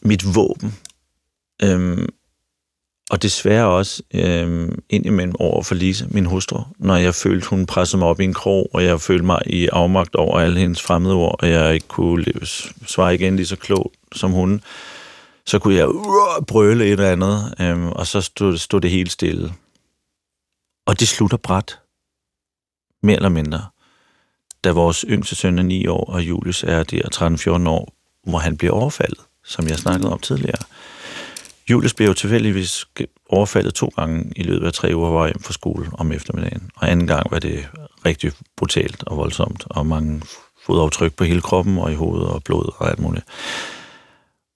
mit 0.03 0.34
våben. 0.34 0.78
Øhm, 1.62 2.09
og 3.11 3.22
desværre 3.22 3.66
også 3.66 4.02
øhm, 4.14 4.78
indimellem 4.90 5.34
over 5.38 5.62
for 5.62 5.74
Lise, 5.74 6.07
min 6.11 6.26
hustru, 6.26 6.61
når 6.78 6.96
jeg 6.96 7.14
følte, 7.14 7.48
hun 7.48 7.66
pressede 7.66 7.98
mig 7.98 8.09
op 8.09 8.20
i 8.20 8.24
en 8.24 8.34
krog, 8.34 8.70
og 8.72 8.84
jeg 8.84 9.00
følte 9.00 9.24
mig 9.24 9.42
i 9.46 9.68
afmagt 9.72 10.14
over 10.14 10.40
alle 10.40 10.61
hendes 10.61 10.82
fremmede 10.82 11.14
ord, 11.14 11.36
og 11.38 11.50
jeg 11.50 11.74
ikke 11.74 11.88
kunne 11.88 12.24
svare 12.86 13.14
igen 13.14 13.36
lige 13.36 13.46
så 13.46 13.57
klogt 13.57 13.96
som 14.12 14.30
hun, 14.30 14.62
så 15.46 15.59
kunne 15.59 15.74
jeg 15.74 15.88
uh, 15.88 16.44
brøle 16.46 16.84
et 16.84 16.92
eller 16.92 17.12
andet, 17.12 17.54
øhm, 17.61 17.88
og 17.88 18.07
så 18.07 18.20
stod, 18.20 18.59
stod 18.59 18.80
det 18.80 18.90
helt 18.90 19.12
stille. 19.12 19.52
Og 20.86 21.00
det 21.00 21.09
slutter 21.09 21.36
bræt. 21.36 21.78
Mere 23.02 23.16
eller 23.16 23.28
mindre. 23.28 23.66
Da 24.64 24.72
vores 24.72 25.04
yngste 25.09 25.34
søn 25.34 25.59
er 25.59 25.62
9 25.62 25.86
år, 25.86 26.04
og 26.04 26.22
Julius 26.22 26.62
er 26.62 26.82
der 26.82 27.57
13-14 27.64 27.68
år, 27.68 27.92
hvor 28.30 28.38
han 28.38 28.57
bliver 28.57 28.72
overfaldet, 28.72 29.20
som 29.44 29.68
jeg 29.68 29.78
snakkede 29.78 30.12
om 30.12 30.18
tidligere. 30.18 30.62
Julius 31.70 31.94
blev 31.94 32.08
jo 32.08 32.14
tilfældigvis 32.14 32.86
overfaldet 33.28 33.74
to 33.74 33.92
gange 33.96 34.32
i 34.36 34.42
løbet 34.42 34.66
af 34.66 34.72
tre 34.72 34.94
uger, 34.94 35.10
hvor 35.10 35.24
jeg 35.24 35.32
hjem 35.32 35.42
fra 35.42 35.52
skole 35.52 35.90
om 35.92 36.12
eftermiddagen. 36.12 36.70
Og 36.76 36.90
anden 36.90 37.06
gang 37.06 37.30
var 37.30 37.38
det 37.38 37.68
rigtig 38.04 38.32
brutalt 38.56 39.04
og 39.06 39.16
voldsomt, 39.16 39.64
og 39.70 39.86
mange 39.86 40.22
fodaftryk 40.66 41.14
på 41.14 41.24
hele 41.24 41.40
kroppen 41.40 41.78
og 41.78 41.92
i 41.92 41.94
hovedet 41.94 42.28
og 42.28 42.44
blod 42.44 42.72
og 42.78 42.90
alt 42.90 42.98
muligt. 42.98 43.26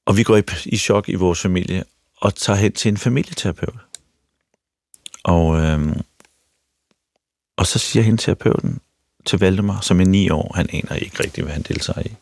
Og 0.06 0.16
vi 0.16 0.22
går 0.22 0.36
i, 0.36 0.42
i 0.66 0.76
chok 0.76 1.08
i 1.08 1.14
vores 1.14 1.40
familie 1.40 1.84
og 2.16 2.34
tager 2.34 2.56
hen 2.56 2.72
til 2.72 2.88
en 2.88 2.96
familieterapeut. 2.96 3.78
Og, 5.24 5.60
øhm, 5.60 6.00
og 7.56 7.66
så 7.66 7.78
siger 7.78 8.02
hende 8.02 8.22
terapeuten 8.22 8.80
til 9.26 9.38
Valdemar, 9.38 9.80
som 9.80 10.00
er 10.00 10.04
ni 10.04 10.30
år, 10.30 10.52
han 10.54 10.68
aner 10.72 10.94
ikke 10.94 11.22
rigtigt, 11.22 11.44
hvad 11.44 11.54
han 11.54 11.62
deltager 11.62 12.02
i. 12.06 12.14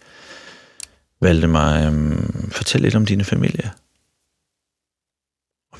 Valdemar, 1.20 1.86
øhm, 1.86 2.50
fortæl 2.50 2.80
lidt 2.80 2.94
om 2.94 3.06
dine 3.06 3.24
familie. 3.24 3.70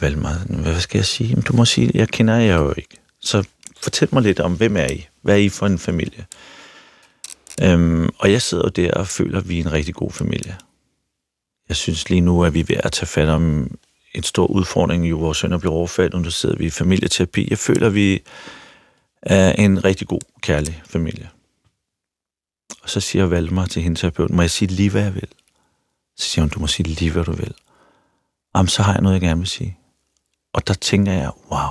Og 0.02 0.72
hvad 0.72 0.80
skal 0.80 0.98
jeg 0.98 1.06
sige? 1.06 1.42
Du 1.42 1.56
må 1.56 1.64
sige, 1.64 1.90
jeg 1.94 2.08
kender 2.08 2.34
jer 2.34 2.56
jo 2.56 2.74
ikke. 2.76 2.96
Så 3.20 3.44
fortæl 3.82 4.08
mig 4.12 4.22
lidt 4.22 4.40
om, 4.40 4.56
hvem 4.56 4.76
er 4.76 4.86
I? 4.86 5.06
Hvad 5.22 5.34
er 5.34 5.38
I 5.38 5.48
for 5.48 5.66
en 5.66 5.78
familie? 5.78 6.26
Øhm, 7.62 8.08
og 8.18 8.32
jeg 8.32 8.42
sidder 8.42 8.64
jo 8.64 8.68
der 8.68 8.92
og 8.92 9.06
føler, 9.06 9.38
at 9.38 9.48
vi 9.48 9.60
er 9.60 9.64
en 9.64 9.72
rigtig 9.72 9.94
god 9.94 10.10
familie. 10.10 10.56
Jeg 11.68 11.76
synes 11.76 12.10
lige 12.10 12.20
nu, 12.20 12.44
at 12.44 12.54
vi 12.54 12.60
er 12.60 12.64
ved 12.64 12.76
at 12.76 12.92
tage 12.92 13.06
fat 13.06 13.28
om 13.28 13.76
en 14.14 14.22
stor 14.22 14.46
udfordring. 14.46 15.10
Jo, 15.10 15.16
vores 15.16 15.38
søn 15.38 15.52
er 15.52 15.58
blevet 15.58 15.76
overfaldet, 15.76 16.14
og 16.14 16.20
nu 16.20 16.30
sidder 16.30 16.56
vi 16.56 16.66
i 16.66 16.70
familieterapi. 16.70 17.46
Jeg 17.50 17.58
føler, 17.58 17.86
at 17.86 17.94
vi 17.94 18.22
er 19.22 19.52
en 19.52 19.84
rigtig 19.84 20.08
god, 20.08 20.20
kærlig 20.40 20.82
familie. 20.86 21.28
Og 22.82 22.90
så 22.90 23.00
siger 23.00 23.26
Valmar 23.26 23.66
til 23.66 23.82
hende 23.82 24.00
terapeuten, 24.00 24.36
må 24.36 24.42
jeg 24.42 24.50
sige 24.50 24.68
lige, 24.68 24.90
hvad 24.90 25.02
jeg 25.02 25.14
vil? 25.14 25.28
Så 26.16 26.28
siger 26.28 26.42
hun, 26.42 26.48
du 26.48 26.60
må 26.60 26.66
sige 26.66 26.88
lige, 26.88 27.10
hvad 27.10 27.24
du 27.24 27.32
vil. 27.32 27.54
Jamen, 28.56 28.68
så 28.68 28.82
har 28.82 28.92
jeg 28.92 29.02
noget, 29.02 29.14
jeg 29.14 29.20
gerne 29.20 29.40
vil 29.40 29.48
sige. 29.48 29.77
Og 30.52 30.68
der 30.68 30.74
tænker 30.74 31.12
jeg, 31.12 31.30
wow, 31.50 31.68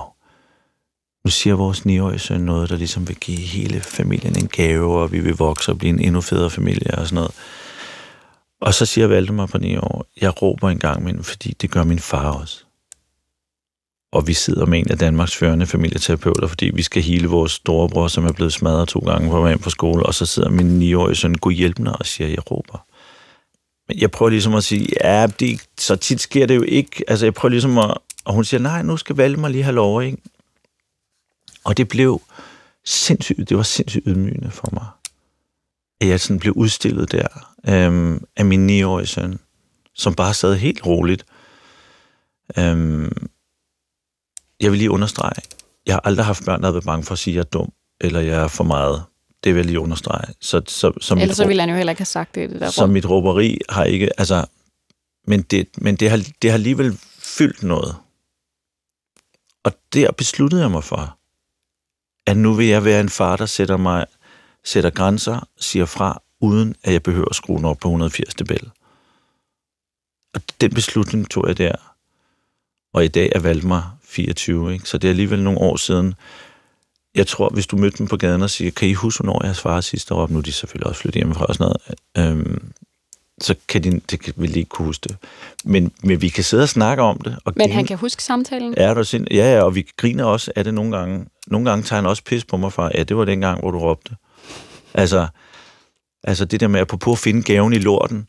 nu 1.26 1.32
siger 1.32 1.56
vores 1.56 1.80
9-årige 1.80 2.20
søn 2.20 2.42
noget, 2.42 2.70
der 2.70 2.76
ligesom 2.78 3.08
vil 3.08 3.16
give 3.16 3.38
hele 3.38 3.82
familien 3.82 4.38
en 4.38 4.48
gave, 4.48 5.00
og 5.00 5.12
vi 5.12 5.20
vil 5.20 5.34
vokse 5.34 5.72
og 5.72 5.78
blive 5.78 5.90
en 5.90 6.00
endnu 6.00 6.22
federe 6.22 6.50
familie 6.50 6.96
og 6.98 7.08
sådan 7.08 7.16
noget. 7.16 7.32
Og 8.62 8.74
så 8.74 8.86
siger 8.86 9.08
Valdemar 9.08 9.46
på 9.46 9.58
9 9.58 9.78
år, 9.78 10.06
jeg 10.22 10.42
råber 10.42 10.70
en 10.70 10.80
gang 10.80 11.02
imellem, 11.02 11.24
fordi 11.24 11.56
det 11.62 11.72
gør 11.72 11.84
min 11.84 12.00
far 12.00 12.32
også. 12.32 12.64
Og 14.12 14.28
vi 14.28 14.34
sidder 14.34 14.66
med 14.66 14.80
en 14.80 14.92
af 14.92 14.98
Danmarks 14.98 15.36
førende 15.36 15.66
familieterapeuter, 15.66 16.48
fordi 16.48 16.72
vi 16.74 16.82
skal 16.82 17.02
hele 17.04 17.28
vores 17.28 17.52
storebror, 17.52 18.08
som 18.08 18.26
er 18.26 18.32
blevet 18.32 18.54
smadret 18.54 18.88
to 18.88 19.00
gange 19.00 19.30
på 19.30 19.42
vej 19.42 19.58
på 19.58 19.70
skole, 19.70 20.06
og 20.06 20.14
så 20.14 20.26
sidder 20.26 20.50
min 20.50 20.94
9-årige 20.94 21.16
søn, 21.16 21.34
god 21.36 21.52
hjælp 21.52 21.80
mig, 21.80 22.00
og 22.00 22.06
siger, 22.06 22.28
jeg 22.28 22.52
råber. 22.52 22.86
Men 23.88 24.00
jeg 24.00 24.12
prøver 24.12 24.30
ligesom 24.30 24.56
at 24.56 24.64
sige, 24.64 24.88
ja, 25.04 25.28
det, 25.40 25.62
så 25.78 25.96
tit 25.96 26.22
sker 26.22 26.46
det 26.46 26.56
jo 26.56 26.62
ikke. 26.62 27.04
Altså, 27.08 27.26
jeg 27.26 27.34
prøver 27.34 27.50
ligesom 27.50 27.78
at... 27.78 27.98
Og 28.28 28.34
hun 28.34 28.46
siger, 28.46 28.62
nej, 28.62 28.82
nu 28.82 28.98
skal 28.98 29.18
Valdemar 29.18 29.48
lige 29.50 29.64
have 29.64 29.76
lov, 29.76 30.04
ikke? 30.04 30.18
Og 31.64 31.78
det 31.78 31.88
blev 31.88 32.22
sindssygt, 32.86 33.50
det 33.50 33.58
var 33.58 33.64
sindssygt 33.64 34.04
ydmygende 34.08 34.52
for 34.52 34.70
mig. 34.74 34.86
At 36.02 36.08
jeg 36.08 36.20
sådan 36.20 36.40
blev 36.40 36.54
udstillet 36.54 37.12
der 37.12 37.28
øhm, 37.68 38.24
af 38.38 38.46
min 38.46 38.82
9-årige 38.82 39.08
søn, 39.08 39.40
som 39.96 40.14
bare 40.16 40.34
sad 40.34 40.56
helt 40.56 40.86
roligt. 40.86 41.26
Øhm, 42.58 43.28
jeg 44.62 44.72
vil 44.72 44.78
lige 44.78 44.92
understrege, 44.92 45.42
jeg 45.86 45.96
har 45.96 46.02
aldrig 46.04 46.26
haft 46.26 46.46
børn, 46.46 46.60
der 46.62 46.68
har 46.68 46.72
været 46.72 46.86
bange 46.86 47.04
for 47.04 47.14
at 47.14 47.20
sige, 47.20 47.34
at 47.34 47.36
jeg 47.36 47.42
er 47.42 47.50
dum, 47.50 47.72
eller 48.02 48.20
jeg 48.20 48.44
er 48.44 48.48
for 48.48 48.64
meget. 48.64 49.04
Det 49.44 49.54
vil 49.54 49.60
jeg 49.60 49.66
lige 49.66 49.80
understrege. 49.80 50.34
Så, 50.42 50.62
så, 50.68 50.92
så 51.02 51.16
mit 51.16 51.22
ellers 51.22 51.38
så 51.38 51.44
råb- 51.44 51.48
ville 51.48 51.62
han 51.62 51.70
jo 51.70 51.76
heller 51.76 51.92
ikke 51.92 52.00
have 52.00 52.06
sagt 52.06 52.36
det 52.36 52.50
det 52.50 52.62
der 52.62 52.70
så 52.70 52.88
mit 52.88 53.10
råberi 53.10 53.60
har 53.70 53.84
ikke, 53.84 54.20
altså, 54.20 54.46
men 55.28 55.42
det, 55.42 55.68
men 55.78 55.96
det, 55.96 56.10
har, 56.10 56.18
det 56.42 56.50
har 56.50 56.58
alligevel 56.58 56.98
fyldt 57.20 57.64
noget. 57.64 57.96
Og 59.64 59.72
der 59.94 60.12
besluttede 60.12 60.62
jeg 60.62 60.72
mig 60.72 60.84
for, 60.84 61.18
at 62.26 62.38
nu 62.38 62.54
vil 62.54 62.68
jeg 62.68 62.86
være 62.86 63.02
en 63.02 63.10
far, 63.10 63.38
der 63.38 63.46
sætter 63.46 63.78
mig, 63.78 64.06
sætter 64.64 64.90
grænser, 64.90 65.48
siger 65.58 65.86
fra, 65.86 66.22
uden 66.42 66.76
at 66.84 66.94
jeg 66.94 67.04
behøver 67.04 67.30
at 67.30 67.36
skrue 67.36 67.58
den 67.58 67.66
op 67.66 67.78
på 67.78 67.88
180 67.88 68.36
dB. 68.36 68.52
Og 70.34 70.42
den 70.62 70.74
beslutning 70.74 71.30
tog 71.30 71.48
jeg 71.48 71.58
der. 71.58 71.76
Og 72.94 73.06
i 73.06 73.08
dag 73.08 73.32
er 73.36 73.40
Valdemar 73.40 73.98
24, 74.04 74.74
ikke? 74.74 74.90
så 74.90 74.98
det 74.98 75.08
er 75.08 75.12
alligevel 75.12 75.44
nogle 75.44 75.60
år 75.60 75.76
siden. 75.76 76.14
Jeg 77.16 77.28
tror, 77.28 77.50
hvis 77.50 77.68
du 77.68 77.78
mødte 77.78 77.98
dem 77.98 78.08
på 78.08 78.18
gaden 78.18 78.42
og 78.42 78.50
siger, 78.50 78.72
kan 78.72 78.88
I 78.88 78.94
huske, 78.94 79.24
hvornår 79.24 79.46
jeg 79.46 79.56
svarede 79.56 79.82
sidste 79.82 80.14
år? 80.14 80.22
op? 80.22 80.30
Nu 80.30 80.38
er 80.38 80.44
de 80.44 80.52
selvfølgelig 80.52 80.88
også 80.88 81.02
flyttet 81.02 81.20
hjemmefra 81.20 81.46
og 81.46 81.56
sådan 81.56 81.74
noget. 82.16 82.38
Øhm, 82.38 82.72
så 83.42 83.56
kan 83.68 83.84
de, 83.84 84.02
det 84.12 84.20
kan, 84.20 84.34
vil 84.38 84.54
de 84.54 84.60
ikke 84.60 84.70
kunne 84.70 84.86
huske 84.86 85.04
det. 85.10 85.18
Men, 85.66 85.92
men 86.04 86.22
vi 86.22 86.30
kan 86.30 86.44
sidde 86.44 86.64
og 86.64 86.70
snakke 86.70 87.04
om 87.04 87.18
det. 87.18 87.38
Og 87.46 87.54
Men 87.56 87.72
han 87.72 87.86
kan 87.86 87.98
huske 87.98 88.24
samtalen. 88.24 88.74
Er 88.78 88.94
du 88.94 89.04
sind? 89.04 89.28
Ja, 89.32 89.56
ja, 89.56 89.62
og 89.62 89.76
vi 89.76 89.88
griner 89.98 90.24
også 90.24 90.52
af 90.56 90.64
det 90.64 90.74
nogle 90.74 90.98
gange. 90.98 91.26
Nogle 91.48 91.70
gange 91.70 91.84
tager 91.84 92.02
han 92.02 92.10
også 92.10 92.24
pis 92.24 92.46
på 92.46 92.58
mig 92.58 92.74
fra, 92.74 92.92
ja, 92.96 93.04
det 93.04 93.18
var 93.18 93.26
den 93.26 93.42
gang, 93.42 93.60
hvor 93.60 93.72
du 93.72 93.80
råbte. 93.80 94.16
Altså, 94.94 95.28
altså 96.24 96.46
det 96.46 96.60
der 96.60 96.68
med, 96.68 96.80
apropos 96.80 97.20
at 97.20 97.24
finde 97.24 97.44
gaven 97.44 97.74
i 97.74 97.78
lorten, 97.78 98.28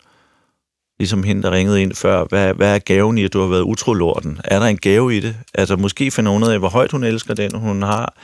Ligesom 0.98 1.22
hende, 1.22 1.42
der 1.42 1.50
ringede 1.50 1.82
ind 1.82 1.94
før. 1.94 2.24
Hvad, 2.24 2.54
hvad 2.54 2.74
er 2.74 2.78
gaven 2.78 3.18
i, 3.18 3.24
at 3.24 3.32
du 3.32 3.40
har 3.40 3.48
været 3.48 3.62
utrolorten? 3.62 4.40
Er 4.44 4.59
der 4.59 4.66
en 4.66 4.78
gave 4.78 5.16
i 5.16 5.20
det? 5.20 5.36
Altså, 5.54 5.76
måske 5.76 6.11
finder 6.11 6.32
hun 6.32 6.42
ud 6.42 6.48
af, 6.48 6.59
hvor 6.59 6.68
højt 6.68 6.92
hun 6.92 7.04
elsker 7.04 7.34
den, 7.34 7.54
hun 7.54 7.82
har. 7.82 8.14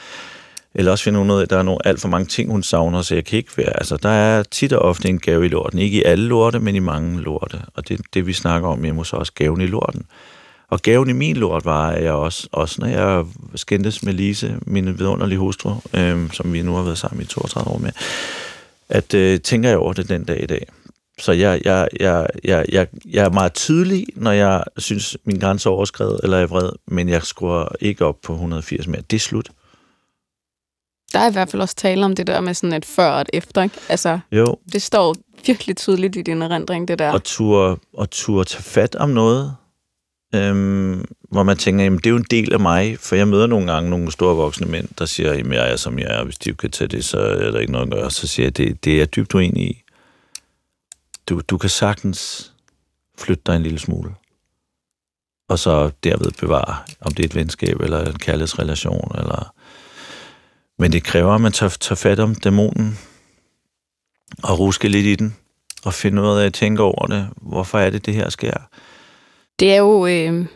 Eller 0.74 0.92
også 0.92 1.04
finder 1.04 1.20
hun 1.20 1.30
ud 1.30 1.38
af, 1.38 1.42
at 1.42 1.50
der 1.50 1.58
er 1.58 1.62
nogle, 1.62 1.86
alt 1.86 2.00
for 2.00 2.08
mange 2.08 2.26
ting, 2.26 2.50
hun 2.50 2.62
savner, 2.62 3.02
så 3.02 3.14
jeg 3.14 3.24
kan 3.24 3.36
ikke 3.36 3.56
være. 3.56 3.76
Altså, 3.76 3.96
der 3.96 4.08
er 4.08 4.42
tit 4.42 4.72
og 4.72 4.82
ofte 4.82 5.08
en 5.08 5.18
gave 5.18 5.44
i 5.44 5.48
lorten. 5.48 5.78
Ikke 5.78 5.98
i 5.98 6.02
alle 6.02 6.24
lorte, 6.28 6.58
men 6.58 6.74
i 6.74 6.78
mange 6.78 7.20
lorte. 7.20 7.60
Og 7.74 7.88
det 7.88 8.00
det, 8.14 8.26
vi 8.26 8.32
snakker 8.32 8.68
om 8.68 8.82
hjemme 8.82 9.00
hos 9.00 9.12
os, 9.12 9.30
gaven 9.30 9.60
i 9.60 9.66
lorten. 9.66 10.06
Og 10.68 10.82
gaven 10.82 11.10
i 11.10 11.12
min 11.12 11.36
lort 11.36 11.64
var, 11.64 11.90
at 11.90 12.04
jeg 12.04 12.12
også, 12.12 12.48
også 12.52 12.80
når 12.80 12.88
jeg 12.88 13.24
skændtes 13.54 14.02
med 14.02 14.12
Lise, 14.12 14.58
min 14.66 14.98
vidunderlige 14.98 15.38
hustru, 15.38 15.74
øh, 15.94 16.32
som 16.32 16.52
vi 16.52 16.62
nu 16.62 16.74
har 16.74 16.82
været 16.82 16.98
sammen 16.98 17.22
i 17.22 17.26
32 17.26 17.70
år 17.70 17.78
med, 17.78 17.92
at 18.88 19.14
øh, 19.14 19.40
tænker 19.40 19.68
jeg 19.68 19.78
over 19.78 19.92
det 19.92 20.08
den 20.08 20.24
dag 20.24 20.42
i 20.42 20.46
dag. 20.46 20.66
Så 21.18 21.32
jeg, 21.32 21.60
jeg, 21.64 21.88
jeg, 22.00 22.26
jeg, 22.44 22.66
jeg, 22.72 22.86
jeg 23.10 23.24
er 23.24 23.30
meget 23.30 23.52
tydelig, 23.54 24.06
når 24.16 24.32
jeg 24.32 24.64
synes, 24.76 25.16
min 25.24 25.38
grænse 25.38 25.68
er 25.68 25.72
overskrevet, 25.72 26.20
eller 26.22 26.38
er 26.38 26.46
vred, 26.46 26.70
men 26.86 27.08
jeg 27.08 27.22
skruer 27.22 27.68
ikke 27.80 28.04
op 28.04 28.16
på 28.22 28.32
180 28.32 28.86
mere. 28.86 29.02
Det 29.10 29.16
er 29.16 29.20
slut. 29.20 29.50
Der 31.14 31.20
er 31.20 31.28
i 31.30 31.32
hvert 31.32 31.48
fald 31.50 31.62
også 31.62 31.74
tale 31.74 32.04
om 32.04 32.14
det 32.16 32.26
der 32.26 32.40
med 32.40 32.54
sådan 32.54 32.72
et 32.72 32.84
før 32.84 33.10
og 33.10 33.20
et 33.20 33.30
efter, 33.32 33.62
ikke? 33.62 33.76
Altså, 33.88 34.18
Jo, 34.32 34.56
det 34.72 34.82
står 34.82 35.14
virkelig 35.46 35.76
tydeligt 35.76 36.16
i 36.16 36.22
din 36.22 36.42
erindring, 36.42 36.88
det 36.88 36.98
der. 36.98 37.10
og 37.12 37.24
turde, 37.24 37.76
og 37.92 38.10
turde 38.10 38.48
tage 38.48 38.62
fat 38.62 38.94
om 38.94 39.10
noget, 39.10 39.56
øhm, 40.34 41.04
hvor 41.30 41.42
man 41.42 41.56
tænker, 41.56 41.84
jamen 41.84 41.98
det 41.98 42.06
er 42.06 42.10
jo 42.10 42.16
en 42.16 42.26
del 42.30 42.52
af 42.52 42.60
mig, 42.60 42.98
for 42.98 43.16
jeg 43.16 43.28
møder 43.28 43.46
nogle 43.46 43.72
gange 43.72 43.90
nogle 43.90 44.12
store 44.12 44.36
voksne 44.36 44.66
mænd, 44.66 44.88
der 44.98 45.06
siger, 45.06 45.34
jamen 45.34 45.52
jeg 45.52 45.72
er 45.72 45.76
som 45.76 45.98
jeg 45.98 46.18
er, 46.20 46.24
hvis 46.24 46.38
de 46.38 46.54
kan 46.54 46.70
tage 46.70 46.88
det, 46.88 47.04
så 47.04 47.18
er 47.18 47.50
der 47.50 47.58
ikke 47.60 47.72
noget 47.72 47.86
at 47.86 47.92
gøre. 47.92 48.10
Så 48.10 48.26
siger 48.26 48.46
jeg, 48.46 48.56
det, 48.56 48.84
det 48.84 48.92
er 48.92 48.98
jeg 48.98 49.16
dybt 49.16 49.34
uenig 49.34 49.62
i. 49.70 49.82
Du, 51.28 51.40
du 51.48 51.58
kan 51.58 51.70
sagtens 51.70 52.52
flytte 53.18 53.42
dig 53.46 53.56
en 53.56 53.62
lille 53.62 53.78
smule, 53.78 54.14
og 55.48 55.58
så 55.58 55.90
derved 56.04 56.30
bevare, 56.40 56.76
om 57.00 57.12
det 57.12 57.22
er 57.22 57.28
et 57.28 57.34
venskab, 57.34 57.80
eller 57.80 58.04
en 58.04 58.18
kærlighedsrelation, 58.18 59.12
eller... 59.18 59.54
Men 60.78 60.92
det 60.92 61.04
kræver, 61.04 61.34
at 61.34 61.40
man 61.40 61.52
tager, 61.52 61.70
tager 61.80 61.96
fat 61.96 62.20
om 62.20 62.34
dæmonen, 62.34 62.98
og 64.42 64.58
ruske 64.58 64.88
lidt 64.88 65.06
i 65.06 65.14
den, 65.14 65.36
og 65.84 65.94
finde 65.94 66.22
ud 66.22 66.28
af 66.28 66.46
at 66.46 66.54
tænke 66.54 66.82
over 66.82 67.06
det. 67.06 67.28
Hvorfor 67.36 67.78
er 67.78 67.90
det, 67.90 68.06
det 68.06 68.14
her 68.14 68.30
sker? 68.30 68.52
Det 69.58 69.72
er 69.72 69.76
jo 69.76 70.06
øh, 70.06 70.46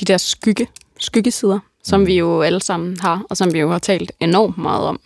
de 0.00 0.04
der 0.04 0.16
skygge, 0.16 0.66
skyggesider, 0.98 1.58
som 1.84 2.06
vi 2.06 2.18
jo 2.18 2.42
alle 2.42 2.60
sammen 2.60 3.00
har, 3.00 3.24
og 3.30 3.36
som 3.36 3.52
vi 3.52 3.58
jo 3.58 3.70
har 3.70 3.78
talt 3.78 4.12
enormt 4.20 4.58
meget 4.58 4.84
om 4.84 5.00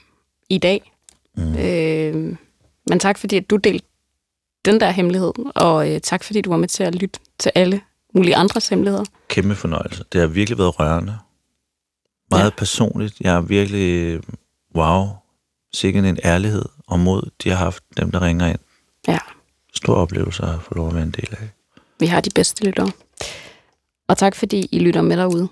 i 0.49 0.59
dag. 0.59 0.93
Mm. 1.37 1.57
Øh, 1.59 2.37
men 2.89 2.99
tak 3.01 3.19
fordi, 3.19 3.37
at 3.37 3.51
du 3.51 3.57
delte 3.57 3.87
den 4.65 4.81
der 4.81 4.91
hemmelighed, 4.91 5.33
og 5.55 5.93
øh, 5.93 6.01
tak 6.01 6.25
fordi, 6.25 6.41
du 6.41 6.51
var 6.51 6.57
med 6.57 6.69
til 6.69 6.83
at 6.83 6.95
lytte 6.95 7.21
til 7.39 7.53
alle 7.55 7.81
mulige 8.15 8.37
andres 8.37 8.69
hemmeligheder. 8.69 9.05
Kæmpe 9.29 9.55
fornøjelse. 9.55 10.05
Det 10.13 10.21
har 10.21 10.29
virkelig 10.29 10.59
været 10.59 10.81
rørende. 10.81 11.19
Meget 12.31 12.45
ja. 12.45 12.51
personligt. 12.59 13.21
Jeg 13.21 13.35
er 13.35 13.41
virkelig, 13.41 14.21
wow, 14.77 15.07
sikkert 15.75 16.05
en 16.05 16.19
ærlighed 16.25 16.65
og 16.87 17.01
mod, 17.01 17.31
de 17.45 17.49
har 17.51 17.57
haft, 17.57 17.83
dem 17.97 18.11
der 18.11 18.23
ringer 18.23 18.47
ind. 18.47 18.59
Ja, 19.09 19.19
Stor 19.75 19.95
oplevelse 19.95 20.43
at 20.43 20.63
få 20.63 20.75
lov 20.75 20.89
at 20.89 20.95
være 20.95 21.03
en 21.03 21.11
del 21.11 21.29
af. 21.41 21.49
vi 22.01 22.07
har 22.07 22.21
de 22.21 22.31
bedste 22.35 22.65
lyttere. 22.65 22.91
Og 24.09 24.17
tak 24.19 24.35
fordi 24.35 24.69
I 24.73 24.79
lytter 24.79 25.03
med 25.03 25.17
derude. 25.17 25.49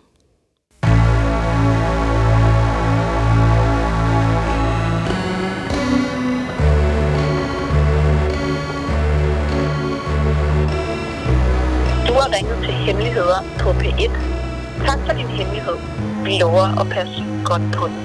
Du 12.09 12.12
har 12.20 12.29
ringet 12.37 12.57
til 12.64 12.72
Hemmeligheder 12.72 13.41
på 13.61 13.70
P1. 13.70 14.11
Tak 14.87 14.99
for 15.07 15.12
din 15.12 15.27
hemmelighed 15.27 15.77
vi 16.25 16.39
lover 16.39 16.81
at 16.81 16.89
passe 16.89 17.25
godt 17.45 17.62
på 17.72 17.87
den. 17.87 18.05